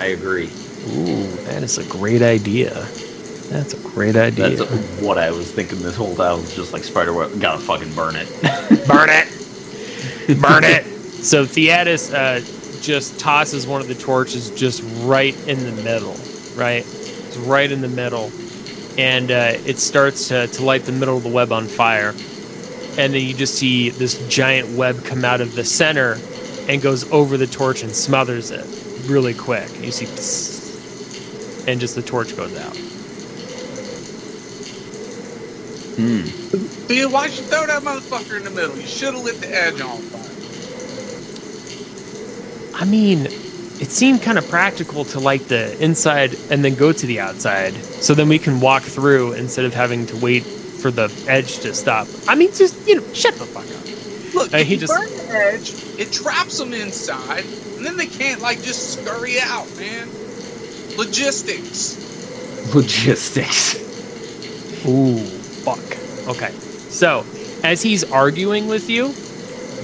[0.00, 0.50] I agree.
[0.88, 2.74] Ooh, that is a great idea.
[3.50, 4.50] That's a great idea.
[4.56, 6.40] That's what I was thinking this whole time.
[6.40, 7.40] Was just like spider web.
[7.40, 8.28] Gotta fucking burn it.
[8.88, 9.28] burn it,
[10.40, 10.84] burn it.
[11.24, 12.40] So Theatus uh,
[12.82, 16.14] just tosses one of the torches just right in the middle,
[16.54, 16.84] right?
[16.86, 18.30] It's right in the middle,
[18.98, 22.12] and uh, it starts to, to light the middle of the web on fire.
[22.96, 26.16] And then you just see this giant web come out of the center
[26.68, 28.64] and goes over the torch and smothers it
[29.08, 29.68] really quick.
[29.80, 32.76] You see, psst, and just the torch goes out.
[35.96, 36.86] Hmm.
[36.88, 38.76] Dude, why'd you throw that motherfucker in the middle?
[38.76, 40.20] You should have lit the edge on fire.
[42.76, 47.06] I mean, it seemed kind of practical to light the inside and then go to
[47.06, 50.44] the outside, so then we can walk through instead of having to wait
[50.84, 52.06] for the edge to stop.
[52.28, 54.34] I mean, just you know, shut the fuck up.
[54.34, 57.46] Look, Uh, if he you just- burn the edge, it traps them inside,
[57.78, 60.06] and then they can't like just scurry out, man.
[60.98, 61.96] Logistics.
[62.74, 63.76] Logistics.
[64.86, 65.16] Ooh,
[65.64, 65.80] fuck.
[66.28, 66.52] Okay,
[66.90, 67.24] so
[67.62, 69.08] as he's arguing with you,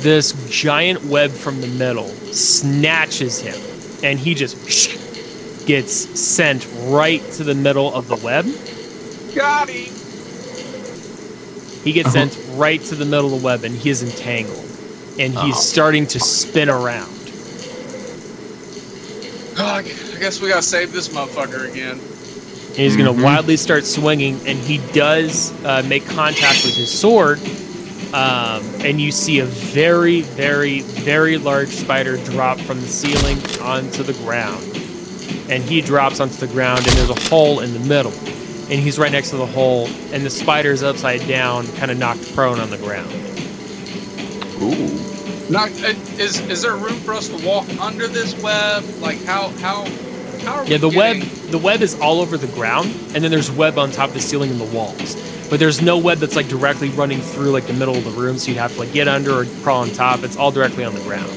[0.03, 3.59] this giant web from the middle snatches him,
[4.05, 8.45] and he just gets sent right to the middle of the web.
[9.35, 9.95] Got him.
[11.85, 14.65] He gets sent right to the middle of the web and he is entangled.
[15.19, 15.61] And he's Oh.
[15.61, 17.11] starting to spin around.
[19.59, 19.83] Oh, I
[20.19, 21.99] guess we gotta save this motherfucker again.
[21.99, 23.19] And he's going Mhm.
[23.19, 24.41] to wildly start swinging.
[24.47, 27.41] And he does uh, make contact with his sword.
[28.13, 34.03] Um, and you see a very, very, very large spider drop from the ceiling onto
[34.03, 34.65] the ground.
[35.49, 38.13] And he drops onto the ground, and there's a hole in the middle.
[38.71, 42.35] And he's right next to the hole, and the spider's upside down, kind of knocked
[42.37, 43.11] prone on the ground.
[44.63, 44.97] Ooh.
[45.51, 48.85] Now, uh, is is there room for us to walk under this web?
[49.01, 49.85] Like how how
[50.45, 53.25] how are Yeah, we the web getting- the web is all over the ground, and
[53.25, 55.17] then there's web on top of the ceiling and the walls.
[55.51, 58.39] But there's no web that's like directly running through like the middle of the room,
[58.39, 60.23] so you'd have to like get under or crawl on top.
[60.23, 61.33] It's all directly on the ground.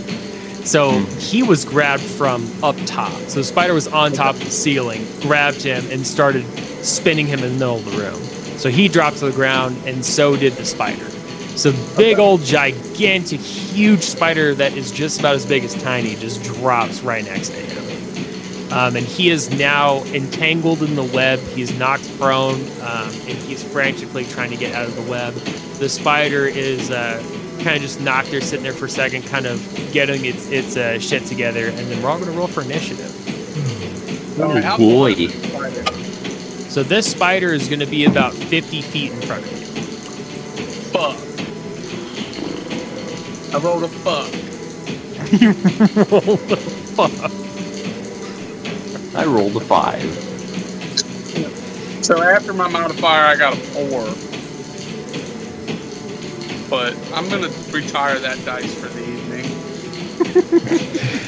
[0.66, 3.12] So he was grabbed from up top.
[3.28, 6.46] So the spider was on top of the ceiling, grabbed him, and started
[6.84, 8.22] spinning him in the middle of the room.
[8.58, 11.10] So he dropped to the ground, and so did the spider.
[11.56, 16.44] So big old gigantic huge spider that is just about as big as tiny just
[16.44, 17.84] drops right next to him.
[18.74, 21.38] Um, and he is now entangled in the web.
[21.40, 25.34] He's knocked prone, um, and he's frantically trying to get out of the web.
[25.78, 27.22] The spider is uh,
[27.64, 29.62] kind of just knocked there, sitting there for a second, kind of
[29.92, 31.68] getting its its uh, shit together.
[31.68, 33.12] And then we're all going to roll for initiative.
[34.42, 35.14] All right, how Oh, boy.
[36.74, 39.58] So this spider is going to be about 50 feet in front of you.
[40.90, 41.16] Fuck.
[43.54, 44.34] I rolled a fuck.
[45.40, 45.52] you
[46.10, 47.12] rolled a fuck.
[49.16, 50.02] I rolled a five.
[52.04, 54.06] So after my modifier, I got a four.
[56.72, 59.46] But I'm gonna retire that dice for the evening.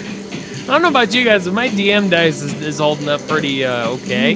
[0.65, 3.63] I don't know about you guys, but my DM dice is, is holding up pretty
[3.63, 4.33] uh, okay.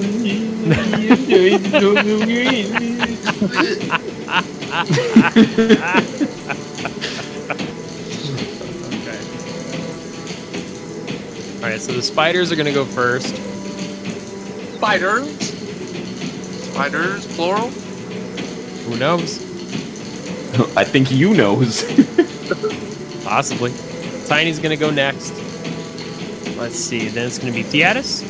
[11.56, 13.34] All right, so the spiders are gonna go first.
[14.76, 15.36] Spiders.
[16.70, 17.70] Spiders, plural.
[18.86, 19.40] Who knows?
[20.76, 21.82] I think you knows.
[23.24, 23.72] Possibly.
[24.26, 25.49] Tiny's gonna go next.
[26.60, 27.08] Let's see.
[27.08, 28.20] Then it's gonna be Theatus.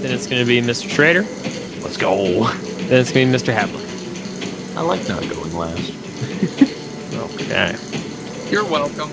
[0.00, 0.88] Then it's gonna be Mr.
[0.88, 1.20] Schrader.
[1.82, 2.48] Let's go.
[2.88, 3.54] Then it's gonna be Mr.
[3.54, 4.76] Havlin.
[4.76, 5.92] I like not going last.
[7.14, 7.76] Okay.
[8.50, 9.10] You're welcome.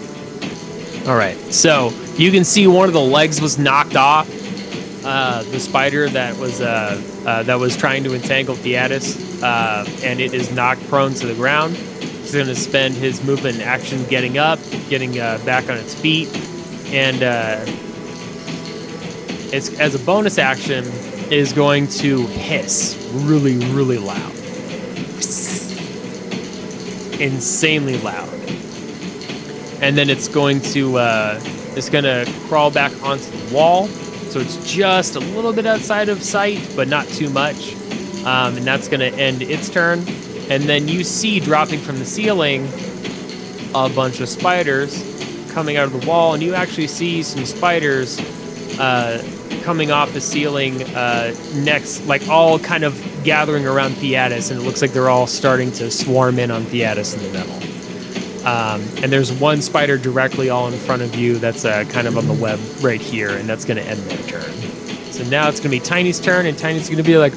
[1.06, 1.36] All right.
[1.54, 4.30] So you can see one of the legs was knocked off.
[5.04, 10.22] Uh, the spider that was uh, uh, that was trying to entangle Theatus, uh, and
[10.22, 11.76] it is knocked prone to the ground.
[11.76, 15.94] He's going to spend his movement and action getting up, getting uh, back on its
[15.94, 16.30] feet,
[16.92, 17.64] and uh,
[19.52, 20.86] it's as a bonus action
[21.32, 24.36] is going to hiss really, really loud,
[27.20, 28.40] insanely loud
[29.82, 31.40] and then it's going to uh,
[31.76, 33.88] it's going to crawl back onto the wall.
[33.88, 37.74] So it's just a little bit outside of sight, but not too much.
[38.26, 40.00] Um, and that's going to end its turn.
[40.50, 42.68] And then you see dropping from the ceiling
[43.74, 45.02] a bunch of spiders
[45.60, 48.18] coming out of the wall, and you actually see some spiders
[48.80, 49.22] uh,
[49.62, 52.96] coming off the ceiling uh, next, like all kind of
[53.26, 57.14] gathering around Theatus, and it looks like they're all starting to swarm in on Theatus
[57.14, 57.58] in the middle.
[58.48, 62.18] Um, and there's one spider directly all in front of you that's uh, kind of
[62.18, 64.54] on the web right here, and that's going to end their turn.
[65.12, 67.34] So now it's going to be Tiny's turn, and Tiny's going to be like,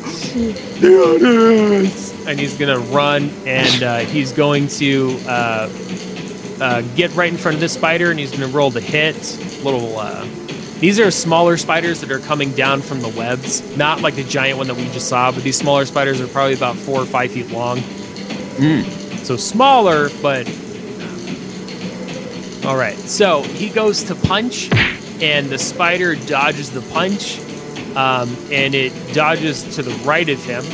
[0.77, 5.69] "Theatus!" and he's going to run, and uh, he's going to uh,
[6.63, 9.17] uh, get right in front of this spider, and he's going to roll the hit.
[9.65, 9.99] Little.
[9.99, 10.25] Uh,
[10.79, 14.59] these are smaller spiders that are coming down from the webs, not like the giant
[14.59, 17.33] one that we just saw, but these smaller spiders are probably about four or five
[17.33, 17.79] feet long.
[17.79, 18.85] Mm.
[19.25, 20.47] So smaller, but
[22.65, 22.97] all right.
[22.97, 24.71] So he goes to punch,
[25.21, 27.41] and the spider dodges the punch,
[27.97, 30.65] um, and it dodges to the right of him,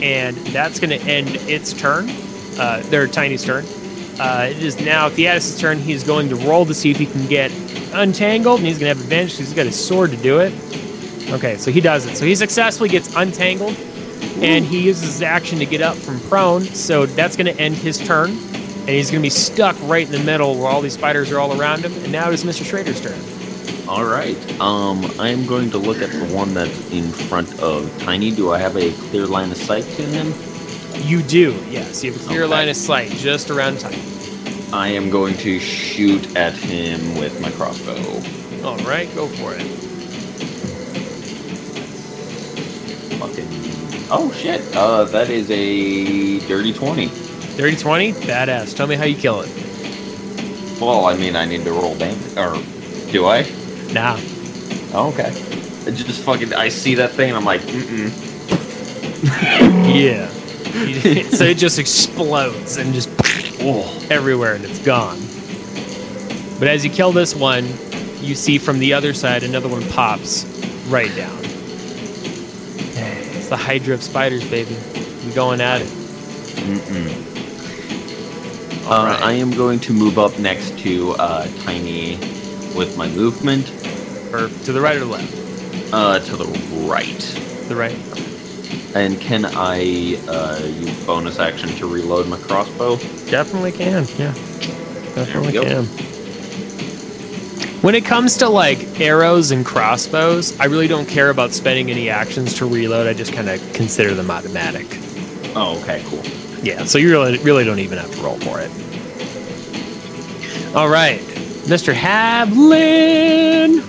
[0.00, 2.08] and that's going to end its turn.
[2.58, 3.64] Uh, their Tiny's turn.
[4.22, 5.80] Uh, it is now Theatus' turn.
[5.80, 7.50] He's going to roll to see if he can get
[7.92, 10.52] untangled, and he's going to have advantage 'cause he's got his sword to do it.
[11.30, 12.16] Okay, so he does it.
[12.16, 13.74] So he successfully gets untangled,
[14.40, 16.62] and he uses his action to get up from prone.
[16.62, 20.12] So that's going to end his turn, and he's going to be stuck right in
[20.12, 21.92] the middle where all these spiders are all around him.
[22.04, 22.64] And now it is Mr.
[22.64, 23.18] Schrader's turn.
[23.88, 24.38] All right.
[24.60, 28.30] Um, I am going to look at the one that's in front of Tiny.
[28.30, 30.32] Do I have a clear line of sight to him?
[31.00, 32.02] You do, yes.
[32.04, 32.50] You have a clear Okay.
[32.50, 33.98] line of sight just around time.
[34.72, 37.96] I am going to shoot at him with my crossbow.
[38.66, 39.62] All right, go for it.
[43.18, 43.48] Fucking.
[44.10, 44.60] Oh shit.
[44.76, 47.08] Uh, that is a dirty twenty.
[47.08, 48.74] 30 20, badass.
[48.74, 49.50] Tell me how you kill it.
[50.80, 52.54] Well, I mean, I need to roll damage, or
[53.12, 53.42] do I?
[53.92, 54.16] Nah.
[54.94, 55.28] Oh, okay.
[55.86, 56.54] I just fucking.
[56.54, 58.10] I see that thing, and I'm like, mm mm
[59.94, 60.30] Yeah.
[61.36, 63.08] so it just explodes and just
[64.10, 65.18] everywhere and it's gone.
[66.58, 67.64] But as you kill this one,
[68.20, 70.44] you see from the other side another one pops
[70.88, 71.38] right down.
[73.34, 74.76] It's the Hydra of spiders, baby.
[75.26, 75.88] We going at it.
[75.88, 77.20] Mm-mm.
[78.86, 79.22] Uh, right.
[79.22, 82.16] I am going to move up next to uh, Tiny
[82.76, 83.70] with my movement
[84.32, 85.92] Or to the right or the left?
[85.92, 86.46] uh, to the
[86.88, 87.18] right.
[87.68, 87.96] The right.
[88.94, 92.96] And can I uh, use bonus action to reload my crossbow?
[93.30, 94.06] Definitely can.
[94.18, 94.34] Yeah.
[95.14, 95.62] Definitely go.
[95.62, 95.86] can.
[97.82, 102.10] When it comes to like arrows and crossbows, I really don't care about spending any
[102.10, 103.06] actions to reload.
[103.06, 104.86] I just kind of consider them automatic.
[105.56, 106.22] Oh, okay, cool.
[106.62, 108.70] Yeah, so you really really don't even have to roll for it.
[110.76, 111.18] All right,
[111.66, 111.92] Mr.
[111.92, 113.82] Havlin,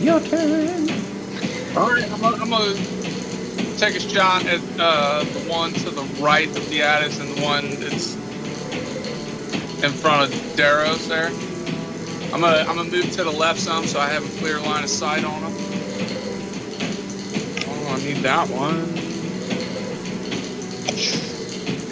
[0.00, 0.88] your turn.
[1.76, 2.91] All right, I'm gonna, I'm gonna
[3.82, 7.42] take a shot at uh, the one to the right of the Addis and the
[7.42, 8.14] one that's
[9.82, 11.26] in front of Daros there.
[12.32, 14.84] I'm gonna I'm gonna move to the left some so I have a clear line
[14.84, 15.52] of sight on them.
[17.66, 18.76] Oh, I need that one.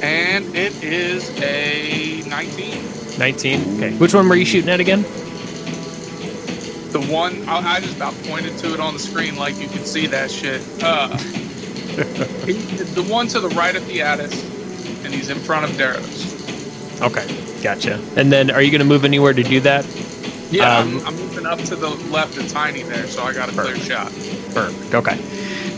[0.01, 3.19] And it is a 19.
[3.19, 3.77] 19.
[3.79, 5.03] Okay, which one were you shooting at again?
[6.93, 9.85] The one I, I just about pointed to it on the screen like you can
[9.85, 10.63] see that shit.
[10.81, 11.19] Uh,
[11.97, 14.45] the one to the right of the Addis,
[15.05, 17.01] and he's in front of Daros.
[17.03, 18.01] Okay, gotcha.
[18.17, 19.87] And then, are you going to move anywhere to do that?
[20.51, 23.49] Yeah, Um, I'm, I'm moving up to the left of Tiny there, so I got
[23.49, 24.07] a clear shot.
[24.53, 24.95] Perfect.
[24.95, 25.17] Okay.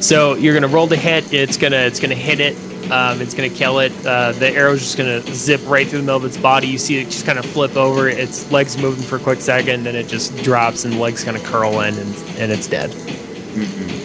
[0.01, 1.33] So you're gonna roll the hit.
[1.33, 2.57] It's gonna it's gonna hit it.
[2.91, 3.93] Um, it's gonna kill it.
[4.05, 6.67] Uh, the arrow's just gonna zip right through the middle of its body.
[6.69, 8.09] You see it just kind of flip over.
[8.09, 11.37] Its legs moving for a quick second, then it just drops and the legs kind
[11.37, 12.91] of curl in, and, and it's dead.
[12.91, 14.02] Day.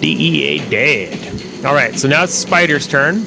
[0.00, 1.64] DEA dead.
[1.64, 1.94] All right.
[1.98, 3.24] So now it's spider's turn.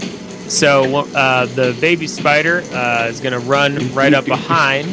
[0.49, 4.87] So uh, the baby spider uh, is gonna run right up behind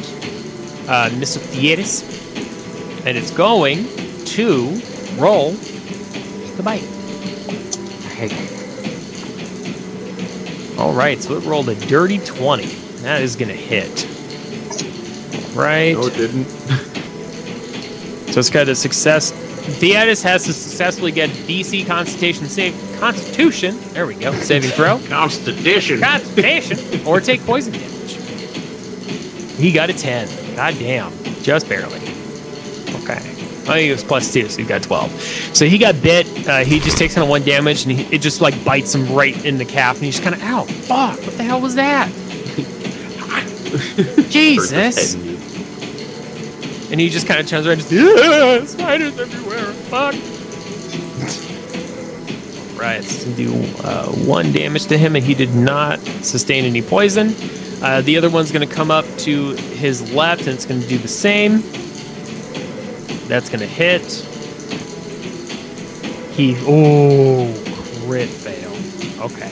[0.88, 1.38] uh, Mr.
[1.38, 2.02] Theatus,
[3.06, 3.86] and it's going
[4.26, 4.80] to
[5.16, 6.82] roll the bite.
[10.78, 12.64] All right, so it rolled a dirty 20.
[13.02, 14.06] That is going to hit.
[15.54, 15.92] Right.
[15.92, 16.46] No, it didn't.
[18.34, 19.30] So it's got a success.
[19.64, 22.74] Theatus has to successfully get DC Constitution save.
[23.00, 23.78] Constitution.
[23.92, 24.32] There we go.
[24.34, 24.98] Saving throw.
[25.08, 26.00] Constitution.
[26.00, 27.06] Constitution.
[27.06, 28.14] or take poison damage.
[29.56, 30.56] He got a 10.
[30.56, 31.12] God damn.
[31.42, 31.96] Just barely.
[33.02, 33.20] Okay.
[33.66, 35.10] I think it was plus two, so he got 12.
[35.56, 36.26] So he got bit.
[36.46, 39.10] Uh, he just takes kind of one damage, and he, it just like bites him
[39.14, 42.08] right in the calf, and he's kind of, ow, fuck, what the hell was that?
[44.30, 45.14] Jesus.
[46.94, 49.64] And he just kind of turns around and just, "Yeah, spiders everywhere.
[49.90, 50.14] Fuck.
[52.78, 53.52] Right, it's do
[53.82, 57.34] uh, one damage to him, and he did not sustain any poison.
[57.82, 60.86] Uh, the other one's going to come up to his left, and it's going to
[60.86, 61.62] do the same.
[63.26, 64.04] That's going to hit.
[66.36, 67.52] He, oh,
[68.06, 68.70] crit fail.
[69.20, 69.50] Okay.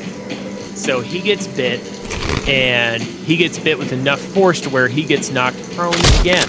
[0.77, 1.81] So he gets bit,
[2.49, 6.49] and he gets bit with enough force to where he gets knocked prone again.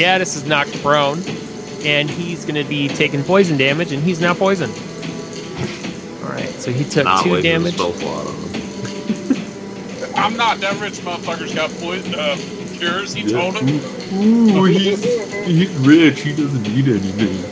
[0.00, 0.34] Jesus.
[0.34, 1.18] Theatus is knocked prone,
[1.84, 4.72] and he's going to be taking poison damage, and he's now poisoned.
[6.24, 7.74] All right, so he took Not two wasting a damage.
[7.74, 10.14] spell slot on him.
[10.16, 12.36] I'm not that rich motherfucker's got poison, uh,
[12.78, 13.12] cures.
[13.14, 13.68] He told him.
[14.18, 15.02] Ooh, he's,
[15.46, 16.20] he's rich.
[16.22, 17.44] He doesn't need anything.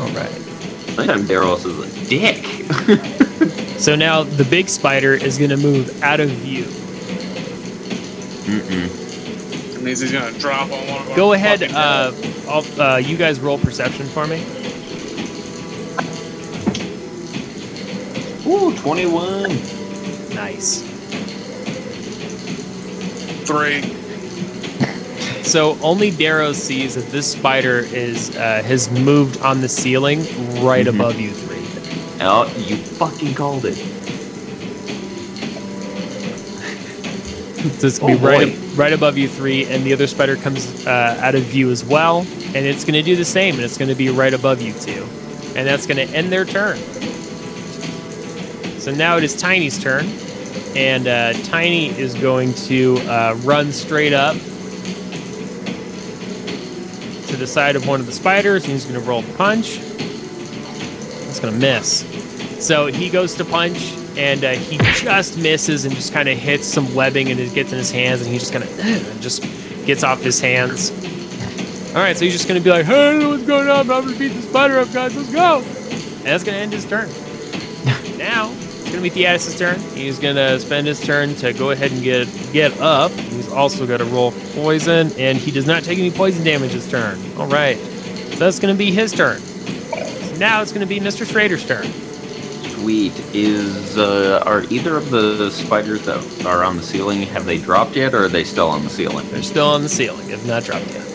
[0.00, 0.30] All right.
[0.96, 3.18] Sometimes Daros is a dick.
[3.82, 6.62] So now the big spider is going to move out of view.
[8.46, 9.01] Mm-mm.
[9.82, 11.64] It means he's gonna drop on one of our Go ahead.
[11.64, 12.12] Uh,
[12.48, 14.36] I'll, uh, you guys roll perception for me.
[18.46, 19.42] Ooh, 21.
[20.36, 20.84] Nice.
[23.44, 23.82] three.
[25.42, 30.20] So only Daros sees that this spider is uh, has moved on the ceiling
[30.64, 30.94] right Mhm.
[30.94, 31.66] above you three.
[32.20, 33.76] Oh, you fucking called it.
[37.78, 40.86] So it's gonna Oh, be right, right above you three, and the other spider comes
[40.86, 43.94] uh, out of view as well, and it's gonna do the same, and it's gonna
[43.94, 45.04] be right above you two,
[45.56, 46.78] and that's gonna end their turn.
[48.80, 50.06] So now it is Tiny's turn,
[50.76, 54.34] and uh, Tiny is going to uh, run straight up
[57.28, 59.78] to the side of one of the spiders, and he's gonna roll a punch.
[59.80, 62.04] It's gonna miss.
[62.64, 66.66] So he goes to punch, and uh, he just misses and just kind of hits
[66.66, 68.70] some webbing, and it gets in his hands, and he just kind of
[69.20, 69.42] just
[69.86, 70.90] gets off his hands.
[71.94, 73.80] All right, so he's just gonna be like, "Hey, I don't know what's going on?
[73.80, 75.14] I'm gonna beat the spider up, guys.
[75.14, 77.08] Let's go!" And that's gonna end his turn.
[78.16, 79.78] now it's gonna be Theatus' turn.
[79.94, 83.10] He's gonna spend his turn to go ahead and get get up.
[83.12, 87.18] He's also gonna roll poison, and he does not take any poison damage this turn.
[87.36, 89.40] All right, so that's gonna be his turn.
[89.40, 91.30] So now it's gonna be Mr.
[91.30, 91.86] Schrader's turn.
[92.82, 93.12] Sweet.
[93.32, 97.94] Is uh, are either of the spiders that are on the ceiling have they dropped
[97.94, 99.28] yet, or are they still on the ceiling?
[99.30, 100.28] They're still on the ceiling.
[100.30, 101.06] Have not dropped yet.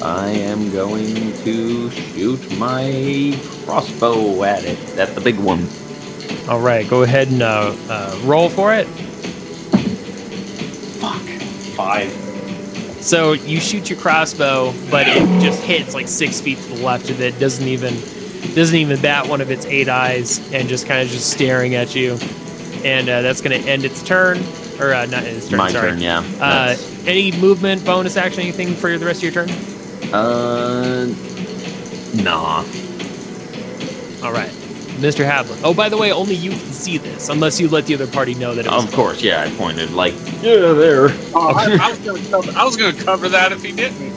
[0.00, 4.78] I am going to shoot my crossbow at it.
[4.96, 5.66] At the big one.
[6.48, 8.86] All right, go ahead and uh, uh, roll for it.
[11.00, 11.22] Fuck.
[11.74, 12.12] Five.
[13.02, 17.10] So you shoot your crossbow, but it just hits like six feet to the left
[17.10, 17.38] of it.
[17.40, 17.94] Doesn't even
[18.54, 21.94] doesn't even bat one of its eight eyes, and just kind of just staring at
[21.94, 22.18] you.
[22.84, 24.38] And uh, that's going to end its turn,
[24.78, 25.58] or uh, not its turn.
[25.58, 25.90] my sorry.
[25.92, 26.00] turn.
[26.00, 26.18] Yeah.
[26.18, 29.50] Uh, That's- any movement, bonus action, anything for the rest of your turn?
[30.14, 31.06] uh.
[32.22, 32.58] Nah.
[34.24, 34.48] All right,
[35.00, 35.24] Mr.
[35.28, 35.60] Havlin.
[35.64, 38.34] Oh, by the way, only you can see this, unless you let the other party
[38.34, 38.84] know that it was.
[38.84, 39.20] Of course.
[39.22, 39.42] Yeah.
[39.42, 40.14] I pointed like.
[40.42, 40.72] Yeah.
[40.72, 41.08] There.
[41.34, 42.52] Oh, I, I was gonna cover.
[42.58, 44.12] I was gonna cover that if he didn't.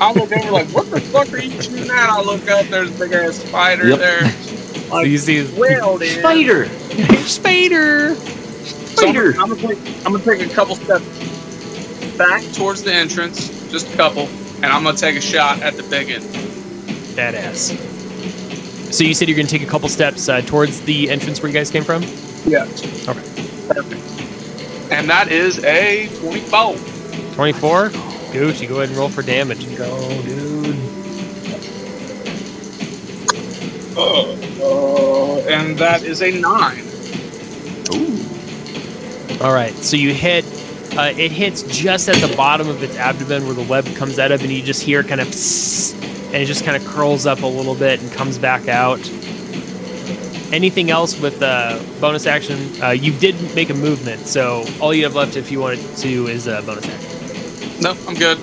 [0.00, 2.10] I look over like, what the fuck are you shooting at?
[2.10, 2.66] I look up.
[2.66, 3.98] There's a big ass spider Yep.
[3.98, 4.30] there.
[4.30, 6.18] So you see Well, then.
[6.20, 6.66] Spider.
[7.26, 8.14] spider.
[8.14, 9.30] So I'm, Spider.
[9.40, 9.78] I'm gonna take.
[10.06, 11.04] I'm gonna take a couple steps
[12.16, 14.28] back towards the entrance, just a couple,
[14.62, 16.24] and I'm gonna take a shot at the big end.
[17.16, 17.74] Badass.
[18.92, 21.48] So you said you're going to take a couple steps uh, towards the entrance where
[21.50, 22.02] you guys came from.
[22.46, 22.62] Yeah.
[22.62, 23.20] Okay.
[23.68, 24.92] Perfect.
[24.92, 26.76] And that is a 24.
[27.34, 27.90] 24.
[28.32, 29.66] Gooch, you go ahead and roll for damage.
[29.76, 30.76] Go, dude.
[33.96, 36.78] Uh, and that is a 9.
[37.94, 39.44] Ooh.
[39.44, 40.44] All right, so you hit.
[40.96, 44.32] Uh, it hits just at the bottom of its abdomen where the web comes out
[44.32, 45.94] of, and you just hear kind of, psst,
[46.26, 49.00] and it just kind of curls up a little bit and comes back out.
[50.52, 52.82] Anything else with uh, bonus action?
[52.82, 56.26] Uh, you did make a movement, so all you have left, if you wanted to,
[56.28, 57.15] is a bonus action.
[57.80, 58.38] No, I'm good.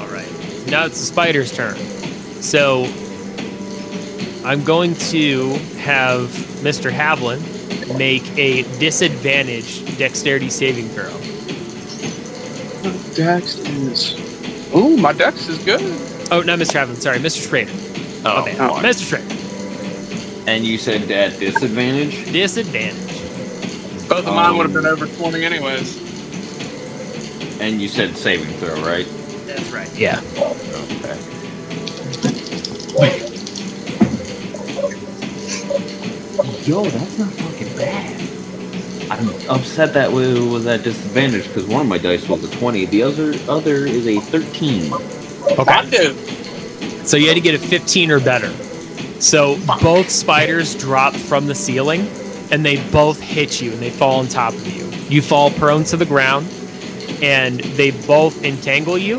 [0.00, 0.28] All right.
[0.68, 1.76] Now it's the spider's turn.
[2.42, 2.84] So
[4.44, 6.28] I'm going to have
[6.62, 6.90] Mr.
[6.90, 7.40] Havlin
[7.98, 11.10] make a disadvantaged dexterity saving throw.
[13.14, 14.14] Dex is.
[14.74, 15.80] Ooh, my Dex is good.
[16.30, 16.74] Oh, not Mr.
[16.84, 16.96] Havlin.
[16.96, 17.48] Sorry, Mr.
[17.48, 17.72] Schrader.
[18.24, 18.80] Oh, Okay, oh.
[18.82, 19.08] Mr.
[19.08, 20.44] Schrader.
[20.50, 22.30] and you said at disadvantage?
[22.32, 24.08] Disadvantage.
[24.08, 25.96] Both of mine would have Um, been over 20 anyways.
[27.60, 29.06] And you said saving throw, right?
[29.46, 29.92] That's right.
[29.96, 30.20] Yeah.
[30.36, 31.16] Okay.
[36.64, 38.20] Yo, that's not fucking bad.
[39.10, 42.86] I'm upset that we was at disadvantage because one of my dice was a 20.
[42.86, 44.92] The other other is a 13.
[44.92, 46.12] I do.
[47.04, 48.50] So you had to get a 15 or better.
[49.20, 52.00] So both spiders drop from the ceiling
[52.50, 54.90] and they both hit you and they fall on top of you.
[55.08, 56.48] You fall prone to the ground
[57.22, 59.18] and they both entangle you.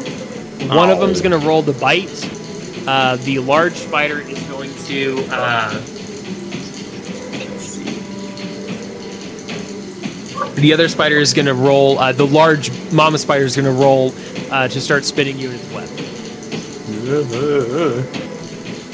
[0.70, 1.06] One of Oh.
[1.06, 2.10] them's going to roll the bite.
[2.88, 5.26] Uh, the large spider is going to.
[5.32, 5.82] Uh,
[10.56, 12.00] the other spider is going to roll.
[12.00, 14.14] Uh, the large mama spider is going to roll
[14.52, 15.88] uh, to start spinning you in its web.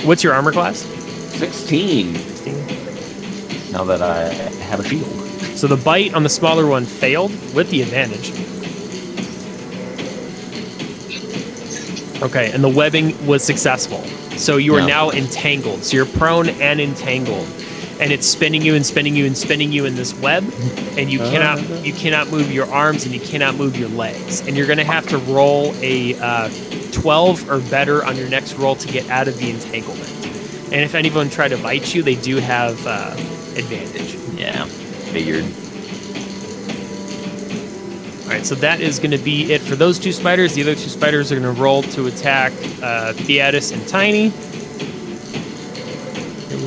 [0.06, 0.80] What's your armor class?
[0.80, 2.14] 16.
[3.72, 4.26] Now that I
[4.66, 5.06] have a shield.
[5.58, 8.32] So the bite on the smaller one failed with the advantage.
[12.24, 14.02] Okay, and the webbing was successful.
[14.38, 15.84] So you are now entangled.
[15.84, 17.48] So you're prone and entangled.
[18.00, 20.44] And it's spinning you and spinning you and spinning you in this web,
[20.98, 24.42] and you cannot you cannot move your arms and you cannot move your legs.
[24.42, 26.50] And you're gonna have to roll a uh,
[26.92, 30.10] 12 or better on your next roll to get out of the entanglement.
[30.66, 33.12] And if anyone tried to bite you, they do have uh,
[33.56, 34.16] advantage.
[34.40, 35.46] Yeah, figured.
[38.24, 40.54] All right, so that is going to be it for those two spiders.
[40.56, 44.30] The other two spiders are going to roll to attack uh, Theatus and Tiny.
[44.30, 44.46] what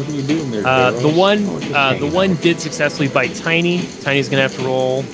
[0.09, 0.67] are you doing there?
[0.67, 2.43] Uh, the one, Oh, uh, the one out.
[2.43, 3.79] did successfully bite Tiny.
[4.03, 5.05] Tiny's going to have to roll.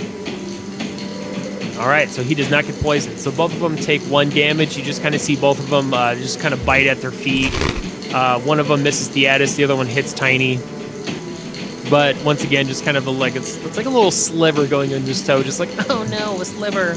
[1.80, 3.18] All right, so he does not get poisoned.
[3.18, 4.76] So both of them take one damage.
[4.76, 7.10] You just kind of see both of them uh, just kind of bite at their
[7.12, 7.52] feet.
[8.12, 9.54] Uh, one of them misses Theatus.
[9.56, 10.58] The other one hits Tiny.
[11.92, 14.94] But once again, just kind of a, like it's, it's like a little sliver going
[14.94, 16.92] on his toe, just like oh no, a sliver.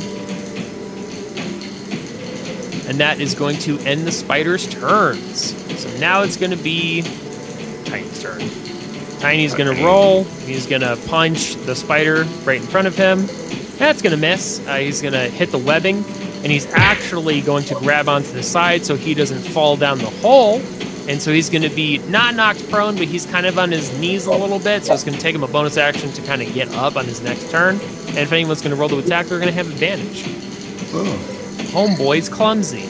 [2.88, 5.54] And that is going to end the spider's turns.
[5.78, 7.02] So now it's going to be
[7.84, 8.40] Tiny's turn.
[9.20, 10.24] Tiny's going to roll.
[10.24, 13.26] He's going to punch the spider right in front of him.
[13.78, 14.66] That's going to miss.
[14.66, 18.44] Uh, he's going to hit the webbing, and he's actually going to grab onto the
[18.44, 20.62] side so he doesn't fall down the hole.
[21.08, 23.98] And so he's going to be not knocked prone, but he's kind of on his
[24.00, 24.86] knees a little bit.
[24.86, 27.06] So it's going to take him a bonus action to kind of get up on
[27.06, 27.76] his next turn.
[28.08, 30.24] And if anyone's going to roll to attack, they're going to have advantage.
[31.72, 32.88] Homeboy's clumsy.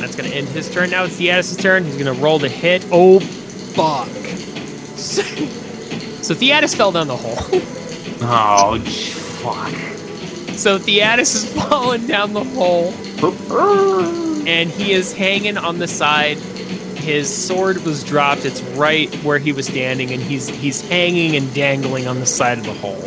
[0.00, 0.90] That's going to end his turn.
[0.90, 1.84] Now it's Theatus' turn.
[1.84, 2.86] He's going to roll to hit.
[2.90, 4.08] Oh, fuck.
[4.96, 5.22] So,
[6.22, 7.36] so Theatus fell down the hole.
[8.22, 8.78] Oh,
[9.42, 9.92] fuck.
[10.56, 12.92] So Theatus is falling down the hole,
[13.22, 14.44] uh-uh.
[14.46, 16.38] and he is hanging on the side.
[16.96, 18.44] His sword was dropped.
[18.44, 22.58] It's right where he was standing, and he's he's hanging and dangling on the side
[22.58, 23.02] of the hole.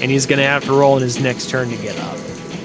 [0.00, 2.18] And he's gonna have to roll in his next turn to get up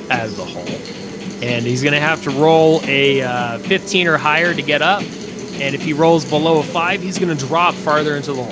[0.09, 1.47] out of the hole.
[1.47, 5.01] And he's gonna have to roll a uh, 15 or higher to get up.
[5.01, 8.51] And if he rolls below a five, he's gonna drop farther into the hole.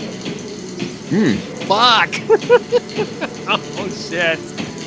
[1.10, 1.36] Hmm.
[1.68, 2.10] Fuck!
[3.48, 4.40] oh shit!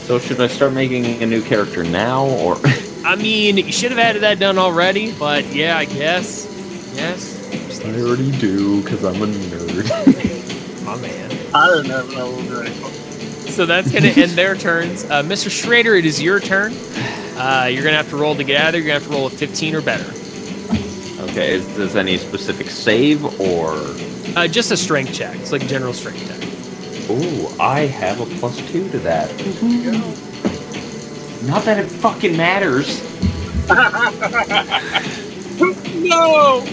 [0.07, 2.57] So should I start making a new character now, or
[3.05, 6.56] I mean, you should have had that done already, but yeah, I guess.
[6.97, 7.83] Yes.
[7.85, 10.83] I already do because I'm a nerd.
[10.85, 11.31] My man.
[11.55, 12.75] I don't ever know what we're ready.
[13.51, 15.05] So that's going to end their turns.
[15.05, 15.51] Uh, Mr.
[15.51, 16.73] Schrader, it is your turn.
[17.37, 18.81] Uh, you're going to have to roll to get out of there.
[18.83, 20.11] You're going to have to roll a 15 or better.
[21.31, 23.73] okay, is this any specific save or?
[24.37, 25.37] Uh, just a strength check.
[25.37, 27.11] It's like a general strength check.
[27.11, 29.31] Ooh, I have a plus two to that.
[31.47, 33.01] Not that it fucking matters.
[35.95, 36.65] no!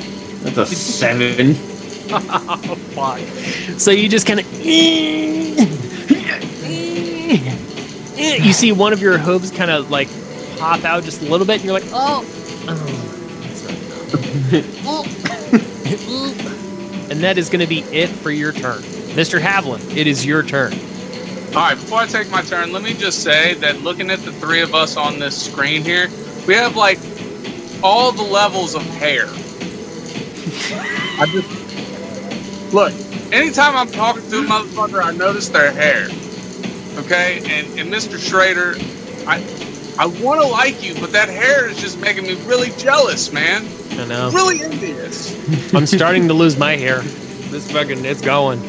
[0.43, 1.55] That's a seven.
[2.09, 3.19] oh, fuck.
[3.79, 4.45] So you just kind of.
[8.15, 10.09] you see one of your hooves kind of like
[10.57, 12.23] pop out just a little bit, and you're like, oh,
[12.67, 13.09] oh.
[17.09, 18.81] and that is going to be it for your turn,
[19.13, 19.39] Mr.
[19.39, 19.95] Havlin.
[19.95, 20.73] It is your turn.
[21.55, 24.31] All right, before I take my turn, let me just say that looking at the
[24.31, 26.09] three of us on this screen here,
[26.47, 26.99] we have like
[27.83, 29.27] all the levels of hair.
[30.71, 32.93] I just look.
[33.33, 36.07] Anytime I'm talking to a motherfucker, I notice their hair.
[37.03, 38.19] Okay, and and Mr.
[38.19, 38.75] Schrader,
[39.27, 39.43] I
[39.97, 43.65] I want to like you, but that hair is just making me really jealous, man.
[43.91, 44.31] I know.
[44.31, 45.33] Really envious.
[45.73, 46.99] I'm starting to lose my hair.
[47.51, 48.59] This fucking, it's going.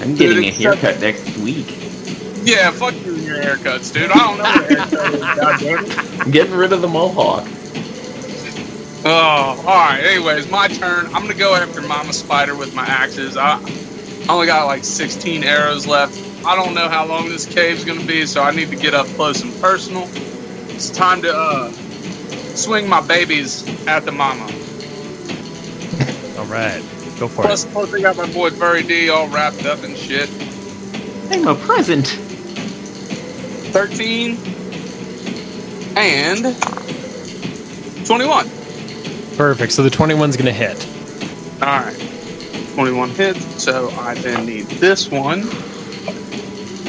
[0.00, 1.66] I'm getting a Dude, haircut next week.
[2.42, 4.10] Yeah, fuck you and your haircuts, dude.
[4.10, 5.20] I don't know what haircut is,
[5.86, 6.20] goddammit.
[6.24, 7.46] I'm getting rid of the mohawk.
[9.02, 10.00] Oh, all right.
[10.04, 11.06] Anyways, my turn.
[11.06, 13.36] I'm gonna go after Mama Spider with my axes.
[13.36, 16.18] I, I only got like 16 arrows left.
[16.44, 19.06] I don't know how long this cave's gonna be, so I need to get up
[19.08, 20.06] close and personal.
[20.68, 21.70] It's time to uh,
[22.54, 24.44] swing my babies at the mama.
[26.38, 26.82] All right,
[27.18, 27.46] go for it.
[27.46, 30.28] Plus, plus, I got my boy Furry D all wrapped up and shit.
[31.30, 32.06] I'm a present.
[33.72, 34.36] 13
[35.96, 36.56] and
[38.06, 38.59] 21.
[39.40, 39.48] It.
[39.48, 39.72] Perfect.
[39.72, 40.86] So the 21's going to hit.
[41.62, 42.74] All right.
[42.74, 45.42] 21 hits, so I then need this one.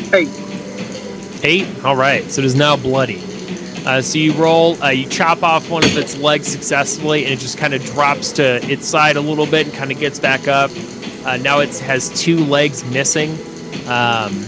[0.09, 0.27] Hey,
[1.43, 1.83] Eight.
[1.83, 2.29] All right.
[2.29, 3.21] So it is now bloody.
[3.85, 7.39] Uh, so you roll, uh, you chop off one of its legs successfully, and it
[7.39, 10.47] just kind of drops to its side a little bit and kind of gets back
[10.47, 10.69] up.
[11.25, 13.31] Uh, now it has two legs missing.
[13.87, 14.45] Um,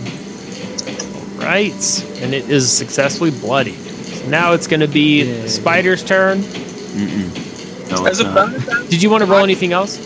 [1.39, 3.73] all right, and it is successfully bloodied.
[3.73, 6.39] So now it's going to be the spider's turn.
[6.39, 7.42] Mm-mm.
[7.93, 8.87] No, as a bonus action?
[8.89, 9.97] Did you want to roll anything else?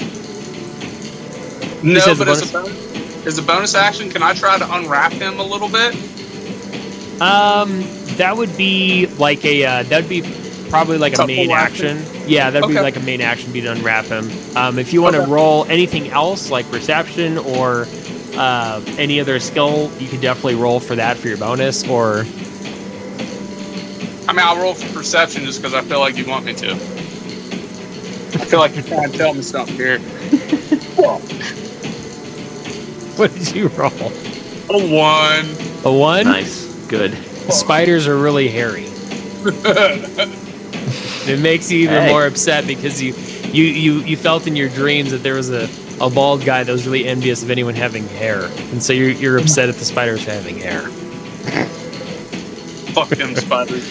[1.83, 4.75] No, says but a as a, bonus, as a bonus action, can I try to
[4.75, 5.95] unwrap him a little bit?
[7.21, 7.83] Um,
[8.17, 10.21] that would be like a uh, that would be
[10.69, 11.97] probably like a Couple main action?
[11.97, 12.29] action.
[12.29, 13.51] Yeah, that'd be like a main action.
[13.53, 14.29] Be to unwrap him.
[14.55, 15.31] Um, if you want to Okay.
[15.31, 17.87] roll anything else like perception or
[18.35, 21.87] uh, any other skill, you could definitely roll for that for your bonus.
[21.87, 22.25] Or
[24.27, 26.96] I mean, I'll roll for perception just because I feel like you want me to.
[28.47, 29.99] I feel like you're trying to tell me something here.
[33.17, 33.91] what did you roll?
[33.91, 35.45] A one.
[35.83, 36.23] A one.
[36.23, 36.63] Nice.
[36.87, 37.13] Good.
[37.51, 38.85] Spiders are really hairy.
[41.29, 42.09] It makes you even Hey.
[42.09, 43.13] more upset because you,
[43.51, 45.67] you, you, you felt in your dreams that there was a,
[45.99, 49.37] a bald guy that was really envious of anyone having hair, and so you're, you're
[49.37, 50.83] upset at the spiders having hair.
[52.93, 53.85] Fuck them spiders.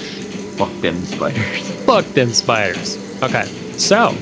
[0.56, 1.70] Fuck them spiders.
[1.84, 2.96] Fuck them spiders.
[3.22, 3.44] Okay,
[3.76, 4.16] so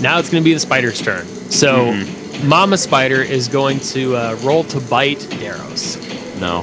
[0.00, 1.26] now it's going to be the spider's turn.
[1.50, 2.44] So Mhm.
[2.44, 5.96] Mama Spider is going to uh, roll to bite Daros.
[6.40, 6.58] No,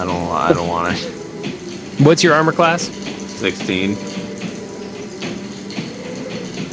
[0.00, 0.28] I don't.
[0.30, 2.04] I don't want it.
[2.04, 2.82] What's your armor class?
[2.82, 3.96] Sixteen.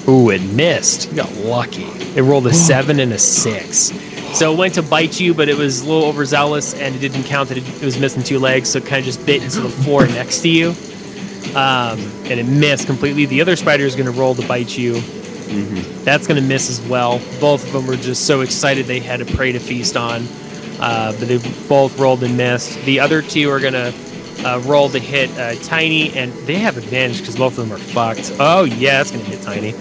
[0.08, 1.10] Ooh, it missed.
[1.10, 1.86] You got lucky.
[2.16, 3.92] It rolled a seven and a six.
[4.38, 7.24] So it went to bite you, but it was a little overzealous and it didn't
[7.24, 9.62] count that it, it was missing two legs, so it kind of just bit into
[9.62, 10.70] the floor next to you.
[11.56, 13.26] Um, and it missed completely.
[13.26, 15.02] The other spider is going to roll to bite you.
[15.50, 16.04] Mm-hmm.
[16.04, 17.20] That's going to miss as well.
[17.40, 20.28] Both of them were just so excited they had a prey to feast on,
[20.80, 22.80] uh, but they both rolled and missed.
[22.86, 23.94] The other two are going to
[24.46, 27.82] uh, roll to hit uh, Tiny, and they have advantage because both of them are
[27.82, 28.34] fucked.
[28.40, 29.74] Oh, yeah, it's going to hit Tiny.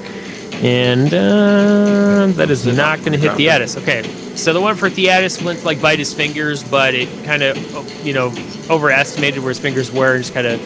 [0.67, 3.77] And uh, that is not going to hit Theatus.
[3.77, 4.03] Okay,
[4.35, 7.57] so the one for Theatus went to like bite his fingers, but it kind of,
[8.05, 8.35] you know,
[8.71, 10.61] overestimated where his fingers were and just kind of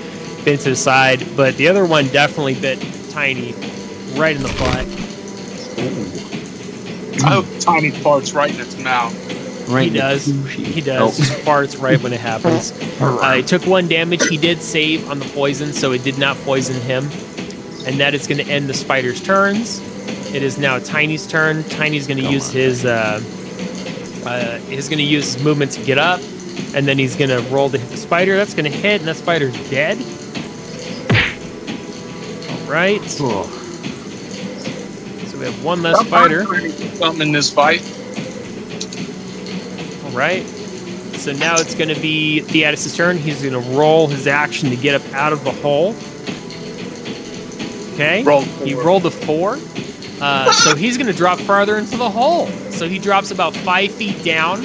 [0.44, 1.26] bent to the side.
[1.36, 2.80] But the other one definitely bit
[3.10, 3.52] Tiny
[4.18, 4.86] right in the butt.
[7.24, 9.14] I hope Tiny farts right in its mouth.
[9.68, 9.90] Right.
[9.93, 10.26] He does.
[10.26, 11.16] He does.
[11.18, 12.72] Just farts right when it happens.
[13.02, 14.28] Uh, he took one damage.
[14.28, 17.05] He did save on the poison, so it did not poison him.
[17.84, 19.80] And that is going to end the spider's turns.
[20.32, 21.64] It is now Tiny's turn.
[21.64, 22.55] Tiny's going to use on.
[22.55, 23.20] his uh,
[24.24, 26.20] uh, he's going to use his movement to get up,
[26.76, 28.36] and then he's going to roll to hit the spider.
[28.36, 29.98] That's going to hit, and that spider's dead.
[32.51, 33.01] All right.
[33.20, 33.61] Oh,
[35.43, 36.44] we have one less spider.
[36.94, 37.82] Something in this fight.
[40.05, 40.47] All right.
[41.16, 43.16] So now it's going to be Theatus' turn.
[43.16, 45.97] He's going to roll his action to get up out of the hole.
[47.94, 48.23] Okay.
[48.23, 48.43] Roll.
[48.43, 49.59] He rolled a four.
[50.20, 52.47] Uh, so he's going to drop farther into the hole.
[52.70, 54.64] So he drops about five feet down,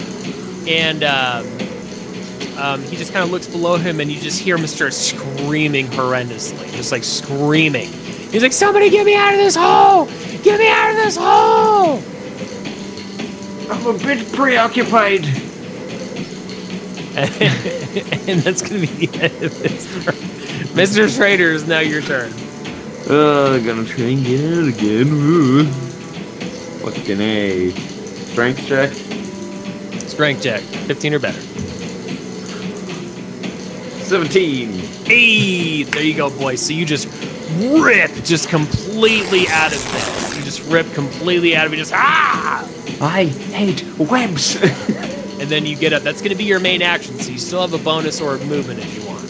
[0.68, 1.48] and um,
[2.60, 5.88] um, he just kind of looks below him, and you just hear him start screaming
[5.88, 7.90] horrendously, just like screaming.
[8.32, 10.06] He's like, "Somebody get me out of this hole!
[10.44, 12.02] Get me out of this hole!"
[13.70, 15.26] I'm a bit preoccupied.
[17.18, 20.14] and that's going to be the end of this turn.
[20.76, 21.14] Mr.
[21.14, 22.32] Schrader is now your turn.
[23.10, 25.08] Uh, gonna try and get it again.
[25.10, 25.64] Ooh.
[26.84, 27.72] Fucking A.
[27.72, 28.92] Strength check.
[30.08, 31.40] Strength check, 15 or better.
[34.08, 34.70] 17.
[35.06, 36.56] Hey, there you go, boy.
[36.56, 37.08] So you just
[37.58, 40.38] rip just completely out of there.
[40.38, 41.78] You just rip completely out of it.
[41.78, 42.68] Just ah,
[43.02, 44.56] I hate webs.
[45.40, 46.04] and then you get up.
[46.04, 47.20] That's going to be your main action.
[47.20, 49.24] So you still have a bonus or a movement if you want.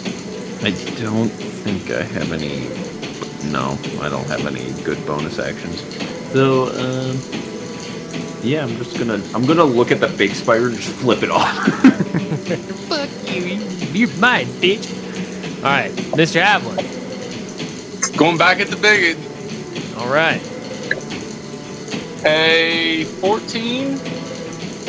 [0.64, 2.68] I don't think I have any.
[3.52, 5.82] No, I don't have any good bonus actions.
[6.34, 7.20] So, um,
[8.42, 9.22] yeah, I'm just gonna.
[9.34, 11.56] I'm gonna look at the big spider and just flip it off.
[12.88, 13.44] Fuck you,
[13.94, 14.94] you're mine, bitch.
[15.58, 16.42] All right, Mr.
[16.42, 16.97] Havlin.
[18.16, 19.18] Going back at the bigot.
[19.98, 20.42] All right.
[22.26, 24.00] A 14?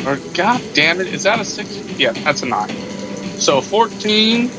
[0.07, 1.75] Or god damn it, is that a six?
[1.99, 2.69] Yeah, that's a nine.
[3.39, 4.49] So 14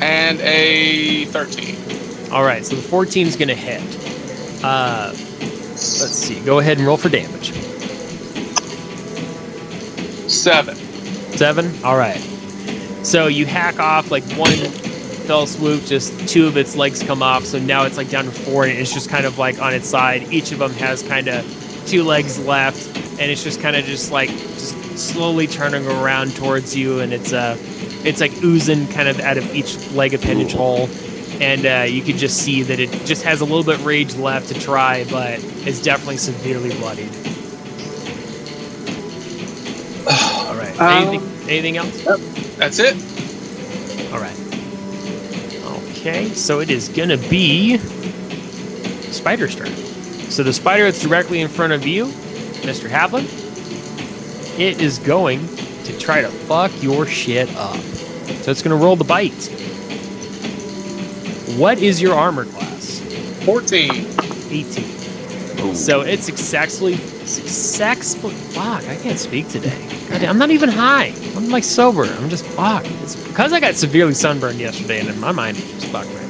[0.00, 2.32] and a 13.
[2.32, 2.64] All right.
[2.64, 3.82] So the 14 is going to hit.
[4.64, 6.40] Uh, let's see.
[6.40, 7.52] Go ahead and roll for damage.
[10.28, 10.76] Seven.
[10.76, 11.84] Seven.
[11.84, 12.18] All right.
[13.02, 14.50] So you hack off like one
[15.26, 17.44] fell swoop, just two of its legs come off.
[17.44, 19.88] So now it's like down to four, and it's just kind of like on its
[19.88, 20.32] side.
[20.32, 21.44] Each of them has kind of
[21.86, 26.76] two legs left, and it's just kind of just like just slowly turning around towards
[26.76, 27.56] you, and it's uh,
[28.04, 30.88] it's like oozing kind of out of each leg appendage hole.
[31.40, 34.48] And uh, you can just see that it just has a little bit rage left
[34.48, 37.10] to try, but it's definitely severely bloodied.
[40.46, 40.80] All right.
[40.80, 42.56] Um, anything, anything else?
[42.56, 42.94] That's it.
[44.14, 44.45] All right.
[46.08, 47.78] Okay, so it is gonna be
[49.10, 49.74] Spider's turn.
[50.30, 52.04] So the spider that's directly in front of you,
[52.62, 52.88] Mr.
[52.88, 53.24] Havlin,
[54.56, 57.74] it is going to try to fuck your shit up.
[58.42, 59.32] So it's gonna roll the bite.
[61.58, 63.00] What is your armor class?
[63.44, 63.90] 14.
[63.90, 64.84] 18.
[65.58, 65.74] Ooh.
[65.74, 69.88] So it's successfully successfully fuck, I can't speak today.
[70.08, 71.12] God, I'm not even high.
[71.36, 72.04] I'm like sober.
[72.04, 72.84] I'm just fuck.
[73.02, 76.28] It's because I got severely sunburned yesterday and in my mind it's fuck right.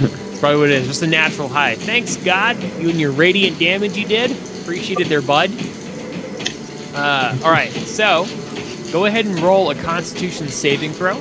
[0.00, 0.86] That's probably what it is.
[0.86, 1.74] Just a natural high.
[1.74, 4.30] Thanks God, you and your radiant damage you did.
[4.62, 5.50] Appreciated there, bud.
[6.94, 8.26] Uh, all right, so
[8.92, 11.16] go ahead and roll a constitution saving throw.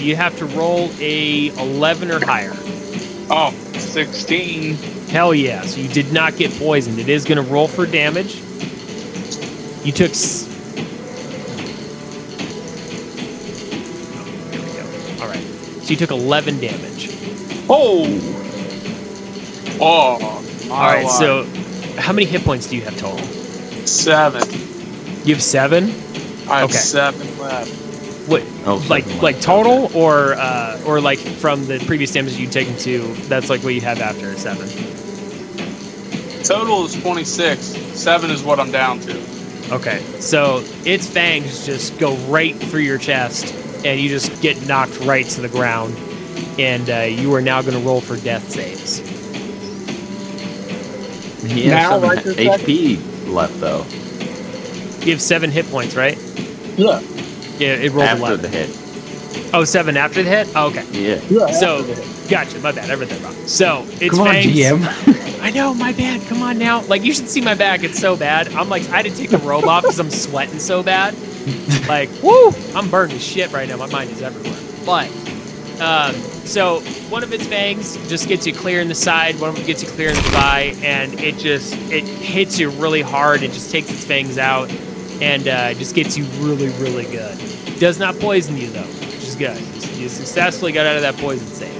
[0.00, 2.52] You have to roll a 11 or higher.
[3.28, 4.99] Oh, 16.
[5.10, 5.62] Hell yeah.
[5.62, 6.98] So you did not get poisoned.
[6.98, 8.36] It is going to roll for damage.
[9.84, 10.10] You took.
[10.10, 10.46] S-
[14.14, 14.72] oh, here we
[15.18, 15.22] go.
[15.22, 15.42] All right.
[15.82, 17.08] So you took 11 damage.
[17.68, 18.06] Oh.
[19.80, 20.68] Oh.
[20.70, 21.02] All right.
[21.04, 21.10] life.
[21.12, 21.44] So
[22.00, 23.18] how many hit points do you have total?
[23.86, 24.42] seven.
[25.26, 25.84] You have seven?
[26.48, 26.78] I have Okay.
[26.78, 27.70] seven left.
[28.28, 28.42] What?
[28.66, 29.42] Oh, Like something like that.
[29.42, 33.74] total or uh, or like from the previous damage you'd taken to that's like what
[33.74, 34.68] you have after seven.
[36.50, 37.60] Total is 26.
[37.96, 39.16] Seven is what I'm down to.
[39.70, 43.54] Okay, so its fangs just go right through your chest,
[43.84, 45.96] and you just get knocked right to the ground.
[46.58, 48.98] And uh, you are now going to roll for death saves.
[51.46, 53.84] He has Now, seven right this HP left though.
[55.06, 56.18] You have seven hit points, right?
[56.76, 56.98] Yeah.
[57.58, 58.42] Yeah, it rolled After 11.
[58.42, 59.50] the hit.
[59.54, 60.48] Oh, seven after the hit?
[60.56, 60.84] Oh, okay.
[60.90, 61.20] Yeah.
[61.30, 61.46] Yeah.
[61.52, 61.84] So,
[62.28, 62.58] gotcha.
[62.58, 62.90] My bad.
[62.90, 63.34] I read that wrong.
[63.46, 64.46] So, it's Come on, fangs.
[64.46, 65.26] GM.
[65.42, 66.22] I know, my bad.
[66.28, 66.82] Come on now.
[66.82, 67.82] Like, you should see my back.
[67.82, 68.48] It's so bad.
[68.54, 71.14] I'm like, I had to take the robe off because I'm sweating so bad.
[71.88, 72.52] Like, woo!
[72.74, 73.76] I'm burning shit right now.
[73.78, 74.58] My mind is everywhere.
[74.84, 75.08] But,
[75.80, 76.14] um,
[76.44, 76.80] so
[77.10, 79.82] one of its fangs just gets you clear in the side, one of them gets
[79.82, 83.70] you clear in the thigh, and it just it hits you really hard It just
[83.70, 84.70] takes its fangs out
[85.20, 87.38] and uh, just gets you really, really good.
[87.78, 89.58] Does not poison you though, which is good.
[89.96, 91.79] You successfully got out of that poison save.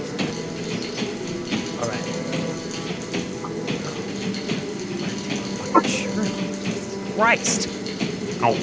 [7.21, 7.69] Christ.
[8.43, 8.55] Oh,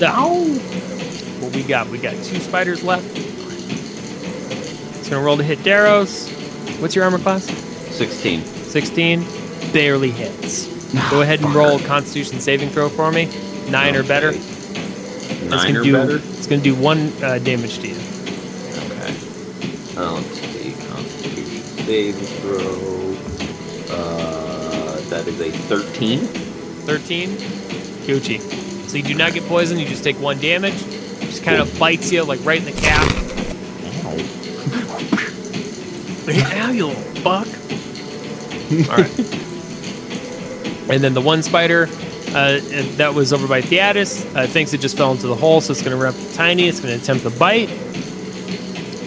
[1.40, 1.88] What we got?
[1.90, 3.06] We got two spiders left.
[4.98, 6.28] It's gonna roll to hit Daros.
[6.82, 7.44] What's your armor class?
[7.96, 8.42] 16.
[8.44, 9.24] 16.
[9.74, 10.66] Barely hits.
[11.12, 13.30] Go ahead and roll Constitution saving throw for me.
[13.70, 14.30] Nine or better.
[14.30, 14.40] Okay.
[14.40, 16.16] It's Nine gonna or do, better?
[16.16, 17.96] It's gonna do one uh, damage to you.
[17.96, 19.16] Okay.
[19.96, 20.74] Uh, let's see.
[20.90, 23.96] Constitution save throw.
[23.96, 26.22] Uh, that is a 13.
[26.88, 27.67] 13.
[28.08, 28.40] Gucci.
[28.90, 29.80] So you do not get poisoned.
[29.82, 30.82] You just take one damage.
[31.20, 33.06] Just kind of bites you like right in the calf.
[36.30, 37.48] Ow, you little fuck.
[38.90, 39.20] All right.
[40.90, 41.88] and then the one spider
[42.30, 42.60] Uh,
[42.98, 44.26] that was over by Theatus.
[44.36, 46.68] Uh, thinks it just fell into the hole, so it's going to run up Tiny.
[46.68, 47.68] It's going to attempt the bite.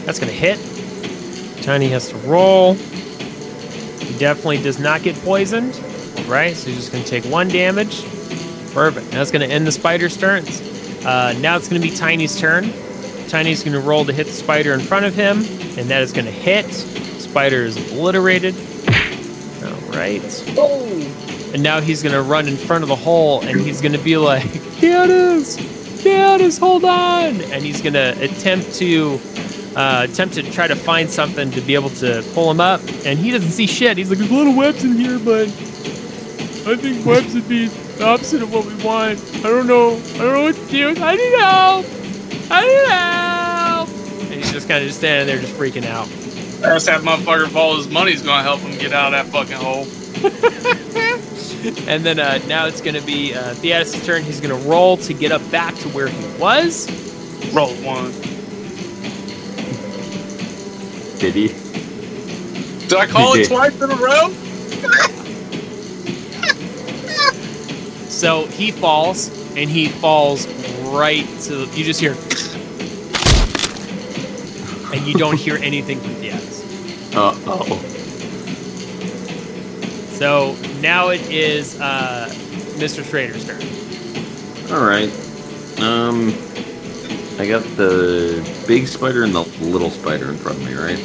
[0.06, 0.58] That's going to hit.
[1.62, 2.74] Tiny has to roll.
[2.74, 5.78] He definitely does not get poisoned.
[6.26, 6.56] Right?
[6.56, 8.02] So he's just going to take one damage.
[8.72, 9.10] Perfect.
[9.10, 10.60] That's going to end the spider's turns.
[11.04, 12.72] Uh, now it's going to be Tiny's turn.
[13.28, 15.38] Tiny's going to roll to hit the spider in front of him,
[15.78, 16.66] and that is going to hit.
[16.72, 18.54] Spider is obliterated.
[19.64, 20.48] All right.
[21.52, 23.98] And now he's going to run in front of the hole, and he's going to
[23.98, 25.58] be like, Deodatus!
[26.02, 27.40] Deodatus, hold on!
[27.40, 29.20] And he's going to attempt to
[29.76, 32.80] uh, attempt to try to find something to be able to pull him up.
[33.04, 33.96] And he doesn't see shit.
[33.96, 37.68] He's like, there's a lot of webs in here, but I think webs would be
[38.00, 39.20] the opposite of what we want.
[39.36, 39.96] I don't know.
[39.96, 40.88] I don't know what to do.
[40.88, 41.86] I need help.
[42.50, 43.88] I need help.
[44.30, 46.08] And he's just kind of just standing there, just freaking out.
[46.64, 49.56] Ask that motherfucker if all his money's gonna help him get out of that fucking
[49.56, 49.86] hole.
[51.86, 54.22] And then uh, now it's going to be uh, Theatus' turn.
[54.22, 56.88] He's going to roll to get up back to where he was.
[57.52, 58.12] Roll one.
[61.18, 61.48] Did he?
[62.88, 65.16] Did I call it twice in a row?
[68.20, 70.46] So he falls, and he falls
[70.90, 71.64] right to.
[71.72, 72.12] You just hear.
[74.94, 77.16] And you don't hear anything from Theatus.
[77.16, 77.78] Uh oh.
[80.18, 82.28] So now it is uh,
[82.76, 83.02] Mr.
[83.02, 83.62] Schrader's turn.
[84.70, 85.08] All right.
[85.80, 86.34] Um,
[87.40, 90.98] I got the big spider and the little spider in front of me, right?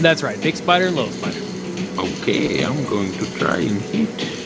[0.00, 1.40] That's right, big spider and little spider.
[1.98, 4.43] Okay, I'm going to try and hit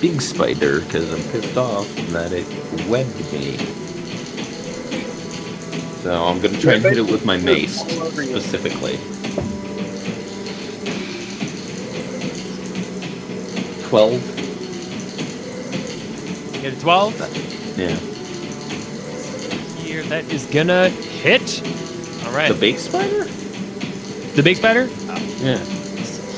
[0.00, 2.46] big spider because I'm pissed off that it
[2.88, 3.56] webbed me.
[6.02, 8.98] So I'm gonna try and hit it with my mace specifically.
[13.88, 14.22] Twelve.
[16.62, 17.78] Get a 12.
[17.78, 17.96] Yeah.
[19.82, 21.62] Here, that is gonna hit.
[22.26, 22.48] All right.
[22.52, 23.24] The big spider?
[24.36, 24.86] The big spider?
[25.42, 25.58] Yeah.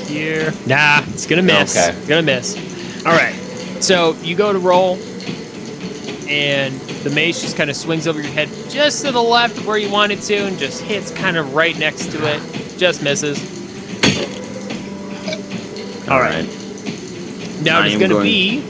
[0.06, 0.52] Here.
[0.66, 1.76] Nah, it's gonna miss.
[1.76, 1.96] Okay.
[1.96, 2.56] It's gonna miss.
[3.04, 3.34] All right.
[3.82, 4.94] So you go to roll,
[6.28, 6.72] and
[7.04, 9.76] the mace just kind of swings over your head just to the left of where
[9.76, 12.78] you want it to, and just hits kind of right next to it.
[12.78, 13.38] Just misses.
[16.08, 16.46] All right.
[17.62, 18.64] Now I it's am gonna going- be.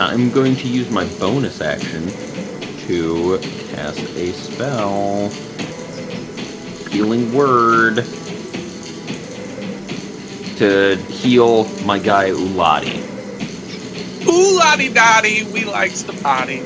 [0.00, 2.08] I'm going to use my bonus action
[2.86, 3.38] to
[3.74, 5.30] cast a spell.
[6.90, 8.04] Healing word
[10.58, 13.03] to heal my guy Ulati.
[14.28, 16.60] Ooh, lottie dottie, we likes the potty.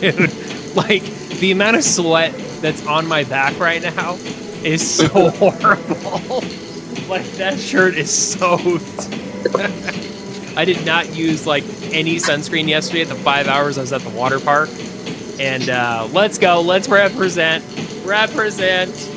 [0.00, 0.30] dude
[0.76, 1.02] like
[1.40, 4.14] the amount of sweat that's on my back right now
[4.64, 6.40] is so horrible.
[7.08, 9.08] Like that shirt is soaked.
[10.56, 14.02] I did not use like any sunscreen yesterday at the five hours i was at
[14.02, 14.68] the water park.
[15.40, 16.60] And uh, let's go.
[16.60, 17.64] Let's represent.
[18.04, 18.90] Represent.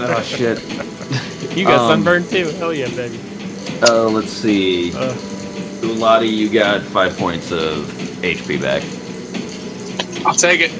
[0.00, 0.60] Oh shit.
[1.56, 2.46] you got Um, sunburned too?
[2.58, 3.20] Hell yeah baby.
[3.80, 4.92] Uh, let's see.
[4.92, 5.14] uh,
[5.80, 7.84] Ulati, you got five points of
[8.22, 8.82] HP back.
[10.26, 10.70] I'll take it.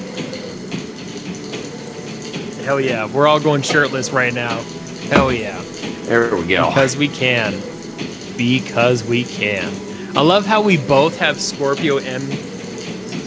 [2.65, 4.61] hell yeah we're all going shirtless right now
[5.09, 5.59] hell yeah
[6.03, 6.67] There we go.
[6.67, 7.53] Because we can.
[8.37, 9.71] Because we can.
[10.15, 12.21] I love how we both have Scorpio M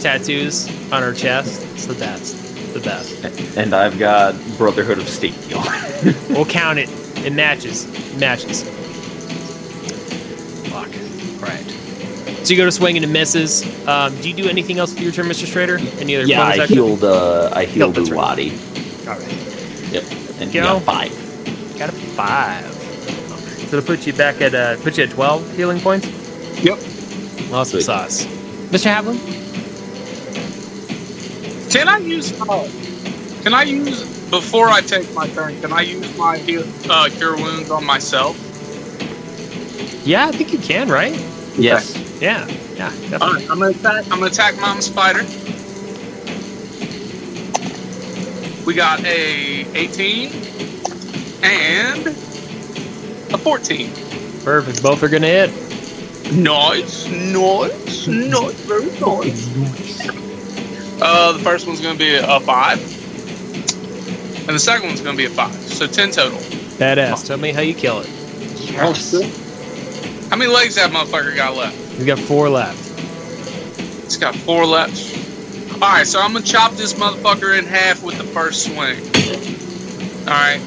[0.01, 1.61] tattoos on our chest.
[1.73, 2.73] It's the best.
[2.73, 3.57] The best.
[3.57, 5.61] And I've got Brotherhood of Steel.
[6.29, 6.89] We'll count it.
[7.25, 7.85] It matches.
[8.13, 8.63] It matches.
[12.43, 13.63] So you go to swing and it misses.
[13.87, 15.45] Um, do you do anything else with your turn, Mr.
[15.49, 15.77] Schrader?
[15.99, 16.75] Any other yeah, I action?
[16.75, 17.03] healed.
[17.03, 18.51] Uh, I healed that's right.
[19.07, 19.33] All right.
[19.91, 20.03] Yep.
[20.39, 20.79] And he Go.
[20.79, 21.77] got five.
[21.79, 22.65] Got a five.
[23.69, 26.05] So it'll put you back at uh, put you at twelve healing points.
[26.61, 26.79] Yep.
[27.53, 27.83] Awesome Sweet.
[27.83, 28.25] sauce,
[28.71, 28.91] Mr.
[28.93, 29.19] Havlin.
[31.71, 32.39] Can I use?
[32.41, 32.69] Uh,
[33.43, 35.59] can I use before I take my turn?
[35.61, 38.35] Can I use my heal, uh, cure wounds on myself?
[40.05, 41.13] Yeah, I think you can, right?
[41.57, 42.02] Yes.
[42.23, 42.47] Yeah,
[42.77, 43.27] yeah, All definitely.
[43.27, 44.03] right, I'm gonna attack.
[44.05, 45.23] I'm gonna attack Mom Spider.
[48.65, 50.31] We got a 18
[51.43, 53.91] and a 14.
[54.45, 54.81] Perfect.
[54.81, 55.49] Both are gonna hit.
[56.31, 60.07] Nice, nice, nice, very nice.
[61.01, 62.79] Uh, the first one's gonna be a five,
[64.47, 65.53] and the second one's gonna be a five.
[65.55, 66.37] So ten total.
[66.79, 67.27] Badass.
[67.27, 68.07] Tell me how you kill it.
[70.29, 71.82] How many legs that motherfucker got left?
[71.99, 72.91] We got four left.
[74.05, 75.73] It's got four left.
[75.75, 78.99] All right, so I'm gonna chop this motherfucker in half with the first swing.
[80.27, 80.59] All right,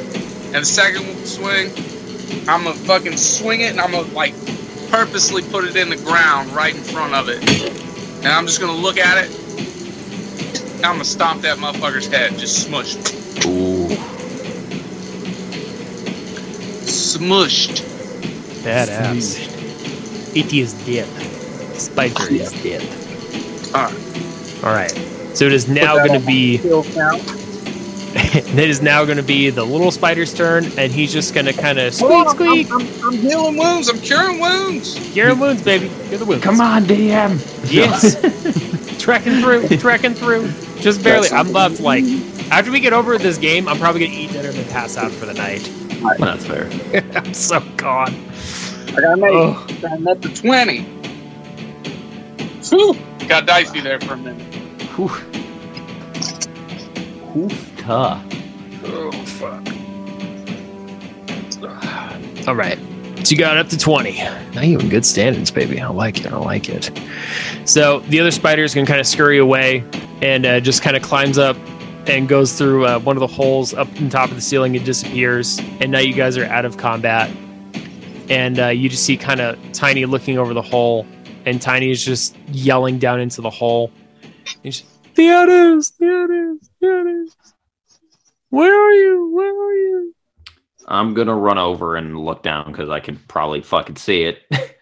[0.46, 1.70] and the second swing,
[2.48, 4.34] I'm gonna fucking swing it, and I'm gonna like
[4.90, 7.42] purposely put it in the ground right in front of it.
[8.18, 9.30] And I'm just gonna look at it.
[10.76, 12.38] and I'm gonna stomp that motherfucker's head.
[12.38, 12.96] Just smush.
[13.46, 13.88] Ooh.
[16.86, 17.82] Smushed.
[18.62, 19.55] Badass.
[20.36, 21.08] It is dead.
[21.78, 22.82] Spider is dead.
[23.74, 24.64] Alright.
[24.64, 24.90] All right.
[25.34, 26.84] So it is now going to be Kill
[28.18, 31.52] it is now going to be the little spider's turn, and he's just going to
[31.52, 32.70] kind of squeak squeak.
[32.70, 33.88] I'm, I'm, I'm healing wounds.
[33.88, 34.94] I'm curing wounds.
[35.12, 35.90] Curing wounds, baby.
[36.08, 36.44] Cure the wounds.
[36.44, 37.38] Come on, DM.
[37.70, 38.16] Yes.
[38.98, 40.50] trekking through, trekking through.
[40.80, 41.28] Just barely.
[41.30, 42.04] I'm left like
[42.50, 45.12] after we get over this game, I'm probably gonna eat dinner and then pass out
[45.12, 45.70] for the night.
[46.18, 46.70] That's fair.
[47.16, 48.14] I'm so gone.
[48.88, 49.30] I got made.
[49.32, 49.66] Oh.
[49.82, 50.80] Got met the 20.
[52.68, 52.96] Whew.
[53.28, 54.42] Got dicey there for a minute.
[54.96, 55.08] Whew.
[57.32, 58.20] Hoofta.
[58.84, 59.62] Oh, fuck.
[62.48, 62.78] All right.
[63.24, 64.18] So you got up to 20.
[64.54, 65.80] Not in good standings, baby.
[65.80, 66.26] I like it.
[66.26, 66.90] I like it.
[67.64, 69.84] So the other spider is going to kind of scurry away
[70.22, 71.56] and uh, just kind of climbs up
[72.06, 74.86] and goes through uh, one of the holes up on top of the ceiling and
[74.86, 75.58] disappears.
[75.80, 77.28] And now you guys are out of combat.
[78.28, 81.06] And uh, you just see kind of Tiny looking over the hole.
[81.44, 83.92] And Tiny is just yelling down into the hole.
[84.62, 84.80] He's
[85.14, 87.36] Theodus, Theodus, Theodus.
[88.50, 89.30] Where are you?
[89.34, 90.14] Where are you?
[90.88, 94.42] I'm gonna run over and look down because I can probably fucking see it.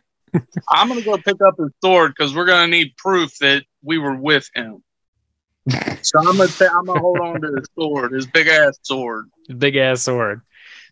[0.68, 4.16] I'm gonna go pick up his sword because we're gonna need proof that we were
[4.16, 4.82] with him.
[6.02, 9.30] So I'm gonna ta- I'm gonna hold on to his sword, his big ass sword.
[9.56, 10.42] big ass sword.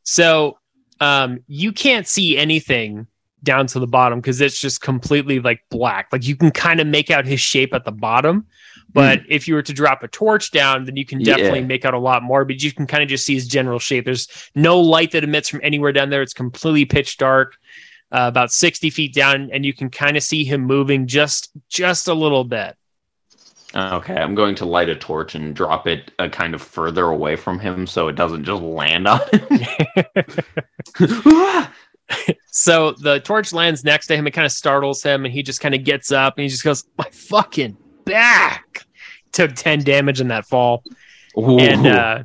[0.04, 0.56] So
[1.02, 3.06] um you can't see anything
[3.42, 6.08] down to the bottom because it's just completely like black.
[6.12, 8.46] Like you can kind of make out his shape at the bottom.
[8.94, 11.66] But if you were to drop a torch down, then you can definitely Yeah.
[11.66, 12.44] make out a lot more.
[12.44, 14.04] But you can kind of just see his general shape.
[14.04, 16.22] There's no light that emits from anywhere down there.
[16.22, 17.56] It's completely pitch dark,
[18.12, 22.06] uh, about 60 feet down, and you can kind of see him moving just just
[22.06, 22.76] a little bit.
[23.74, 27.36] Okay, I'm going to light a torch and drop it uh, kind of further away
[27.36, 29.58] from him so it doesn't just land on him.
[32.54, 34.26] So the torch lands next to him.
[34.26, 36.64] It kind of startles him, and he just kind of gets up and he just
[36.64, 38.84] goes, "My fucking back!"
[39.32, 40.84] Took ten damage in that fall,
[41.34, 42.24] and uh,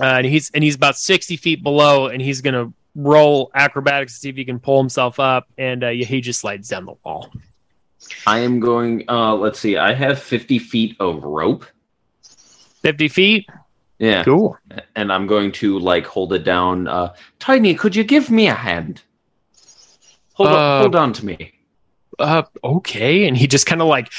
[0.00, 4.18] uh, and he's and he's about sixty feet below, and he's gonna roll acrobatics to
[4.18, 7.30] see if he can pull himself up, and uh, he just slides down the wall.
[8.26, 9.04] I am going.
[9.08, 9.76] Uh, let's see.
[9.76, 11.64] I have 50 feet of rope.
[12.82, 13.48] Fifty feet,
[13.98, 14.56] Yeah, cool.
[14.94, 16.86] and I'm going to like hold it down.
[16.86, 19.02] Uh, Tiny, could you give me a hand?
[20.34, 21.52] Hold Uh, on, hold on to me.
[22.20, 24.12] Uh, okay, and he just kind of like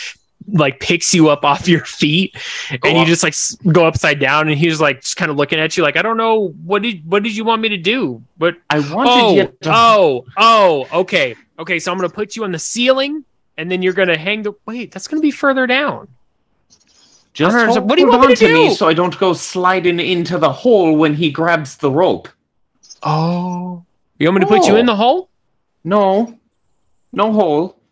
[0.52, 2.36] like picks you up off your feet,
[2.70, 3.08] and you up.
[3.08, 3.34] just like
[3.74, 6.18] go upside down, and he's like just kind of looking at you, like I don't
[6.18, 9.44] know what did what did you want me to do, but I wanted oh, you
[9.62, 9.72] to.
[9.74, 11.80] oh, oh, okay, okay.
[11.80, 13.24] So I'm gonna put you on the ceiling,
[13.60, 14.54] and then you're gonna hang the.
[14.66, 16.08] Wait, that's gonna be further down.
[17.34, 20.00] just hold, what do you want me to to me so I don't go sliding
[20.00, 22.28] into the hole when he grabs the rope.
[23.04, 23.84] Oh,
[24.18, 24.78] you want me to put you Oh.
[24.78, 25.30] in the hole?
[25.84, 26.38] No,
[27.14, 27.76] no hole.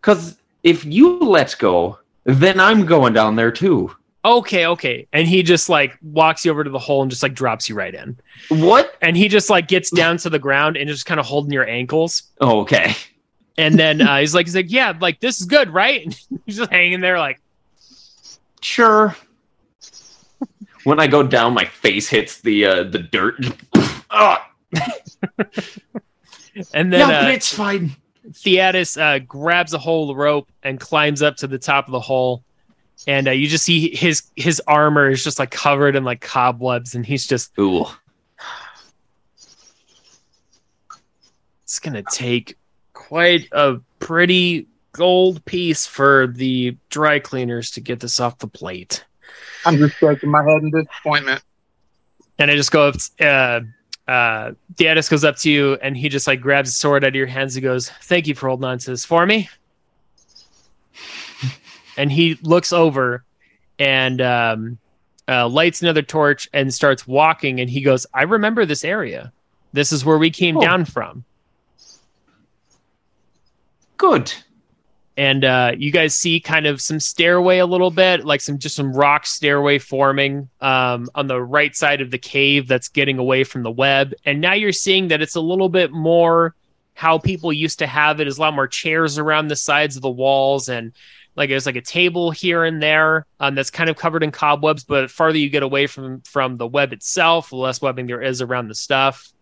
[0.00, 3.94] Because if you let go, then I'm going down there too.
[4.24, 5.06] Okay, okay.
[5.12, 7.74] And he just like walks you over to the hole and just like drops you
[7.76, 8.16] right in.
[8.48, 8.96] What?
[9.02, 11.68] And he just like gets down to the ground and just kind of holding your
[11.68, 12.24] ankles.
[12.40, 12.94] Oh, okay.
[13.58, 16.04] And then uh, he's like, he's like, yeah, like this is good, right?
[16.04, 17.40] And he's just hanging there, like,
[18.62, 19.16] Sure.
[20.84, 23.36] when I go down, my face hits the uh, the dirt.
[24.14, 24.46] Ah,
[26.74, 27.96] and then yeah, but uh, it's fine.
[28.34, 31.92] Theatus uh, grabs a hold of the rope and climbs up to the top of
[31.92, 32.44] the hole.
[33.06, 36.94] And uh, you just see his his armor is just like covered in like cobwebs,
[36.94, 37.86] and he's just Ooh.
[41.62, 42.58] it's gonna take
[43.12, 49.04] quite a pretty gold piece for the dry cleaners to get this off the plate.
[49.66, 51.42] I'm just shaking my head in disappointment.
[52.38, 52.94] and I just go up.
[53.20, 53.60] Uh,
[54.10, 57.26] uh, goes up to you, and he just like grabs a sword out of your
[57.26, 59.46] hands and goes, "Thank you for holding on to this for me."
[61.98, 63.24] and he looks over
[63.78, 64.78] and um,
[65.28, 67.60] uh, lights another torch and starts walking.
[67.60, 69.34] And he goes, "I remember this area.
[69.74, 70.62] This is where we came Oh.
[70.62, 71.26] down from."
[74.02, 74.32] Good.
[75.16, 78.74] and uh, you guys see kind of some stairway a little bit, like some just
[78.74, 83.44] some rock stairway forming um, on the right side of the cave that's getting away
[83.44, 84.14] from the web.
[84.24, 86.54] And now you're seeing that it's a little bit more
[86.94, 88.26] how people used to have it.
[88.26, 90.92] Is a lot more chairs around the sides of the walls and.
[91.34, 94.84] Like there's like a table here and there um, that's kind of covered in cobwebs,
[94.84, 98.42] but farther you get away from from the web itself, the less webbing there is
[98.42, 99.32] around the stuff.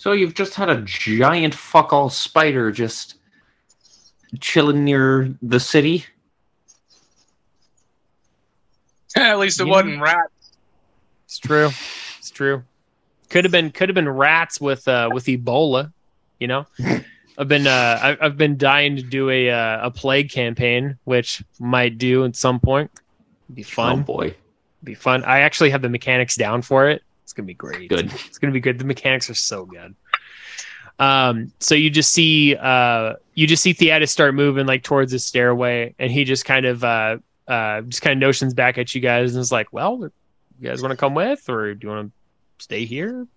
[0.00, 3.16] So you've just had a giant fuck all spider just
[4.40, 6.06] chilling near the city?
[9.14, 9.70] At least it Yeah.
[9.72, 10.56] wasn't rats.
[11.26, 11.68] It's true.
[12.18, 12.62] It's true.
[13.28, 15.92] Could have been could have been rats with uh with Ebola,
[16.38, 16.64] you know.
[17.38, 21.42] I've been uh I- I've been dying to do a uh, a plague campaign, which
[21.58, 22.90] might do at some point.
[23.52, 24.02] Be Oh fun.
[24.04, 24.34] boy.
[24.82, 25.24] Be fun.
[25.24, 27.02] I actually have the mechanics down for it.
[27.30, 27.88] It's gonna be great.
[27.88, 28.12] Good.
[28.26, 28.80] It's gonna be good.
[28.80, 29.94] The mechanics are so good.
[30.98, 35.20] Um, so you just see uh you just see Theatus start moving like towards the
[35.20, 39.00] stairway, and he just kind of uh uh just kind of notions back at you
[39.00, 40.10] guys and is like, Well,
[40.60, 43.28] you guys want to come with or do you want to stay here?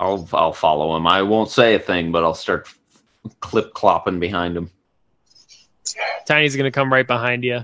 [0.00, 1.06] I'll I'll follow him.
[1.06, 2.68] I won't say a thing, but I'll start
[3.38, 4.72] clip clopping behind him.
[6.26, 7.60] Tiny's gonna come right behind you.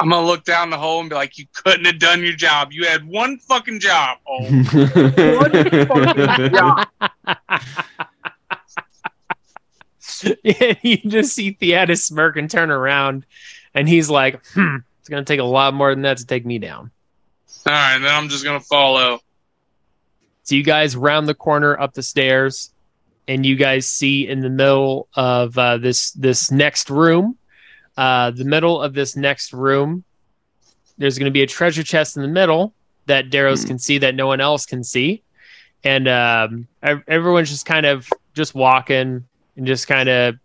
[0.00, 2.72] I'm gonna look down the hole and be like, "You couldn't have done your job.
[2.72, 4.44] You had one fucking job." Oh,
[10.44, 13.26] and you just see Theatus smirk and turn around,
[13.74, 16.58] and he's like, hmm, it's gonna take a lot more than that to take me
[16.58, 16.90] down.
[17.66, 17.98] all right.
[17.98, 19.20] Then I'm just gonna follow.
[20.44, 22.72] So you guys round the corner up the stairs,
[23.28, 27.36] and you guys see in the middle of uh, this this next room,
[27.96, 30.04] uh, the middle of this next room,
[30.98, 32.72] there's going to be a treasure chest in the middle
[33.06, 33.68] that Daros Hmm.
[33.68, 35.22] can see that no one else can see,
[35.82, 39.24] and um, everyone's just kind of just walking
[39.56, 40.36] and just kind of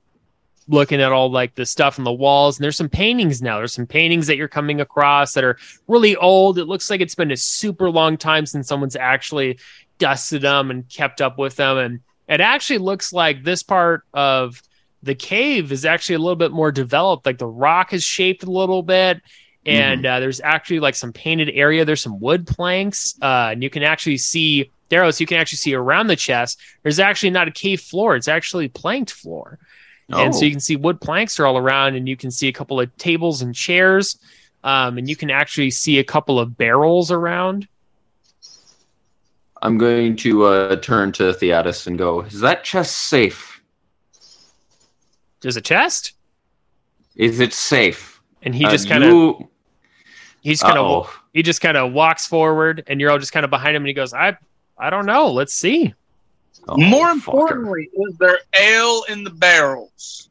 [0.68, 2.58] looking at all like the stuff on the walls.
[2.58, 3.58] And there's some paintings now.
[3.58, 5.58] There's some paintings that you're coming across that are
[5.88, 6.60] really old.
[6.60, 9.58] It looks like it's been a super long time since someone's actually
[9.98, 11.78] dusted them and kept up with them.
[11.78, 14.62] And it actually looks like this part of
[15.04, 17.26] the cave is actually a little bit more developed.
[17.26, 19.22] Like the rock is shaped a little bit
[19.66, 21.86] and uh, there's actually like some painted area.
[21.86, 25.76] There's some wood planks uh, and you can actually see Daros, you can actually see
[25.76, 28.16] around the chest there's actually not a cave floor.
[28.16, 29.60] It's actually planked floor.
[30.10, 30.46] And so Oh.
[30.46, 32.96] you can see wood planks are all around and you can see a couple of
[32.98, 34.18] tables and chairs
[34.64, 37.68] um, and you can actually see a couple of barrels around.
[39.62, 43.49] I'm going to uh, turn to Theatus and go, Is that chest safe?
[45.42, 46.14] There's a chest
[47.16, 48.22] Is it safe?
[48.44, 49.50] and he Uh, just kind of you-
[50.42, 53.44] he just kind of he just kind of walks forward and you're all just kind
[53.44, 54.36] of behind him and he goes i
[54.78, 55.94] i don't know let's see
[56.68, 57.14] Oh, More fucker.
[57.16, 60.30] importantly, is there ale in the barrels?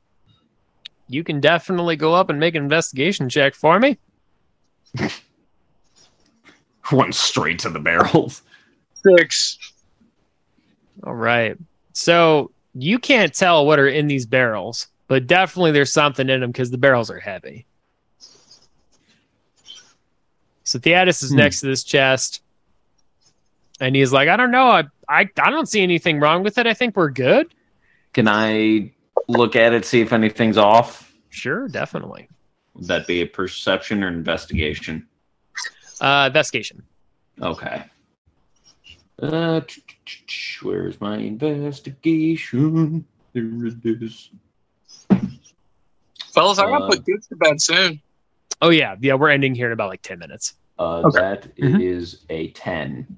[1.08, 3.96] you can definitely go up and make an investigation check for me
[6.92, 8.42] Went straight to the barrels.
[8.94, 9.58] Six.
[11.04, 11.56] all right
[11.92, 16.50] so you can't tell what are in these barrels but definitely there's something in them
[16.50, 17.66] because the barrels are heavy
[20.64, 21.36] so Theatus is Hmm.
[21.38, 22.42] next to this chest
[23.80, 26.66] and he's like i don't know I, I i don't see anything wrong with it
[26.66, 27.54] i think we're good
[28.12, 28.92] Can I
[29.28, 31.12] look at it, see if anything's off?
[31.30, 32.28] sure definitely
[32.74, 35.06] Would that be a perception or investigation?
[36.00, 36.82] uh investigation
[37.40, 37.84] Okay.
[39.22, 39.60] Uh,
[40.62, 43.04] where's my investigation?
[43.32, 44.30] There it is.
[46.34, 48.00] Fellas, I gotta Uh, put kids to bed soon.
[48.62, 51.18] oh yeah yeah we're ending here in about like 10 minutes Uh, Okay.
[51.18, 52.18] That is Mhm.
[52.30, 53.16] a 10.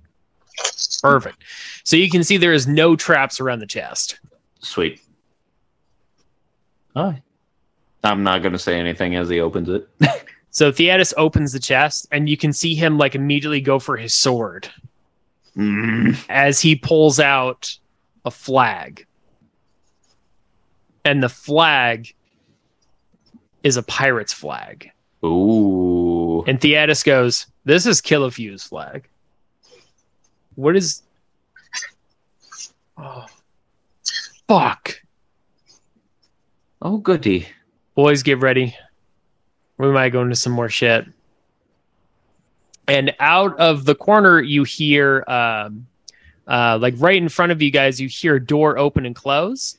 [1.03, 1.43] Perfect.
[1.85, 4.19] So you can see there is no traps around the chest.
[4.61, 5.01] Sweet.
[6.97, 7.23] Hi.
[8.03, 9.87] I'm not going to say anything as he opens it.
[10.53, 14.15] So Theatus opens the chest, and you can see him like immediately go for his
[14.15, 14.69] sword
[15.57, 16.19] Mm.
[16.29, 17.77] as he pulls out
[18.25, 19.07] a flag.
[21.11, 22.15] And the flag
[23.65, 24.93] is a pirate's flag.
[25.25, 26.45] Ooh.
[26.47, 29.09] And Theatus goes, This is Killafew's flag.
[30.55, 31.03] What is.
[32.97, 33.27] Oh.
[34.47, 35.03] Fuck.
[36.81, 37.49] Oh, goody.
[37.97, 38.77] Boys, get ready.
[39.79, 41.07] We might go into some more shit.
[42.87, 45.89] And out of the corner, you hear, um,
[46.47, 49.77] uh, like right in front of you guys, you hear a door open and close.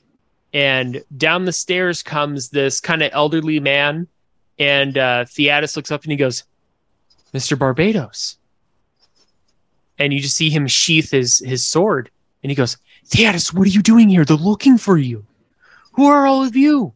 [0.54, 4.08] And down the stairs comes this kind of elderly man.
[4.60, 6.44] And uh, Theatus looks up and he goes,
[7.34, 7.58] Mr.
[7.58, 8.38] Barbados.
[9.98, 12.10] And you just see him sheath his, his sword.
[12.44, 14.26] And he goes, Theatus, what are you doing here?
[14.26, 15.26] They're looking for you.
[15.94, 16.94] Who are all of you?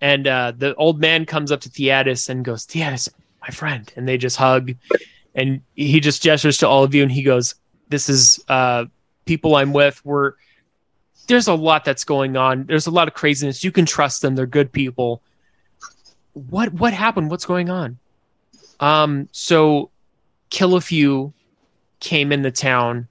[0.00, 3.08] And uh, the old man comes up to Theatus and goes, Theatus,
[3.40, 3.90] my friend.
[3.96, 4.74] And they just hug.
[5.34, 7.54] And he just gestures to all of you and he goes,
[7.88, 8.86] This is uh,
[9.24, 10.04] people I'm with.
[10.04, 10.34] We're
[11.26, 12.64] there's a lot that's going on.
[12.64, 13.64] There's a lot of craziness.
[13.64, 14.34] You can trust them.
[14.34, 15.22] They're good people.
[16.34, 17.30] What what happened?
[17.30, 17.98] What's going on?
[18.80, 19.90] Um, so
[20.50, 21.32] Kill a Few
[22.00, 23.08] came in the town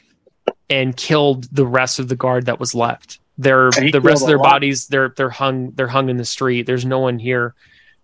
[0.69, 3.19] and killed the rest of the guard that was left.
[3.37, 4.87] They're the rest of their bodies.
[4.87, 5.71] They're they're hung.
[5.71, 6.63] They're hung in the street.
[6.63, 7.55] There's no one here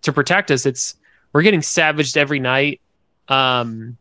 [0.02, 0.66] to protect us.
[0.66, 0.96] It's
[1.32, 2.80] we're getting savaged every night.
[3.28, 3.98] Um,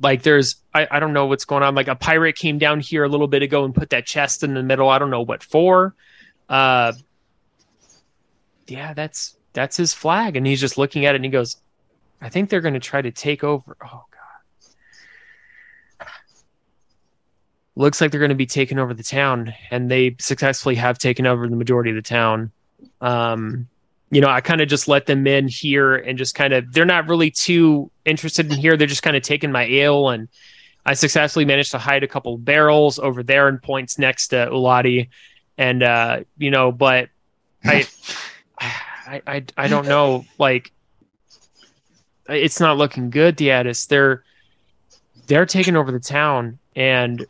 [0.00, 1.74] like there's I, I don't know what's going on.
[1.74, 4.54] Like a pirate came down here a little bit ago and put that chest in
[4.54, 4.88] the middle.
[4.88, 5.94] I don't know what for.
[6.48, 6.92] Uh,
[8.66, 11.56] yeah, that's that's his flag, and he's just looking at it and he goes,
[12.20, 14.04] "I think they're going to try to take over." Oh
[16.00, 16.08] god.
[17.74, 21.26] Looks like they're going to be taking over the town, and they successfully have taken
[21.26, 22.50] over the majority of the town.
[23.00, 23.68] Um,
[24.10, 26.84] you know, I kind of just let them in here and just kind of, they're
[26.84, 28.76] not really too interested in here.
[28.76, 30.10] They're just kind of taking my ale.
[30.10, 30.28] And
[30.84, 35.08] I successfully managed to hide a couple barrels over there and points next to Ulati.
[35.58, 37.08] And, uh, you know, but
[37.64, 37.86] I,
[38.58, 40.24] I, I, I don't know.
[40.38, 40.72] Like,
[42.28, 43.88] it's not looking good, Diatis.
[43.88, 44.22] They're,
[45.26, 47.26] they're taking over the town and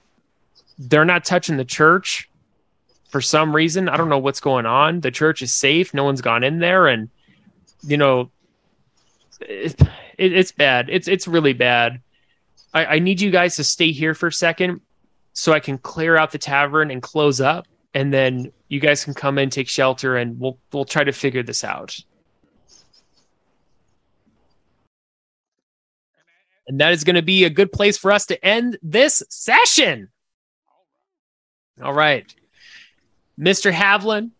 [0.79, 2.29] they're not touching the church
[3.17, 3.89] for some reason.
[3.89, 5.01] I don't know what's going on.
[5.01, 5.95] The church is safe.
[5.95, 7.09] No one's gone in there, and
[7.83, 8.31] you know,
[9.41, 9.81] it,
[10.19, 10.91] it, it's bad.
[10.91, 12.03] It's it's really bad.
[12.75, 14.83] I, I need you guys to stay here for a second,
[15.33, 19.15] so I can clear out the tavern and close up, and then you guys can
[19.15, 21.99] come in, take shelter, and we'll we'll try to figure this out.
[26.69, 30.11] And that is going to be a good place for us to end this session.
[31.83, 32.31] All right.
[33.39, 33.73] Mr.
[33.73, 34.31] Havlin,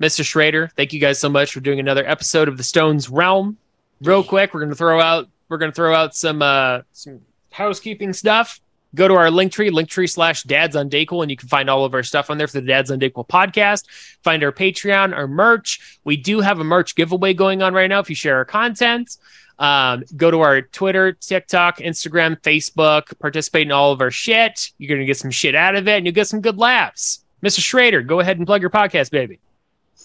[0.00, 0.24] Mr.
[0.24, 3.56] Schrader, thank you guys so much for doing another episode of the Stones Realm.
[4.02, 8.60] Real quick, we're gonna throw out we're gonna throw out some uh some housekeeping stuff.
[8.94, 11.84] Go to our link tree, linktree slash dads on Dayquil, and you can find all
[11.84, 13.86] of our stuff on there for the Dads on Dayquil podcast.
[14.22, 15.98] Find our Patreon, our merch.
[16.04, 19.16] We do have a merch giveaway going on right now if you share our content.
[19.58, 24.70] Um, go to our Twitter, TikTok, Instagram, Facebook, participate in all of our shit.
[24.78, 27.23] You're to get some shit out of it and you'll get some good laughs.
[27.44, 27.60] Mr.
[27.60, 29.38] Schrader, go ahead and plug your podcast, baby.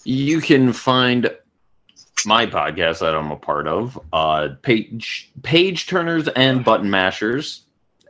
[0.04, 1.30] You can find
[2.26, 7.62] my podcast that I'm a part of, uh, page page turners and button mashers,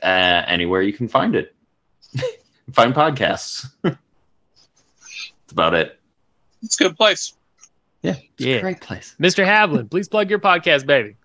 [0.02, 0.06] uh,
[0.46, 1.54] anywhere you can find it.
[2.72, 3.70] find podcasts.
[3.82, 3.96] That's
[5.52, 5.98] about it.
[6.62, 7.32] It's a good place.
[8.02, 8.56] Yeah, it's Yeah.
[8.56, 9.14] a great place.
[9.20, 9.44] Mr.
[9.46, 11.16] Havlin, please plug your podcast, baby.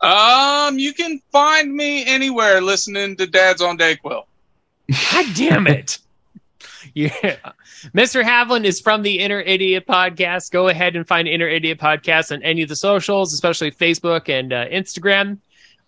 [0.00, 4.24] Um, you can find me anywhere listening to Dad's on Dayquil.
[5.12, 5.98] God damn it.
[6.94, 7.10] Yeah.
[7.92, 8.22] Mr.
[8.22, 10.52] Havlin is from the Inner Idiot Podcast.
[10.52, 14.52] Go ahead and find Inner Idiot Podcast on any of the socials, especially Facebook and
[14.52, 15.38] uh, Instagram.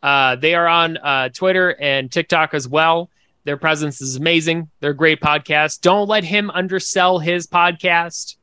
[0.02, 3.08] Uh, they are on uh, Twitter and TikTok as well.
[3.44, 4.68] Their presence is amazing.
[4.80, 5.80] They're a great podcast.
[5.80, 8.34] Don't let him undersell his podcast.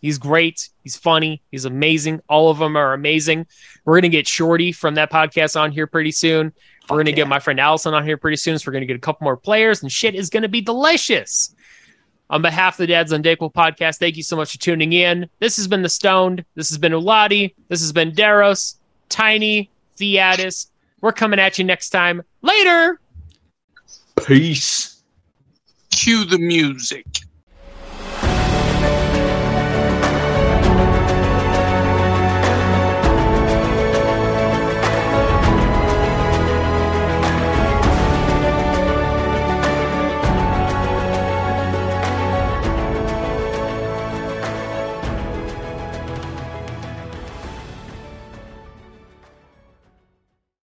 [0.00, 0.70] He's great.
[0.82, 1.42] He's funny.
[1.50, 2.22] He's amazing.
[2.28, 3.46] All of them are amazing.
[3.84, 6.54] We're going to get Shorty from that podcast on here pretty soon.
[6.88, 8.58] We're going to get my friend Allison on here pretty soon.
[8.58, 10.62] So we're going to get a couple more players, and shit is going to be
[10.62, 11.54] delicious.
[12.30, 15.28] On behalf of the Dads on Dayquil podcast, thank you so much for tuning in.
[15.40, 16.44] This has been The Stoned.
[16.54, 17.54] This has been Ulati.
[17.68, 18.76] This has been Daros,
[19.08, 20.70] Tiny, Theatus.
[21.00, 22.22] We're coming at you next time.
[22.42, 23.00] Later.
[24.24, 25.02] Peace.
[25.90, 27.04] Cue the music.